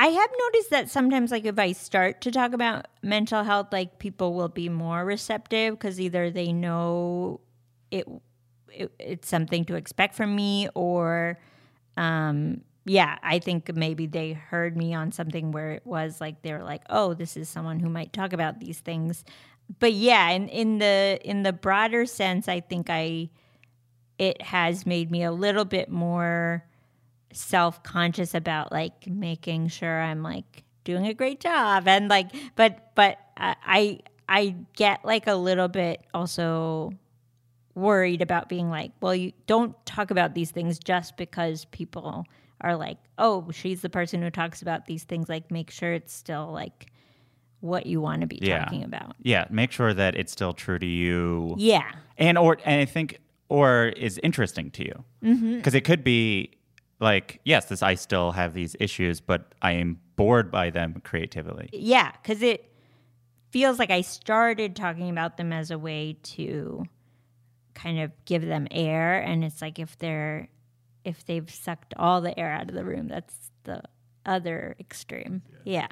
I 0.00 0.06
have 0.06 0.30
noticed 0.46 0.70
that 0.70 0.88
sometimes, 0.88 1.30
like 1.30 1.44
if 1.44 1.58
I 1.58 1.72
start 1.72 2.22
to 2.22 2.30
talk 2.30 2.54
about 2.54 2.88
mental 3.02 3.44
health, 3.44 3.66
like 3.70 3.98
people 3.98 4.32
will 4.32 4.48
be 4.48 4.70
more 4.70 5.04
receptive 5.04 5.74
because 5.74 6.00
either 6.00 6.30
they 6.30 6.54
know 6.54 7.40
it, 7.90 8.08
it 8.72 8.90
it's 8.98 9.28
something 9.28 9.66
to 9.66 9.74
expect 9.74 10.14
from 10.14 10.34
me, 10.34 10.70
or 10.74 11.38
um, 11.98 12.62
yeah, 12.86 13.18
I 13.22 13.40
think 13.40 13.74
maybe 13.74 14.06
they 14.06 14.32
heard 14.32 14.74
me 14.74 14.94
on 14.94 15.12
something 15.12 15.52
where 15.52 15.72
it 15.72 15.82
was 15.84 16.18
like 16.18 16.40
they 16.40 16.54
were 16.54 16.64
like, 16.64 16.82
oh, 16.88 17.12
this 17.12 17.36
is 17.36 17.50
someone 17.50 17.78
who 17.78 17.90
might 17.90 18.14
talk 18.14 18.32
about 18.32 18.58
these 18.58 18.80
things. 18.80 19.22
But 19.80 19.92
yeah, 19.92 20.30
in, 20.30 20.48
in 20.48 20.78
the 20.78 21.20
in 21.22 21.42
the 21.42 21.52
broader 21.52 22.06
sense, 22.06 22.48
I 22.48 22.60
think 22.60 22.88
I 22.88 23.28
it 24.18 24.40
has 24.40 24.86
made 24.86 25.10
me 25.10 25.24
a 25.24 25.32
little 25.32 25.66
bit 25.66 25.90
more 25.90 26.64
self-conscious 27.32 28.34
about 28.34 28.72
like 28.72 29.06
making 29.06 29.68
sure 29.68 30.00
I'm 30.00 30.22
like 30.22 30.64
doing 30.84 31.06
a 31.06 31.14
great 31.14 31.40
job 31.40 31.86
and 31.86 32.08
like 32.08 32.30
but 32.56 32.94
but 32.94 33.18
I 33.36 33.54
I 33.66 34.00
I 34.28 34.54
get 34.76 35.04
like 35.04 35.26
a 35.26 35.34
little 35.34 35.68
bit 35.68 36.04
also 36.14 36.92
worried 37.74 38.20
about 38.20 38.48
being 38.48 38.68
like 38.68 38.90
well 39.00 39.14
you 39.14 39.32
don't 39.46 39.74
talk 39.86 40.10
about 40.10 40.34
these 40.34 40.50
things 40.50 40.78
just 40.78 41.16
because 41.16 41.64
people 41.66 42.24
are 42.60 42.76
like 42.76 42.98
oh 43.18 43.48
she's 43.52 43.80
the 43.80 43.88
person 43.88 44.20
who 44.22 44.30
talks 44.30 44.60
about 44.60 44.86
these 44.86 45.04
things 45.04 45.28
like 45.28 45.50
make 45.50 45.70
sure 45.70 45.92
it's 45.92 46.12
still 46.12 46.50
like 46.52 46.86
what 47.60 47.86
you 47.86 48.00
want 48.00 48.22
to 48.22 48.26
be 48.26 48.38
Yeah. 48.40 48.64
talking 48.64 48.84
about 48.84 49.14
Yeah, 49.22 49.44
make 49.50 49.70
sure 49.70 49.92
that 49.92 50.14
it's 50.16 50.32
still 50.32 50.52
true 50.54 50.78
to 50.78 50.86
you. 50.86 51.54
yeah 51.58 51.92
and 52.18 52.36
or 52.38 52.58
and 52.64 52.80
I 52.80 52.86
think 52.86 53.18
or 53.48 53.86
is 53.96 54.18
interesting 54.22 54.70
to 54.72 54.84
you 54.84 55.04
Mm-hmm. 55.22 55.56
because 55.58 55.74
it 55.74 55.82
could 55.84 56.02
be 56.02 56.52
like 57.00 57.40
yes, 57.44 57.66
this 57.66 57.82
I 57.82 57.94
still 57.94 58.32
have 58.32 58.54
these 58.54 58.76
issues, 58.78 59.20
but 59.20 59.54
I 59.62 59.72
am 59.72 59.98
bored 60.16 60.50
by 60.50 60.68
them 60.70 61.00
creatively. 61.02 61.70
yeah 61.72 62.12
because 62.22 62.42
it 62.42 62.70
feels 63.50 63.78
like 63.78 63.90
i 63.90 64.02
started 64.02 64.76
talking 64.76 65.08
about 65.08 65.38
them 65.38 65.50
as 65.50 65.70
a 65.70 65.78
way 65.78 66.14
to 66.22 66.84
kind 67.74 67.98
of 68.00 68.12
give 68.26 68.44
them 68.44 68.68
air 68.70 69.18
and 69.18 69.42
it's 69.42 69.62
like 69.62 69.78
if 69.78 69.96
they're 69.96 70.46
if 71.06 71.24
they've 71.24 71.50
sucked 71.50 71.94
all 71.96 72.20
the 72.20 72.38
air 72.38 72.52
out 72.52 72.68
of 72.68 72.74
the 72.74 72.84
room 72.84 73.08
that's 73.08 73.50
the 73.64 73.80
other 74.26 74.76
extreme 74.78 75.40
yeah, 75.64 75.88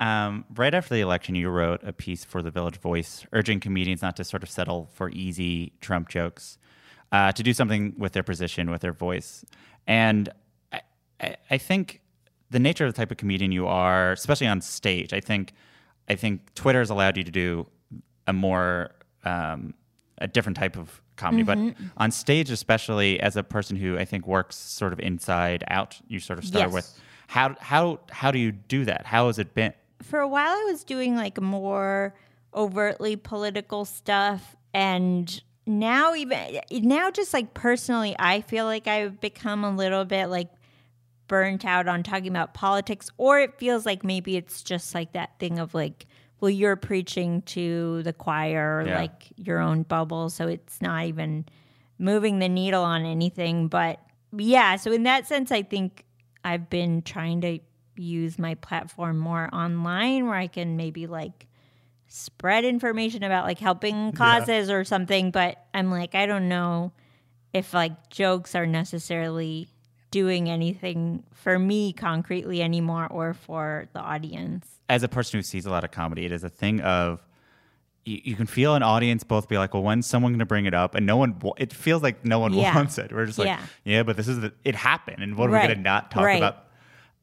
Um, 0.00 0.44
right 0.54 0.74
after 0.74 0.94
the 0.94 1.00
election, 1.00 1.34
you 1.34 1.48
wrote 1.48 1.80
a 1.82 1.92
piece 1.94 2.24
for 2.26 2.42
the 2.42 2.50
Village 2.50 2.76
Voice 2.78 3.24
urging 3.32 3.58
comedians 3.60 4.02
not 4.02 4.16
to 4.16 4.24
sort 4.24 4.42
of 4.42 4.50
settle 4.50 4.90
for 4.92 5.08
easy 5.10 5.72
Trump 5.80 6.08
jokes, 6.10 6.58
uh, 7.10 7.32
to 7.32 7.42
do 7.42 7.54
something 7.54 7.94
with 7.96 8.12
their 8.12 8.22
position, 8.22 8.70
with 8.70 8.82
their 8.82 8.92
voice. 8.92 9.44
And 9.86 10.28
I, 11.22 11.36
I, 11.50 11.58
think 11.58 12.00
the 12.50 12.58
nature 12.58 12.84
of 12.86 12.92
the 12.92 12.96
type 12.96 13.10
of 13.10 13.16
comedian 13.16 13.52
you 13.52 13.66
are, 13.66 14.12
especially 14.12 14.46
on 14.46 14.60
stage, 14.60 15.12
I 15.12 15.20
think, 15.20 15.52
I 16.08 16.14
think 16.14 16.54
Twitter 16.54 16.80
has 16.80 16.90
allowed 16.90 17.16
you 17.16 17.24
to 17.24 17.30
do 17.30 17.66
a 18.26 18.32
more 18.32 18.90
um, 19.24 19.74
a 20.18 20.26
different 20.28 20.56
type 20.56 20.76
of 20.76 21.00
comedy, 21.16 21.42
but 21.42 21.58
on 21.96 22.10
stage, 22.10 22.50
especially 22.50 23.20
as 23.20 23.36
a 23.36 23.42
person 23.42 23.76
who 23.76 23.98
I 23.98 24.04
think 24.04 24.26
works 24.26 24.56
sort 24.56 24.92
of 24.92 25.00
inside 25.00 25.64
out, 25.68 26.00
you 26.08 26.18
sort 26.18 26.38
of 26.38 26.44
start 26.44 26.66
Yes. 26.66 26.72
with 26.72 27.00
how 27.28 27.56
how 27.60 28.00
how 28.10 28.30
do 28.30 28.38
you 28.38 28.52
do 28.52 28.84
that? 28.84 29.06
How 29.06 29.26
has 29.28 29.38
it 29.38 29.54
been? 29.54 29.72
for 30.02 30.18
a 30.18 30.28
while 30.28 30.50
I 30.52 30.64
was 30.64 30.84
doing 30.84 31.14
like 31.16 31.40
more 31.40 32.14
overtly 32.54 33.16
political 33.16 33.84
stuff 33.84 34.56
and 34.74 35.42
now 35.64 36.14
even 36.14 36.60
now 36.72 37.10
just 37.10 37.32
like 37.32 37.54
personally 37.54 38.16
I 38.18 38.40
feel 38.40 38.64
like 38.64 38.86
I've 38.88 39.20
become 39.20 39.64
a 39.64 39.70
little 39.74 40.04
bit 40.04 40.26
like 40.26 40.48
burnt 41.32 41.64
out 41.64 41.88
on 41.88 42.02
talking 42.02 42.28
about 42.28 42.52
politics 42.52 43.08
or 43.16 43.40
it 43.40 43.58
feels 43.58 43.86
like 43.86 44.04
maybe 44.04 44.36
it's 44.36 44.62
just 44.62 44.94
like 44.94 45.12
that 45.14 45.30
thing 45.38 45.58
of 45.58 45.72
like 45.72 46.04
well 46.40 46.50
you're 46.50 46.76
preaching 46.76 47.40
to 47.42 48.02
the 48.02 48.12
choir 48.12 48.84
Yeah. 48.86 48.98
like 49.00 49.28
your 49.36 49.58
own 49.58 49.82
bubble 49.84 50.28
so 50.28 50.46
it's 50.46 50.82
not 50.82 51.06
even 51.06 51.46
moving 51.98 52.38
the 52.38 52.48
needle 52.50 52.82
on 52.84 53.06
anything. 53.06 53.68
But 53.68 53.98
yeah 54.36 54.76
so 54.76 54.92
in 54.92 55.04
that 55.04 55.26
sense 55.26 55.50
I 55.50 55.62
think 55.62 56.04
I've 56.44 56.68
been 56.68 57.00
trying 57.00 57.40
to 57.42 57.60
use 57.96 58.38
my 58.38 58.54
platform 58.56 59.18
more 59.18 59.48
online 59.54 60.26
where 60.26 60.36
I 60.36 60.48
can 60.48 60.76
maybe 60.76 61.06
like 61.06 61.46
spread 62.08 62.64
information 62.66 63.22
about 63.22 63.46
like 63.46 63.58
helping 63.58 64.12
causes 64.12 64.68
or 64.68 64.84
something. 64.84 65.30
But 65.30 65.64
I'm 65.72 65.90
like 65.90 66.14
I 66.14 66.26
don't 66.26 66.48
know 66.50 66.92
if 67.54 67.72
like 67.72 68.10
jokes 68.10 68.54
are 68.54 68.66
necessarily 68.66 69.68
doing 70.12 70.48
anything 70.48 71.24
for 71.34 71.58
me 71.58 71.92
concretely 71.92 72.62
anymore 72.62 73.08
or 73.10 73.34
for 73.34 73.88
the 73.94 73.98
audience. 73.98 74.68
As 74.88 75.02
a 75.02 75.08
person 75.08 75.38
who 75.38 75.42
sees 75.42 75.66
a 75.66 75.70
lot 75.70 75.82
of 75.82 75.90
comedy, 75.90 76.24
it 76.24 76.30
is 76.30 76.44
a 76.44 76.48
thing 76.48 76.80
of 76.82 77.20
you, 78.04 78.20
you 78.22 78.36
can 78.36 78.46
feel 78.46 78.74
an 78.76 78.82
audience 78.84 79.24
both 79.24 79.48
be 79.48 79.58
like, 79.58 79.74
well, 79.74 79.82
when's 79.82 80.06
someone 80.06 80.32
going 80.32 80.38
to 80.40 80.46
bring 80.46 80.66
it 80.66 80.74
up? 80.74 80.94
And 80.94 81.04
no 81.06 81.16
one, 81.16 81.40
it 81.56 81.72
feels 81.72 82.02
like 82.02 82.24
no 82.24 82.38
one 82.38 82.52
Yeah. 82.54 82.74
wants 82.74 82.98
it. 82.98 83.12
We're 83.12 83.26
just 83.26 83.38
like, 83.38 83.46
Yeah. 83.46 83.60
yeah, 83.84 84.02
but 84.04 84.16
this 84.16 84.28
is 84.28 84.40
the, 84.40 84.52
it 84.64 84.74
happened. 84.76 85.22
And 85.22 85.36
what 85.36 85.48
are 85.48 85.52
we 85.52 85.58
going 85.58 85.70
to 85.76 85.80
not 85.82 86.10
talk 86.12 86.24
Right. 86.24 86.36
about? 86.38 86.66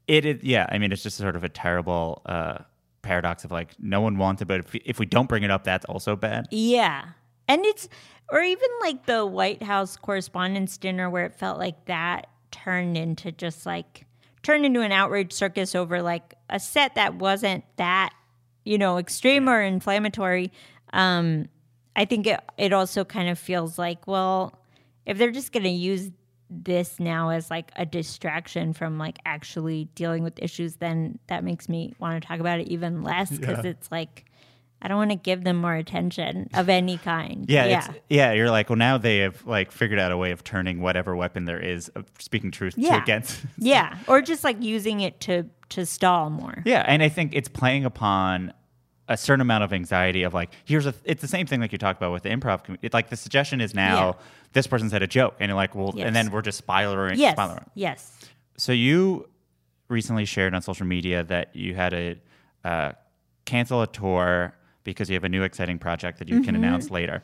It 0.07 0.25
is, 0.25 0.43
yeah. 0.43 0.65
I 0.69 0.79
mean, 0.79 0.91
it's 0.91 1.03
just 1.03 1.17
sort 1.17 1.35
of 1.35 1.43
a 1.43 1.49
terrible 1.49 2.21
uh, 2.25 2.57
paradox 3.03 3.43
of 3.45 3.51
like, 3.51 3.69
no 3.79 4.01
one 4.01 4.17
wants 4.17 4.41
it, 4.41 4.45
but 4.47 4.61
if, 4.61 4.75
if 4.83 4.99
we 4.99 5.05
don't 5.05 5.29
bring 5.29 5.43
it 5.43 5.51
up, 5.51 5.63
that's 5.63 5.85
also 5.85 6.15
bad. 6.15 6.47
Yeah. 6.51 7.05
And 7.47 7.63
it's, 7.65 7.87
or 8.31 8.41
even 8.41 8.67
like 8.81 9.05
the 9.05 9.25
White 9.25 9.61
House 9.61 9.95
Correspondents' 9.97 10.77
Dinner, 10.77 11.09
where 11.09 11.25
it 11.25 11.35
felt 11.35 11.59
like 11.59 11.85
that 11.85 12.27
turned 12.51 12.97
into 12.97 13.31
just 13.31 13.65
like, 13.65 14.05
turned 14.43 14.65
into 14.65 14.81
an 14.81 14.91
outrage 14.91 15.33
circus 15.33 15.75
over 15.75 16.01
like 16.01 16.35
a 16.49 16.59
set 16.59 16.95
that 16.95 17.15
wasn't 17.15 17.63
that, 17.75 18.11
you 18.65 18.77
know, 18.77 18.97
extreme 18.97 19.49
or 19.49 19.61
inflammatory. 19.61 20.51
Um, 20.93 21.49
I 21.95 22.05
think 22.05 22.27
it, 22.27 22.39
it 22.57 22.71
also 22.73 23.03
kind 23.03 23.29
of 23.29 23.37
feels 23.37 23.77
like, 23.77 24.07
well, 24.07 24.57
if 25.05 25.17
they're 25.17 25.31
just 25.31 25.51
going 25.51 25.63
to 25.63 25.69
use 25.69 26.11
this 26.49 26.99
now 26.99 27.29
as 27.29 27.51
like 27.51 27.71
a 27.75 27.85
distraction 27.85 28.73
from 28.73 28.97
like 28.97 29.19
actually 29.25 29.89
dealing 29.95 30.23
with 30.23 30.41
issues, 30.41 30.77
then 30.77 31.19
that 31.27 31.43
makes 31.43 31.67
me 31.67 31.93
want 31.99 32.21
to 32.21 32.27
talk 32.27 32.39
about 32.39 32.59
it 32.59 32.67
even 32.69 33.03
less 33.03 33.29
because 33.29 33.65
it's 33.65 33.91
like, 33.91 34.25
I 34.82 34.88
don't 34.88 34.97
want 34.97 35.11
to 35.11 35.17
give 35.17 35.43
them 35.43 35.57
more 35.57 35.75
attention 35.75 36.49
of 36.53 36.69
any 36.69 36.97
kind. 36.97 37.45
Yeah, 37.49 37.65
Yeah. 37.65 37.88
Yeah. 38.09 38.32
You're 38.32 38.49
like, 38.49 38.69
well, 38.69 38.77
now 38.77 38.97
they 38.97 39.19
have 39.19 39.45
like 39.45 39.71
figured 39.71 39.99
out 39.99 40.11
a 40.11 40.17
way 40.17 40.32
of 40.32 40.43
turning 40.43 40.82
whatever 40.82 41.15
weapon 41.15 41.45
there 41.45 41.59
is 41.59 41.89
of 41.89 42.09
speaking 42.19 42.49
truth 42.51 42.75
to 42.75 42.82
Yeah. 42.82 43.01
against. 43.01 43.41
yeah. 43.57 43.97
Or 44.07 44.21
just 44.21 44.43
like 44.43 44.61
using 44.61 45.01
it 45.01 45.19
to, 45.21 45.45
to 45.69 45.86
stall 45.86 46.30
more. 46.30 46.61
Yeah, 46.65 46.84
and 46.88 47.03
I 47.03 47.09
think 47.09 47.34
it's 47.36 47.49
playing 47.49 47.84
upon 47.86 48.53
a 49.09 49.17
certain 49.17 49.41
amount 49.41 49.63
of 49.63 49.73
anxiety 49.73 50.23
of 50.23 50.34
like, 50.34 50.51
here's 50.65 50.86
a. 50.86 50.93
It's 51.03 51.21
the 51.21 51.27
same 51.27 51.45
thing 51.47 51.59
like 51.59 51.71
you 51.71 51.77
talked 51.77 51.99
about 51.99 52.11
with 52.13 52.23
the 52.23 52.30
improv. 52.30 52.63
com- 52.63 52.77
It's 52.82 52.93
like 52.93 53.09
the 53.09 53.17
suggestion 53.17 53.59
is 53.59 53.73
now 53.73 54.05
Yeah. 54.07 54.13
this 54.53 54.67
person 54.67 54.89
said 54.89 55.01
a 55.03 55.07
joke, 55.07 55.36
and 55.39 55.49
you're 55.49 55.55
like, 55.55 55.73
well, 55.75 55.91
Yes. 55.95 56.05
and 56.07 56.15
then 56.15 56.30
we're 56.32 56.41
just 56.43 56.57
spiraling. 56.59 57.17
Yes. 57.19 57.34
spiraling. 57.34 57.65
Yes. 57.75 58.17
So 58.57 58.71
you 58.71 59.27
recently 59.89 60.25
shared 60.25 60.53
on 60.53 60.61
social 60.61 60.86
media 60.86 61.23
that 61.23 61.55
you 61.55 61.73
had 61.75 61.89
to 61.89 62.15
uh, 62.63 62.91
cancel 63.45 63.82
a 63.82 63.88
tour 63.88 64.53
because 64.84 65.09
you 65.09 65.13
have 65.15 65.23
a 65.23 65.30
new 65.30 65.43
exciting 65.43 65.77
project 65.80 66.19
that 66.19 66.27
you 66.30 66.41
can 66.41 66.55
Mm-hmm. 66.55 66.63
announce 66.63 66.89
later. 66.89 67.23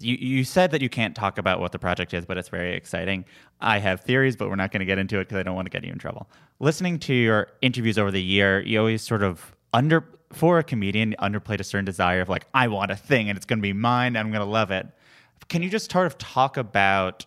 You, 0.00 0.16
you 0.16 0.44
said 0.44 0.70
that 0.70 0.80
you 0.80 0.88
can't 0.88 1.14
talk 1.14 1.36
about 1.36 1.60
what 1.60 1.72
the 1.72 1.78
project 1.78 2.14
is, 2.14 2.24
but 2.24 2.38
it's 2.38 2.48
very 2.48 2.74
exciting. 2.74 3.26
I 3.60 3.78
have 3.78 4.00
theories, 4.00 4.36
but 4.36 4.48
we're 4.48 4.56
not 4.56 4.70
going 4.72 4.80
to 4.80 4.86
get 4.86 4.98
into 4.98 5.18
it 5.18 5.24
because 5.24 5.36
I 5.36 5.42
don't 5.42 5.54
want 5.54 5.66
to 5.66 5.70
get 5.70 5.84
you 5.84 5.92
in 5.92 5.98
trouble. 5.98 6.30
Listening 6.60 6.98
to 7.00 7.12
your 7.14 7.48
interviews 7.60 7.98
over 7.98 8.10
the 8.10 8.22
year, 8.22 8.60
you 8.62 8.78
always 8.78 9.02
sort 9.02 9.22
of 9.22 9.54
under 9.74 10.04
for 10.32 10.58
a 10.58 10.62
comedian 10.64 11.14
underplayed 11.18 11.60
a 11.60 11.64
certain 11.64 11.84
desire 11.84 12.22
of 12.22 12.30
like, 12.30 12.46
I 12.54 12.68
want 12.68 12.90
a 12.90 12.96
thing 12.96 13.28
and 13.28 13.36
it's 13.36 13.44
going 13.44 13.58
to 13.58 13.62
be 13.62 13.74
mine. 13.74 14.16
And 14.16 14.18
I'm 14.18 14.30
going 14.32 14.44
to 14.44 14.50
love 14.50 14.70
it. 14.70 14.86
Can 15.48 15.62
you 15.62 15.68
just 15.68 15.92
sort 15.92 16.06
of 16.06 16.16
talk 16.16 16.56
about 16.56 17.26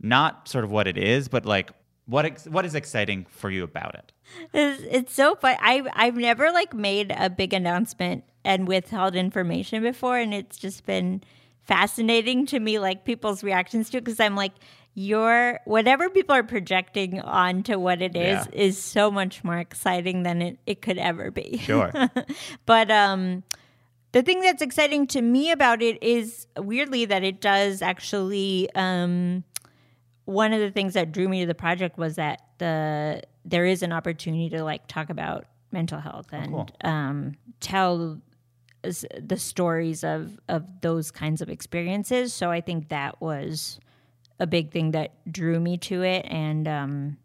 not 0.00 0.48
sort 0.48 0.64
of 0.64 0.70
what 0.72 0.86
it 0.88 0.98
is, 0.98 1.28
but 1.28 1.44
like 1.46 1.70
what 2.06 2.24
ex- 2.24 2.46
what 2.46 2.64
is 2.64 2.74
exciting 2.74 3.26
for 3.30 3.50
you 3.50 3.62
about 3.62 3.94
it? 3.94 4.12
It's, 4.52 4.82
it's 4.90 5.14
so 5.14 5.34
fun. 5.36 5.56
I, 5.60 5.82
I've 5.94 6.16
never 6.16 6.50
like 6.50 6.74
made 6.74 7.14
a 7.16 7.28
big 7.30 7.52
announcement 7.52 8.24
and 8.44 8.66
withheld 8.68 9.14
information 9.16 9.82
before. 9.82 10.18
And 10.18 10.32
it's 10.32 10.56
just 10.56 10.86
been 10.86 11.22
fascinating 11.62 12.46
to 12.46 12.58
me, 12.60 12.78
like 12.78 13.04
people's 13.04 13.42
reactions 13.44 13.90
to 13.90 13.98
it. 13.98 14.04
Cause 14.04 14.20
I'm 14.20 14.34
like, 14.36 14.52
your 14.94 15.60
whatever 15.64 16.10
people 16.10 16.34
are 16.34 16.42
projecting 16.42 17.20
onto 17.20 17.78
what 17.78 18.02
it 18.02 18.16
is 18.16 18.46
Yeah. 18.46 18.46
is 18.52 18.78
so 18.82 19.10
much 19.12 19.44
more 19.44 19.58
exciting 19.58 20.24
than 20.24 20.42
it, 20.42 20.58
it 20.66 20.82
could 20.82 20.98
ever 20.98 21.30
be. 21.30 21.58
Sure. 21.58 21.92
but 22.66 22.90
um 22.90 23.44
the 24.12 24.22
thing 24.22 24.40
that's 24.40 24.62
exciting 24.62 25.06
to 25.08 25.20
me 25.22 25.52
about 25.52 25.82
it 25.82 26.02
is 26.02 26.46
weirdly 26.56 27.04
that 27.04 27.22
it 27.22 27.40
does 27.40 27.80
actually 27.82 28.68
um 28.74 29.44
one 30.24 30.52
of 30.52 30.60
the 30.60 30.70
things 30.70 30.94
that 30.94 31.12
drew 31.12 31.28
me 31.28 31.40
to 31.42 31.46
the 31.46 31.54
project 31.54 31.96
was 31.96 32.16
that 32.16 32.42
the 32.58 33.22
there 33.48 33.66
is 33.66 33.82
an 33.82 33.92
opportunity 33.92 34.48
to 34.50 34.62
like 34.62 34.86
talk 34.86 35.10
about 35.10 35.46
mental 35.72 36.00
health 36.00 36.26
and 36.32 36.50
cool. 36.52 36.68
um, 36.84 37.34
tell 37.60 38.20
the 38.82 39.36
stories 39.36 40.04
of 40.04 40.38
of 40.48 40.64
those 40.82 41.10
kinds 41.10 41.40
of 41.42 41.48
experiences. 41.48 42.32
So 42.32 42.50
I 42.50 42.60
think 42.60 42.88
that 42.90 43.20
was 43.20 43.80
a 44.38 44.46
big 44.46 44.70
thing 44.70 44.92
that 44.92 45.12
drew 45.30 45.58
me 45.58 45.76
to 45.78 46.02
it, 46.02 46.24
and 46.28 46.68
um, 46.68 47.16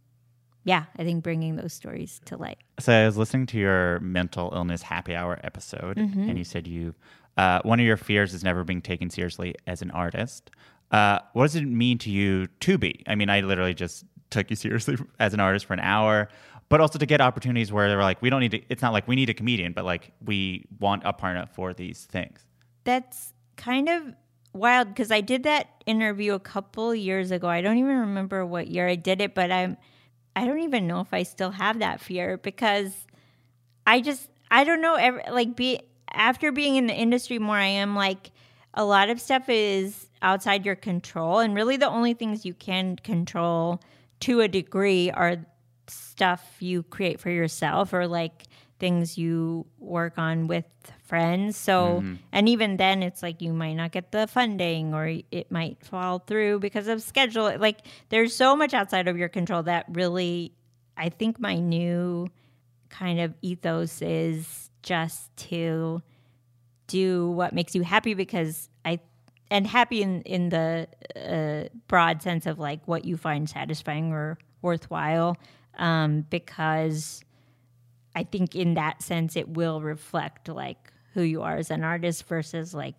yeah, 0.63 0.85
I 0.97 1.03
think 1.03 1.23
bringing 1.23 1.55
those 1.57 1.73
stories 1.73 2.19
to 2.25 2.37
light. 2.37 2.57
So 2.79 2.91
I 2.91 3.05
was 3.05 3.17
listening 3.17 3.45
to 3.47 3.57
your 3.59 3.99
mental 3.99 4.51
illness 4.55 4.81
happy 4.81 5.15
hour 5.15 5.39
episode, 5.43 5.97
Mm-hmm. 5.97 6.29
and 6.29 6.37
you 6.37 6.43
said 6.43 6.67
you 6.67 6.95
uh, 7.37 7.59
one 7.63 7.79
of 7.79 7.85
your 7.85 7.97
fears 7.97 8.33
is 8.33 8.43
never 8.43 8.63
being 8.63 8.81
taken 8.81 9.09
seriously 9.09 9.55
as 9.67 9.81
an 9.81 9.91
artist. 9.91 10.49
Uh, 10.91 11.19
what 11.33 11.45
does 11.45 11.55
it 11.55 11.65
mean 11.65 11.97
to 11.99 12.09
you 12.11 12.47
to 12.59 12.77
be? 12.77 13.03
I 13.07 13.15
mean, 13.15 13.29
I 13.29 13.41
literally 13.41 13.73
just 13.73 14.05
took 14.33 14.49
you 14.49 14.55
seriously 14.55 14.97
as 15.19 15.33
an 15.33 15.39
artist 15.39 15.65
for 15.65 15.73
an 15.73 15.79
hour, 15.79 16.29
but 16.69 16.81
also 16.81 16.99
to 16.99 17.05
get 17.05 17.21
opportunities 17.21 17.71
where 17.71 17.87
they're 17.87 18.01
like, 18.01 18.21
we 18.21 18.29
don't 18.29 18.41
need 18.41 18.51
to. 18.51 18.61
It's 18.69 18.81
not 18.81 18.93
like 18.93 19.07
we 19.07 19.15
need 19.15 19.29
a 19.29 19.33
comedian, 19.33 19.73
but 19.73 19.85
like 19.85 20.11
we 20.23 20.65
want 20.79 21.03
a 21.05 21.13
partner 21.13 21.47
for 21.53 21.73
these 21.73 22.05
things. 22.05 22.45
That's 22.83 23.33
kind 23.55 23.87
of 23.89 24.03
wild 24.53 24.89
because 24.89 25.11
I 25.11 25.21
did 25.21 25.43
that 25.43 25.67
interview 25.85 26.33
a 26.33 26.39
couple 26.39 26.93
years 26.93 27.31
ago. 27.31 27.47
I 27.47 27.61
don't 27.61 27.77
even 27.77 27.97
remember 27.97 28.45
what 28.45 28.67
year 28.67 28.87
I 28.87 28.95
did 28.95 29.21
it, 29.21 29.33
but 29.33 29.51
I'm 29.51 29.77
I 30.35 30.45
don't 30.45 30.59
even 30.61 30.87
know 30.87 30.99
if 30.99 31.13
I 31.13 31.23
still 31.23 31.51
have 31.51 31.79
that 31.79 32.01
fear 32.01 32.37
because 32.37 32.91
I 33.85 34.01
just 34.01 34.29
I 34.49 34.63
don't 34.63 34.81
know 34.81 34.95
ever 34.95 35.21
like 35.31 35.55
be 35.55 35.79
after 36.11 36.51
being 36.51 36.75
in 36.75 36.87
the 36.87 36.93
industry 36.93 37.39
more 37.39 37.57
I 37.57 37.65
am 37.65 37.95
like 37.95 38.31
a 38.73 38.85
lot 38.85 39.09
of 39.09 39.21
stuff 39.21 39.49
is 39.49 40.07
outside 40.21 40.65
your 40.65 40.75
control 40.75 41.39
and 41.39 41.53
really 41.53 41.77
the 41.77 41.87
only 41.87 42.13
things 42.13 42.45
you 42.45 42.53
can 42.53 42.95
control 42.97 43.79
to 44.23 44.39
a 44.39 44.47
degree 44.47 45.11
are 45.11 45.45
stuff 45.87 46.55
you 46.59 46.81
create 46.83 47.19
for 47.19 47.29
yourself 47.29 47.91
or 47.93 48.07
like 48.07 48.43
things 48.79 49.17
you 49.17 49.65
work 49.79 50.17
on 50.17 50.47
with 50.47 50.65
friends. 51.03 51.57
So, 51.57 51.99
mm-hmm. 52.01 52.15
and 52.31 52.47
even 52.47 52.77
then, 52.77 53.03
it's 53.03 53.21
like 53.21 53.41
you 53.41 53.53
might 53.53 53.73
not 53.73 53.91
get 53.91 54.13
the 54.13 54.27
funding 54.27 54.93
or 54.93 55.19
it 55.29 55.51
might 55.51 55.85
fall 55.85 56.19
through 56.19 56.59
because 56.59 56.87
of 56.87 57.01
schedule. 57.01 57.57
Like, 57.57 57.79
there's 58.09 58.33
so 58.33 58.55
much 58.55 58.73
outside 58.73 59.09
of 59.09 59.17
your 59.17 59.29
control 59.29 59.63
that 59.63 59.85
really, 59.89 60.53
I 60.95 61.09
think 61.09 61.39
my 61.39 61.55
new 61.55 62.29
kind 62.89 63.19
of 63.19 63.33
ethos 63.41 64.01
is 64.01 64.69
just 64.83 65.35
to 65.49 66.01
do 66.87 67.29
what 67.31 67.53
makes 67.53 67.75
you 67.75 67.83
happy 67.83 68.13
because 68.13 68.69
and 69.53 69.67
happy 69.67 70.01
in 70.01 70.23
in 70.23 70.49
the 70.49 70.87
uh, 71.15 71.69
broad 71.87 72.23
sense 72.23 72.47
of 72.47 72.57
like 72.57 72.81
what 72.87 73.05
you 73.05 73.15
find 73.15 73.47
satisfying 73.47 74.11
or 74.11 74.39
worthwhile 74.63 75.37
um, 75.77 76.25
because 76.31 77.23
I 78.15 78.23
think 78.23 78.55
in 78.55 78.73
that 78.73 79.03
sense 79.03 79.35
it 79.35 79.47
will 79.47 79.79
reflect 79.79 80.49
like 80.49 80.91
who 81.13 81.21
you 81.21 81.43
are 81.43 81.57
as 81.57 81.69
an 81.69 81.83
artist 81.83 82.27
versus 82.27 82.73
like 82.73 82.95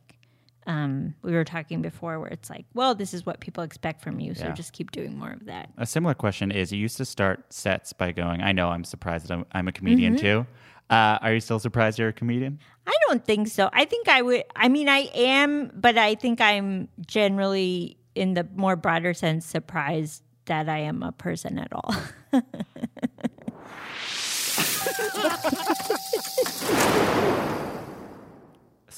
um, 0.66 1.14
we 1.22 1.32
were 1.32 1.44
talking 1.44 1.82
before 1.82 2.18
where 2.20 2.28
it's 2.30 2.48
like 2.50 2.64
well 2.74 2.94
this 2.94 3.12
is 3.14 3.26
what 3.26 3.40
people 3.40 3.62
expect 3.64 4.02
from 4.02 4.18
you 4.20 4.34
so 4.34 4.46
Yeah. 4.46 4.52
just 4.52 4.72
keep 4.72 4.90
doing 4.90 5.18
more 5.18 5.30
of 5.32 5.44
that 5.46 5.70
A 5.78 5.86
similar 5.86 6.14
question 6.14 6.50
is: 6.50 6.72
You 6.72 6.78
used 6.78 6.96
to 6.98 7.04
start 7.04 7.52
sets 7.52 7.92
by 7.92 8.12
going, 8.12 8.42
"I 8.42 8.52
know 8.52 8.68
I'm 8.70 8.84
surprised 8.84 9.28
that 9.28 9.34
I'm, 9.34 9.44
I'm 9.52 9.68
a 9.68 9.72
comedian 9.72 10.14
Mm-hmm. 10.14 10.24
too." 10.44 10.46
Uh, 10.90 11.18
are 11.22 11.32
you 11.32 11.40
still 11.40 11.58
surprised 11.58 11.98
you're 11.98 12.08
a 12.08 12.12
comedian? 12.12 12.58
I 12.86 12.92
don't 13.08 13.24
think 13.24 13.48
so. 13.48 13.70
I 13.72 13.86
think 13.86 14.06
I 14.08 14.20
would. 14.20 14.44
I 14.54 14.68
mean, 14.68 14.88
I 14.88 15.08
am, 15.14 15.70
but 15.74 15.96
I 15.96 16.14
think 16.14 16.40
I'm 16.42 16.88
generally, 17.06 17.96
in 18.14 18.34
the 18.34 18.46
more 18.54 18.76
broader 18.76 19.14
sense, 19.14 19.46
surprised 19.46 20.22
that 20.44 20.68
I 20.68 20.80
am 20.80 21.02
a 21.02 21.12
person 21.12 21.58
at 21.58 21.72
all. 21.72 21.94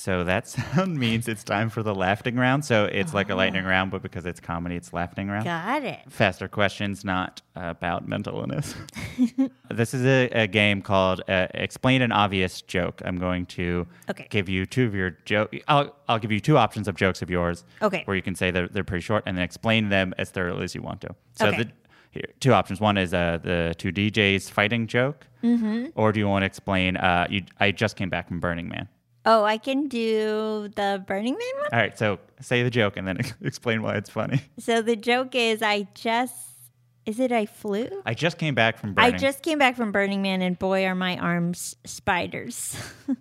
So 0.06 0.22
that 0.22 0.46
sound 0.48 0.96
means 0.96 1.26
it's 1.26 1.42
time 1.42 1.68
for 1.68 1.82
the 1.82 1.92
laughing 1.92 2.36
round. 2.36 2.64
So 2.64 2.84
it's 2.84 3.12
like 3.12 3.28
a 3.28 3.34
lightning 3.34 3.64
round, 3.64 3.90
but 3.90 4.02
because 4.02 4.24
it's 4.24 4.38
comedy, 4.38 4.76
it's 4.76 4.92
laughing 4.92 5.26
round. 5.26 5.46
Got 5.46 5.82
it. 5.82 5.98
Faster 6.08 6.46
questions, 6.46 7.04
not 7.04 7.42
about 7.56 8.06
mental 8.06 8.38
illness. 8.38 8.76
this 9.68 9.94
is 9.94 10.04
a, 10.06 10.28
a 10.28 10.46
game 10.46 10.80
called 10.80 11.22
uh, 11.28 11.48
Explain 11.54 12.02
an 12.02 12.12
Obvious 12.12 12.62
Joke. 12.62 13.02
I'm 13.04 13.18
going 13.18 13.46
to 13.46 13.84
Okay. 14.08 14.28
give 14.30 14.48
you 14.48 14.64
two 14.64 14.84
of 14.86 14.94
your 14.94 15.10
joke. 15.24 15.52
I'll, 15.66 15.96
I'll 16.08 16.20
give 16.20 16.30
you 16.30 16.38
two 16.38 16.56
options 16.56 16.86
of 16.86 16.94
jokes 16.94 17.20
of 17.20 17.28
yours. 17.28 17.64
Okay. 17.82 18.02
Where 18.04 18.14
you 18.14 18.22
can 18.22 18.36
say 18.36 18.52
they're, 18.52 18.68
they're 18.68 18.84
pretty 18.84 19.02
short 19.02 19.24
and 19.26 19.36
then 19.36 19.42
explain 19.42 19.88
them 19.88 20.14
as 20.18 20.30
thoroughly 20.30 20.62
as 20.62 20.72
you 20.72 20.82
want 20.82 21.00
to. 21.00 21.16
So 21.34 21.48
Okay. 21.48 21.64
the 21.64 21.70
here, 22.12 22.32
two 22.38 22.52
options. 22.52 22.80
One 22.80 22.96
is 22.96 23.12
uh, 23.12 23.40
the 23.42 23.74
two 23.76 23.90
DJs 23.90 24.50
fighting 24.50 24.86
joke, 24.86 25.26
mm-hmm. 25.42 25.86
or 25.96 26.12
do 26.12 26.20
you 26.20 26.28
want 26.28 26.42
to 26.42 26.46
explain? 26.46 26.96
Uh, 26.96 27.26
you, 27.28 27.42
I 27.58 27.72
just 27.72 27.96
came 27.96 28.08
back 28.08 28.28
from 28.28 28.38
Burning 28.38 28.68
Man. 28.68 28.88
Oh, 29.28 29.42
I 29.42 29.58
can 29.58 29.88
do 29.88 30.68
the 30.76 31.02
Burning 31.04 31.34
Man 31.34 31.62
one. 31.62 31.68
All 31.72 31.78
right, 31.80 31.98
so 31.98 32.20
say 32.40 32.62
the 32.62 32.70
joke 32.70 32.96
and 32.96 33.08
then 33.08 33.18
explain 33.42 33.82
why 33.82 33.96
it's 33.96 34.08
funny. 34.08 34.40
So 34.58 34.82
the 34.82 34.94
joke 34.94 35.34
is, 35.34 35.62
I 35.62 35.88
just 35.94 36.46
is 37.06 37.20
it 37.20 37.30
I 37.30 37.46
flew? 37.46 37.88
I 38.04 38.14
just 38.14 38.36
came 38.36 38.54
back 38.54 38.78
from 38.78 38.94
Burning. 38.94 39.14
I 39.14 39.16
just 39.16 39.42
came 39.42 39.58
back 39.58 39.76
from 39.76 39.92
Burning 39.92 40.22
Man, 40.22 40.42
and 40.42 40.58
boy, 40.58 40.84
are 40.86 40.94
my 40.94 41.16
arms 41.16 41.76
spiders. 41.84 42.76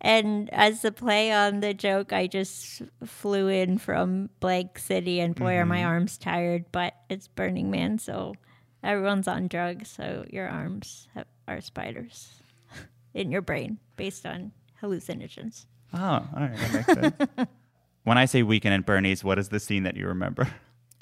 and 0.00 0.48
as 0.52 0.82
the 0.82 0.92
play 0.92 1.32
on 1.32 1.58
the 1.58 1.74
joke, 1.74 2.12
I 2.12 2.28
just 2.28 2.82
flew 3.04 3.48
in 3.48 3.78
from 3.78 4.30
Blank 4.38 4.78
City, 4.78 5.18
and 5.18 5.34
boy, 5.34 5.56
are 5.56 5.66
my 5.66 5.78
mm-hmm. 5.78 5.88
arms 5.88 6.18
tired. 6.18 6.66
But 6.70 6.94
it's 7.08 7.26
Burning 7.26 7.70
Man, 7.70 7.98
so 7.98 8.34
everyone's 8.82 9.26
on 9.26 9.48
drugs, 9.48 9.90
so 9.90 10.24
your 10.30 10.48
arms 10.48 11.08
have, 11.14 11.26
are 11.48 11.60
spiders 11.60 12.30
in 13.14 13.32
your 13.32 13.42
brain 13.42 13.78
based 13.96 14.24
on 14.24 14.52
hallucinogens. 14.82 15.66
Oh, 15.92 15.98
all 15.98 16.26
right, 16.34 16.56
that 16.56 16.72
makes 16.72 17.16
sense. 17.26 17.48
when 18.04 18.18
I 18.18 18.24
say 18.24 18.42
Weekend 18.42 18.74
at 18.74 18.86
Bernie's, 18.86 19.24
what 19.24 19.38
is 19.38 19.48
the 19.48 19.60
scene 19.60 19.82
that 19.84 19.96
you 19.96 20.06
remember? 20.06 20.48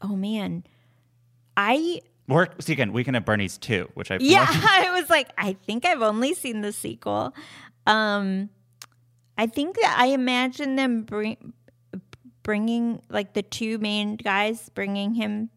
Oh 0.03 0.16
man, 0.16 0.64
I 1.57 2.01
Or 2.29 2.49
see 2.61 2.72
again, 2.72 2.93
Weekend 2.93 3.16
at 3.16 3.24
Bernie's 3.26 3.59
two, 3.59 3.89
which 3.95 4.11
I've 4.11 4.20
Yeah, 4.20 4.47
I 4.49 4.91
was 4.99 5.11
like, 5.11 5.31
I 5.37 5.55
think 5.55 5.85
I've 5.85 6.03
only 6.03 6.35
seen 6.35 6.61
the 6.61 6.72
sequel. 6.72 7.35
Um, 7.87 8.51
I 9.37 9.47
think 9.47 9.76
that 9.76 9.97
I 9.99 10.07
imagine 10.07 10.76
them 10.76 11.03
bring, 11.03 11.53
bringing 12.43 13.03
like 13.09 13.35
the 13.35 13.43
two 13.43 13.79
main 13.79 14.16
guys 14.16 14.68
bringing 14.70 15.14
him 15.14 15.51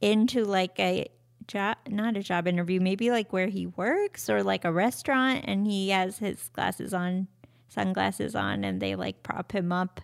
into 0.00 0.44
like 0.44 0.78
a 0.78 1.08
job, 1.50 1.76
not 1.88 2.16
a 2.16 2.22
job 2.22 2.46
interview, 2.46 2.80
maybe 2.80 3.10
like 3.10 3.32
where 3.32 3.48
he 3.48 3.66
works 3.66 4.30
or 4.30 4.42
like 4.42 4.64
a 4.64 4.72
restaurant, 4.72 5.44
and 5.46 5.66
he 5.66 5.90
has 5.90 6.18
his 6.18 6.48
glasses 6.52 6.94
on, 6.94 7.28
sunglasses 7.68 8.34
on, 8.34 8.64
and 8.64 8.80
they 8.80 8.94
like 8.94 9.22
prop 9.22 9.52
him 9.52 9.72
up. 9.72 10.00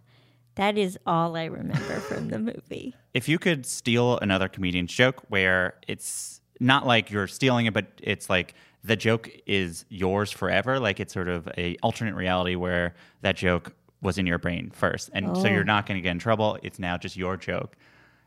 That 0.56 0.76
is 0.76 0.98
all 1.06 1.36
I 1.36 1.44
remember 1.44 2.00
from 2.00 2.28
the 2.28 2.38
movie. 2.54 2.94
If 3.14 3.28
you 3.28 3.38
could 3.38 3.64
steal 3.66 4.18
another 4.18 4.48
comedian's 4.48 4.92
joke 4.92 5.22
where 5.28 5.74
it's 5.86 6.40
not 6.60 6.86
like 6.86 7.10
you're 7.10 7.26
stealing 7.26 7.66
it, 7.66 7.74
but 7.74 7.86
it's 8.02 8.28
like 8.28 8.54
the 8.82 8.96
joke 8.96 9.30
is 9.46 9.84
yours 9.88 10.30
forever, 10.30 10.80
like 10.80 11.00
it's 11.00 11.12
sort 11.12 11.28
of 11.28 11.48
a 11.56 11.76
alternate 11.82 12.14
reality 12.14 12.54
where 12.54 12.94
that 13.22 13.36
joke 13.36 13.74
was 14.02 14.18
in 14.18 14.26
your 14.26 14.38
brain 14.38 14.70
first, 14.70 15.10
and 15.12 15.36
so 15.36 15.48
you're 15.48 15.60
oh. 15.60 15.64
not 15.64 15.86
going 15.86 15.96
to 15.96 16.02
get 16.02 16.10
in 16.10 16.18
trouble. 16.18 16.58
It's 16.62 16.78
now 16.78 16.96
just 16.96 17.16
your 17.16 17.36
joke. 17.36 17.76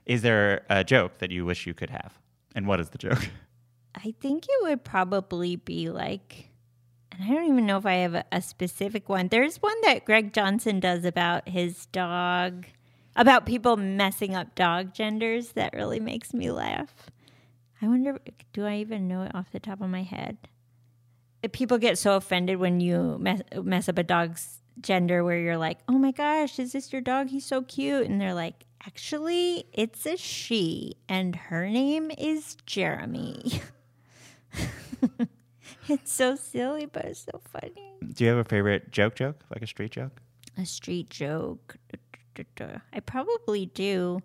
Is 0.05 0.21
there 0.21 0.65
a 0.69 0.83
joke 0.83 1.19
that 1.19 1.31
you 1.31 1.45
wish 1.45 1.67
you 1.67 1.73
could 1.73 1.89
have, 1.89 2.19
and 2.55 2.67
what 2.67 2.79
is 2.79 2.89
the 2.89 2.97
joke? 2.97 3.29
I 3.95 4.13
think 4.19 4.45
it 4.45 4.63
would 4.63 4.83
probably 4.83 5.55
be 5.55 5.89
like, 5.89 6.49
and 7.11 7.23
I 7.23 7.27
don't 7.33 7.45
even 7.45 7.65
know 7.65 7.77
if 7.77 7.85
I 7.85 7.95
have 7.95 8.13
a, 8.13 8.25
a 8.31 8.41
specific 8.41 9.09
one. 9.09 9.27
There's 9.27 9.61
one 9.61 9.79
that 9.81 10.05
Greg 10.05 10.33
Johnson 10.33 10.79
does 10.79 11.05
about 11.05 11.49
his 11.49 11.87
dog, 11.87 12.65
about 13.15 13.45
people 13.45 13.77
messing 13.77 14.35
up 14.35 14.55
dog 14.55 14.93
genders 14.93 15.53
that 15.53 15.73
really 15.73 15.99
makes 15.99 16.33
me 16.33 16.51
laugh. 16.51 16.93
I 17.81 17.87
wonder, 17.87 18.19
do 18.53 18.65
I 18.65 18.75
even 18.75 19.07
know 19.07 19.23
it 19.23 19.33
off 19.33 19.51
the 19.51 19.59
top 19.59 19.81
of 19.81 19.89
my 19.89 20.03
head? 20.03 20.37
If 21.41 21.53
People 21.53 21.77
get 21.77 21.97
so 21.97 22.15
offended 22.15 22.57
when 22.57 22.81
you 22.81 23.17
mess, 23.19 23.41
mess 23.63 23.87
up 23.87 23.97
a 23.97 24.03
dog's 24.03 24.59
gender 24.81 25.23
where 25.23 25.39
you're 25.39 25.57
like, 25.57 25.79
oh 25.87 25.97
my 25.97 26.11
gosh, 26.11 26.59
is 26.59 26.73
this 26.73 26.91
your 26.91 27.01
dog? 27.01 27.29
He's 27.29 27.45
so 27.45 27.61
cute. 27.61 28.07
And 28.07 28.19
they're 28.19 28.33
like, 28.33 28.65
actually, 28.85 29.65
it's 29.73 30.05
a 30.05 30.17
she, 30.17 30.95
and 31.07 31.35
her 31.35 31.69
name 31.69 32.11
is 32.17 32.57
Jeremy. 32.65 33.61
it's 35.87 36.11
so 36.11 36.35
silly, 36.35 36.85
but 36.85 37.05
it's 37.05 37.25
so 37.25 37.41
funny. 37.51 37.93
Do 38.13 38.23
you 38.23 38.29
have 38.29 38.39
a 38.39 38.43
favorite 38.43 38.91
joke? 38.91 39.15
Joke 39.15 39.43
like 39.49 39.61
a 39.61 39.67
street 39.67 39.91
joke? 39.91 40.21
A 40.57 40.65
street 40.65 41.09
joke. 41.09 41.77
I 42.93 42.99
probably 43.01 43.65
do. 43.65 44.21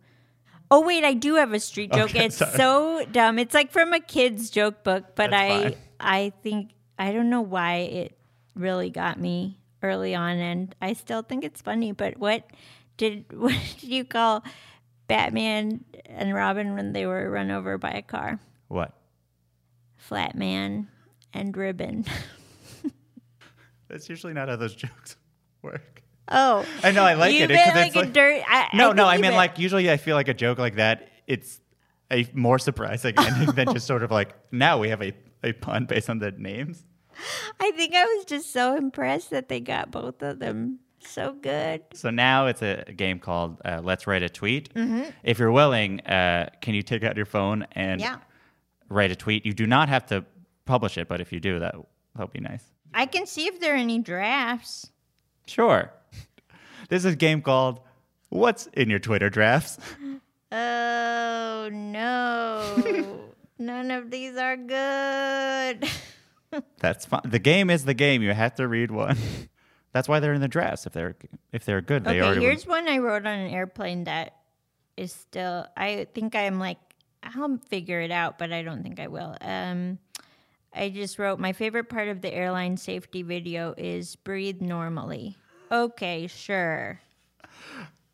Oh 0.71 0.81
wait, 0.81 1.05
I 1.05 1.15
do 1.15 1.35
have 1.35 1.53
a 1.53 1.61
street 1.61 1.93
joke. 1.93 2.11
Okay, 2.11 2.27
it's 2.27 2.37
sorry. 2.37 2.57
so 2.57 3.05
dumb. 3.13 3.39
It's 3.39 3.55
like 3.55 3.71
from 3.71 3.93
a 3.93 4.01
kid's 4.01 4.51
joke 4.51 4.83
book, 4.85 5.05
but 5.15 5.31
That's 5.31 5.53
I 5.53 5.63
fine. 5.63 5.75
I 6.01 6.33
think 6.43 6.71
I 6.99 7.13
don't 7.13 7.31
know 7.31 7.41
why 7.41 7.77
it 7.77 8.19
really 8.55 8.91
got 8.91 9.19
me 9.19 9.59
early 9.83 10.15
on 10.15 10.39
and 10.39 10.75
I 10.81 10.95
still 10.95 11.23
think 11.23 11.45
it's 11.45 11.61
funny, 11.61 11.93
but 11.93 12.19
what 12.19 12.45
did 12.97 13.25
what 13.33 13.53
did 13.81 13.89
you 13.89 14.05
call 14.05 14.45
Batman 15.07 15.85
and 16.07 16.35
Robin 16.35 16.75
when 16.75 16.93
they 16.93 17.07
were 17.07 17.29
run 17.31 17.51
over 17.51 17.77
by 17.79 17.91
a 17.91 18.03
car. 18.03 18.39
What? 18.69 18.93
Flat 19.97 20.35
man 20.35 20.89
and 21.33 21.57
ribbon. 21.57 22.05
That's 23.89 24.09
usually 24.09 24.33
not 24.33 24.49
how 24.49 24.57
those 24.57 24.75
jokes 24.75 25.17
work. 25.63 26.03
Oh, 26.29 26.65
I 26.83 26.91
know, 26.91 27.05
I 27.05 27.15
like 27.15 27.35
you 27.35 27.45
it, 27.45 27.51
meant 27.51 27.65
'cause 27.67 27.75
like 27.75 27.87
it's 27.89 27.97
a 27.97 28.01
like- 28.01 28.13
dirt. 28.15 28.43
I, 28.49 28.69
No, 28.73 28.93
no, 28.93 29.05
think 29.09 29.19
I 29.19 29.29
mean 29.29 29.37
like 29.37 29.59
usually 29.59 29.91
I 29.91 29.99
feel 29.99 30.17
like 30.17 30.29
a 30.29 30.35
joke 30.35 30.59
like 30.59 30.77
that. 30.77 31.09
It's 31.27 31.61
a 32.11 32.27
more 32.33 32.59
surprising 32.59 33.15
ending 33.19 33.55
than 33.55 33.73
just 33.73 33.87
sort 33.87 34.03
of 34.03 34.11
like 34.11 34.35
now 34.51 34.79
we 34.79 34.89
have 34.89 35.03
a, 35.03 35.13
a 35.43 35.53
pun 35.53 35.85
based 35.85 36.09
on 36.09 36.19
the 36.19 36.31
names. 36.33 36.85
I 37.61 37.71
think 37.73 37.95
I 37.95 38.05
was 38.05 38.25
just 38.25 38.53
so 38.53 38.75
impressed 38.77 39.31
that 39.31 39.49
they 39.49 39.61
got 39.61 39.91
both 39.91 40.23
of 40.23 40.39
them 40.39 40.81
so 41.09 41.33
good. 41.33 41.83
So 41.95 42.11
now 42.11 42.47
it's 42.47 42.63
a 42.63 42.85
game 42.97 43.19
called 43.19 43.61
uh, 43.65 43.81
Let's 43.83 44.07
Write 44.07 44.23
a 44.23 44.29
Tweet. 44.29 44.71
If 45.23 45.39
you're 45.39 45.53
willing, 45.53 46.01
uh, 46.03 46.51
can 46.61 46.75
you 46.75 46.83
take 46.83 47.03
out 47.05 47.17
your 47.17 47.27
phone 47.27 47.67
and 47.73 48.01
Yeah. 48.01 48.17
write 48.89 49.11
a 49.11 49.17
tweet? 49.17 49.45
You 49.47 49.53
do 49.53 49.67
not 49.67 49.89
have 49.89 50.07
to 50.07 50.25
publish 50.65 50.97
it, 50.99 51.09
but 51.09 51.21
if 51.21 51.33
you 51.33 51.41
do, 51.41 51.59
that 51.61 51.75
that'll 52.15 52.29
be 52.33 52.41
nice. 52.41 52.65
I 52.93 53.07
can 53.07 53.27
see 53.27 53.47
if 53.47 53.61
there 53.61 53.75
are 53.75 53.77
any 53.79 53.99
drafts. 53.99 54.91
Sure. 55.47 55.93
This 56.89 57.05
is 57.05 57.13
a 57.15 57.17
game 57.17 57.43
called 57.43 57.81
What's 58.29 58.67
in 58.69 58.89
Your 58.91 58.99
Twitter 59.01 59.31
Drafts? 59.31 59.79
Oh 60.57 61.69
no. 61.73 63.25
None 63.59 63.91
of 63.91 64.11
these 64.13 64.37
are 64.37 64.57
good. 64.57 65.89
That's 66.79 67.07
fine. 67.07 67.23
The 67.25 67.41
game 67.41 67.71
is 67.71 67.85
the 67.85 67.95
game. 67.95 68.23
You 68.23 68.33
have 68.33 68.55
to 68.57 68.69
read 68.69 68.93
one. 68.93 69.17
That's 69.95 70.09
why 70.09 70.19
they're 70.19 70.35
in 70.35 70.41
the 70.41 70.49
dress. 70.49 70.87
If 70.87 70.93
they're 70.93 71.15
if 71.53 71.65
they're 71.65 71.81
good, 71.81 72.03
they 72.03 72.19
okay, 72.19 72.21
already. 72.21 72.41
here's 72.41 72.67
one 72.67 72.89
I 72.89 72.99
wrote 72.99 73.25
on 73.27 73.39
an 73.39 73.51
airplane 73.51 74.05
that 74.05 74.35
is 74.97 75.13
still 75.13 75.67
I 75.77 76.09
think 76.13 76.35
I'm 76.35 76.59
like 76.59 76.79
I'll 77.23 77.59
figure 77.69 78.01
it 78.01 78.11
out, 78.11 78.37
but 78.37 78.53
I 78.53 78.63
don't 78.63 78.83
think 78.83 78.99
I 78.99 79.07
will. 79.07 79.37
Um 79.41 80.01
I 80.75 80.91
just 80.91 81.21
wrote 81.21 81.39
my 81.39 81.53
favorite 81.53 81.89
part 81.89 82.09
of 82.09 82.23
the 82.23 82.35
airline 82.35 82.77
safety 82.77 83.23
video 83.23 83.73
is 83.79 84.17
breathe 84.17 84.61
normally. 84.61 85.37
Okay, 85.71 86.27
sure. 86.27 87.01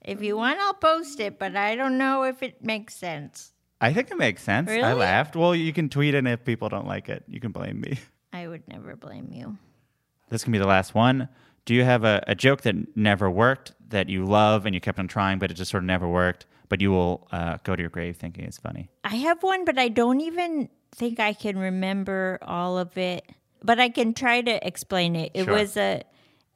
If 0.05 0.23
you 0.23 0.37
want, 0.37 0.59
I'll 0.61 0.75
post 0.75 1.19
it, 1.19 1.39
but 1.39 1.57
I 1.57 1.77
don't 1.77 1.97
know 1.97 2.25
if 2.25 2.43
it 2.43 2.63
makes 2.63 2.95
sense. 2.95 3.53
I 3.81 3.95
think 3.95 4.11
it 4.11 4.19
makes 4.19 4.43
sense. 4.43 4.69
I 4.71 4.93
laughed. 4.93 5.35
Well, 5.35 5.55
you 5.55 5.73
can 5.73 5.89
tweet 5.89 6.15
it, 6.15 6.19
and 6.19 6.29
if 6.29 6.45
people 6.45 6.69
don't 6.69 6.87
like 6.87 7.09
it, 7.09 7.25
you 7.27 7.41
can 7.41 7.53
blame 7.53 7.81
me. 7.81 7.99
I 8.33 8.47
would 8.47 8.69
never 8.69 8.97
blame 8.97 9.31
you. 9.33 9.57
This 10.29 10.45
can 10.45 10.53
be 10.53 10.59
the 10.59 10.67
last 10.67 10.95
one. 10.95 11.29
Do 11.65 11.75
you 11.75 11.85
have 11.85 12.05
a, 12.05 12.23
a 12.27 12.35
joke 12.35 12.63
that 12.63 12.97
never 12.97 13.31
worked 13.31 13.73
that 13.91 14.09
you 14.09 14.25
love 14.25 14.67
and 14.67 14.75
you 14.75 14.81
kept 14.81 14.99
on 14.99 15.09
trying, 15.09 15.39
but 15.39 15.51
it 15.51 15.55
just 15.55 15.71
sort 15.71 15.83
of 15.83 15.87
never 15.87 16.09
worked, 16.09 16.47
but 16.69 16.81
you 16.81 16.91
will 16.91 17.29
uh, 17.33 17.59
go 17.65 17.77
to 17.77 17.83
your 17.83 17.91
grave 17.91 18.17
thinking 18.17 18.45
it's 18.45 18.59
funny? 18.59 18.89
I 19.05 19.17
have 19.17 19.43
one, 19.43 19.65
but 19.65 19.79
I 19.79 19.89
don't 19.89 20.21
even 20.21 20.69
think 20.93 21.21
I 21.21 21.33
can 21.33 21.59
remember 21.59 22.39
all 22.43 22.79
of 22.79 22.97
it. 22.97 23.25
But 23.63 23.79
I 23.79 23.91
can 23.91 24.15
try 24.15 24.41
to 24.41 24.67
explain 24.67 25.15
it. 25.17 25.33
It 25.35 25.45
Sure. 25.45 25.55
was 25.55 25.77
a. 25.77 26.03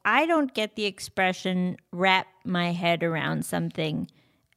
I 0.06 0.26
don't 0.26 0.52
get 0.54 0.74
the 0.76 0.84
expression 0.86 1.76
wrap 1.92 2.26
my 2.44 2.72
head 2.72 3.02
around 3.02 3.44
something. 3.44 4.08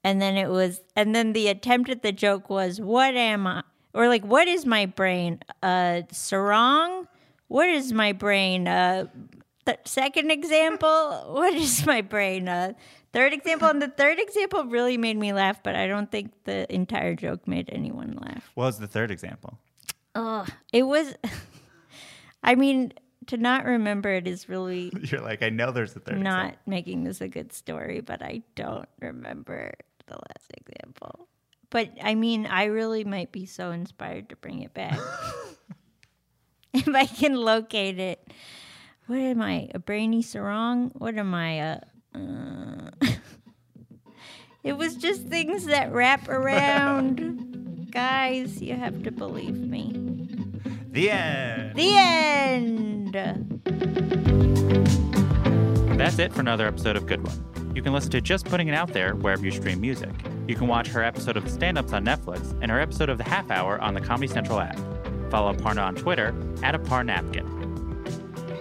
And 0.03 0.21
then 0.21 0.37
it 0.37 0.49
was, 0.49 0.81
and 0.95 1.13
then 1.15 1.33
the 1.33 1.47
attempt 1.49 1.89
at 1.89 2.01
the 2.03 2.11
joke 2.13 2.49
was, 2.49 2.79
what 2.79 3.15
am 3.15 3.47
I? 3.47 3.63
Or 3.93 4.07
like, 4.07 4.23
what 4.25 4.47
is 4.47 4.65
my 4.65 4.85
brain? 4.85 5.39
Uh, 5.63 6.03
sarong? 6.11 7.07
What 7.47 7.67
is 7.69 7.91
my 7.91 8.13
brain? 8.13 8.67
Uh, 8.67 9.07
th- 9.67 9.79
second 9.85 10.31
example, 10.31 11.25
what 11.29 11.53
is 11.53 11.85
my 11.85 12.01
brain? 12.01 12.47
Uh, 12.47 12.73
third 13.13 13.33
example, 13.33 13.67
and 13.67 13.81
the 13.81 13.87
third 13.89 14.19
example 14.19 14.65
really 14.65 14.97
made 14.97 15.17
me 15.17 15.33
laugh, 15.33 15.61
but 15.61 15.75
I 15.75 15.85
don't 15.87 16.09
think 16.11 16.31
the 16.45 16.71
entire 16.73 17.13
joke 17.15 17.47
made 17.47 17.69
anyone 17.71 18.17
laugh. 18.21 18.49
What 18.55 18.65
was 18.65 18.79
the 18.79 18.87
third 18.87 19.11
example? 19.11 19.59
Ugh, 20.15 20.49
it 20.73 20.83
was. 20.83 21.13
I 22.43 22.55
mean, 22.55 22.93
to 23.27 23.37
not 23.37 23.65
remember 23.65 24.09
it 24.09 24.27
is 24.27 24.47
really 24.47 24.91
You're 25.01 25.21
like, 25.21 25.43
I 25.43 25.49
know 25.49 25.71
there's 25.71 25.95
a 25.95 25.99
third 25.99 26.19
not 26.19 26.45
example. 26.45 26.59
making 26.65 27.03
this 27.03 27.21
a 27.21 27.27
good 27.27 27.51
story, 27.53 27.99
but 28.01 28.21
I 28.21 28.41
don't 28.55 28.87
remember 29.01 29.73
the 30.07 30.15
last 30.15 30.51
example. 30.55 31.27
But 31.69 31.91
I 32.01 32.15
mean, 32.15 32.45
I 32.45 32.65
really 32.65 33.03
might 33.03 33.33
be 33.33 33.45
so 33.45 33.71
inspired 33.71 34.29
to 34.29 34.37
bring 34.37 34.61
it 34.63 34.73
back. 34.73 34.97
if 36.73 36.87
I 36.87 37.05
can 37.05 37.35
locate 37.35 37.99
it. 37.99 38.31
What 39.07 39.19
am 39.19 39.41
I? 39.41 39.69
A 39.73 39.79
brainy 39.79 40.21
sarong? 40.21 40.91
What 40.95 41.17
am 41.17 41.33
I? 41.33 41.51
A. 41.53 41.81
Uh, 42.13 42.91
it 44.63 44.73
was 44.73 44.95
just 44.95 45.23
things 45.27 45.65
that 45.65 45.93
wrap 45.93 46.27
around. 46.27 47.87
Guys, 47.91 48.61
you 48.61 48.75
have 48.75 49.03
to 49.03 49.11
believe 49.11 49.55
me. 49.55 49.93
The 50.91 51.09
end. 51.09 51.75
The 51.75 51.97
end. 51.97 53.13
That's 55.97 56.19
it 56.19 56.33
for 56.33 56.41
another 56.41 56.67
episode 56.67 56.97
of 56.97 57.05
Good 57.05 57.25
One. 57.25 57.73
You 57.73 57.81
can 57.81 57.93
listen 57.93 58.11
to 58.11 58.19
Just 58.19 58.45
Putting 58.45 58.67
It 58.67 58.73
Out 58.73 58.91
There 58.91 59.15
wherever 59.15 59.45
you 59.45 59.51
stream 59.51 59.79
music. 59.79 60.11
You 60.47 60.55
can 60.55 60.67
watch 60.67 60.87
her 60.89 61.01
episode 61.01 61.37
of 61.37 61.45
the 61.45 61.49
Stand 61.49 61.77
Ups 61.77 61.93
on 61.93 62.03
Netflix 62.03 62.51
and 62.61 62.69
her 62.69 62.79
episode 62.81 63.07
of 63.07 63.17
The 63.17 63.23
Half 63.23 63.51
Hour 63.51 63.79
on 63.79 63.93
the 63.93 64.01
Comedy 64.01 64.27
Central 64.27 64.59
app. 64.59 64.77
Follow 65.31 65.53
Aparna 65.53 65.85
on 65.85 65.95
Twitter 65.95 66.35
at 66.61 66.75
Aparnapkin. 66.75 67.56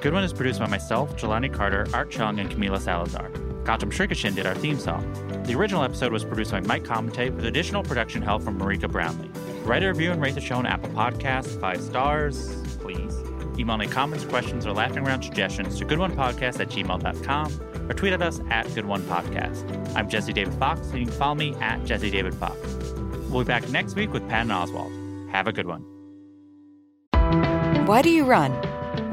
Good 0.01 0.13
One 0.13 0.25
is 0.25 0.33
produced 0.33 0.61
by 0.61 0.67
myself, 0.67 1.17
Jelani 1.17 1.53
Carter, 1.53 1.87
Art 1.95 2.11
Chung, 2.11 2.39
and 2.39 2.51
Camila 2.51 2.81
Salazar. 2.81 3.31
Gautam 3.65 3.91
Shrikishan 3.91 4.35
did 4.35 4.47
our 4.47 4.55
theme 4.55 4.79
song. 4.79 5.03
The 5.45 5.55
original 5.55 5.83
episode 5.83 6.13
was 6.13 6.25
produced 6.25 6.53
by 6.53 6.61
Mike 6.61 6.85
Comite 6.85 7.35
with 7.35 7.47
additional 7.47 7.83
production 7.83 8.23
help 8.23 8.43
from 8.43 8.59
Marika 8.59 8.91
Brownlee. 8.91 9.31
Write 9.65 9.83
a 9.83 9.89
review 9.89 10.13
and 10.13 10.23
rate 10.23 10.35
the 10.35 10.41
show 10.41 10.57
on 10.57 10.67
Apple 10.67 10.91
Podcasts, 10.91 11.59
five 11.61 11.81
stars, 11.81 12.55
please. 12.79 13.17
Email 13.59 13.75
any 13.77 13.89
comments, 13.89 14.25
questions, 14.25 14.67
or 14.67 14.73
laughing 14.73 15.05
around 15.05 15.23
suggestions 15.23 15.79
to 15.79 15.85
goodonepodcast 15.85 16.61
at 16.61 16.69
gmail.com 16.69 17.91
or 17.91 17.95
tweet 17.95 18.13
at 18.13 18.23
us 18.23 18.41
at 18.51 18.67
goodonepodcast. 18.67 19.97
I'm 19.97 20.09
Jesse 20.09 20.33
David 20.33 20.55
Fox, 20.55 20.89
and 20.91 20.99
you 21.01 21.07
can 21.07 21.15
follow 21.15 21.35
me 21.35 21.55
at 21.55 21.85
Jesse 21.85 22.11
David 22.11 22.35
Fox. 22.35 22.57
We'll 23.31 23.43
be 23.43 23.49
back 23.49 23.69
next 23.71 23.97
week 23.97 24.13
with 24.13 24.29
Patton 24.29 24.51
Oswalt. 24.51 25.31
Have 25.31 25.49
a 25.49 25.53
good 25.53 25.67
one. 25.67 25.83
Why 27.87 28.03
do 28.03 28.11
you 28.11 28.25
run? 28.25 28.53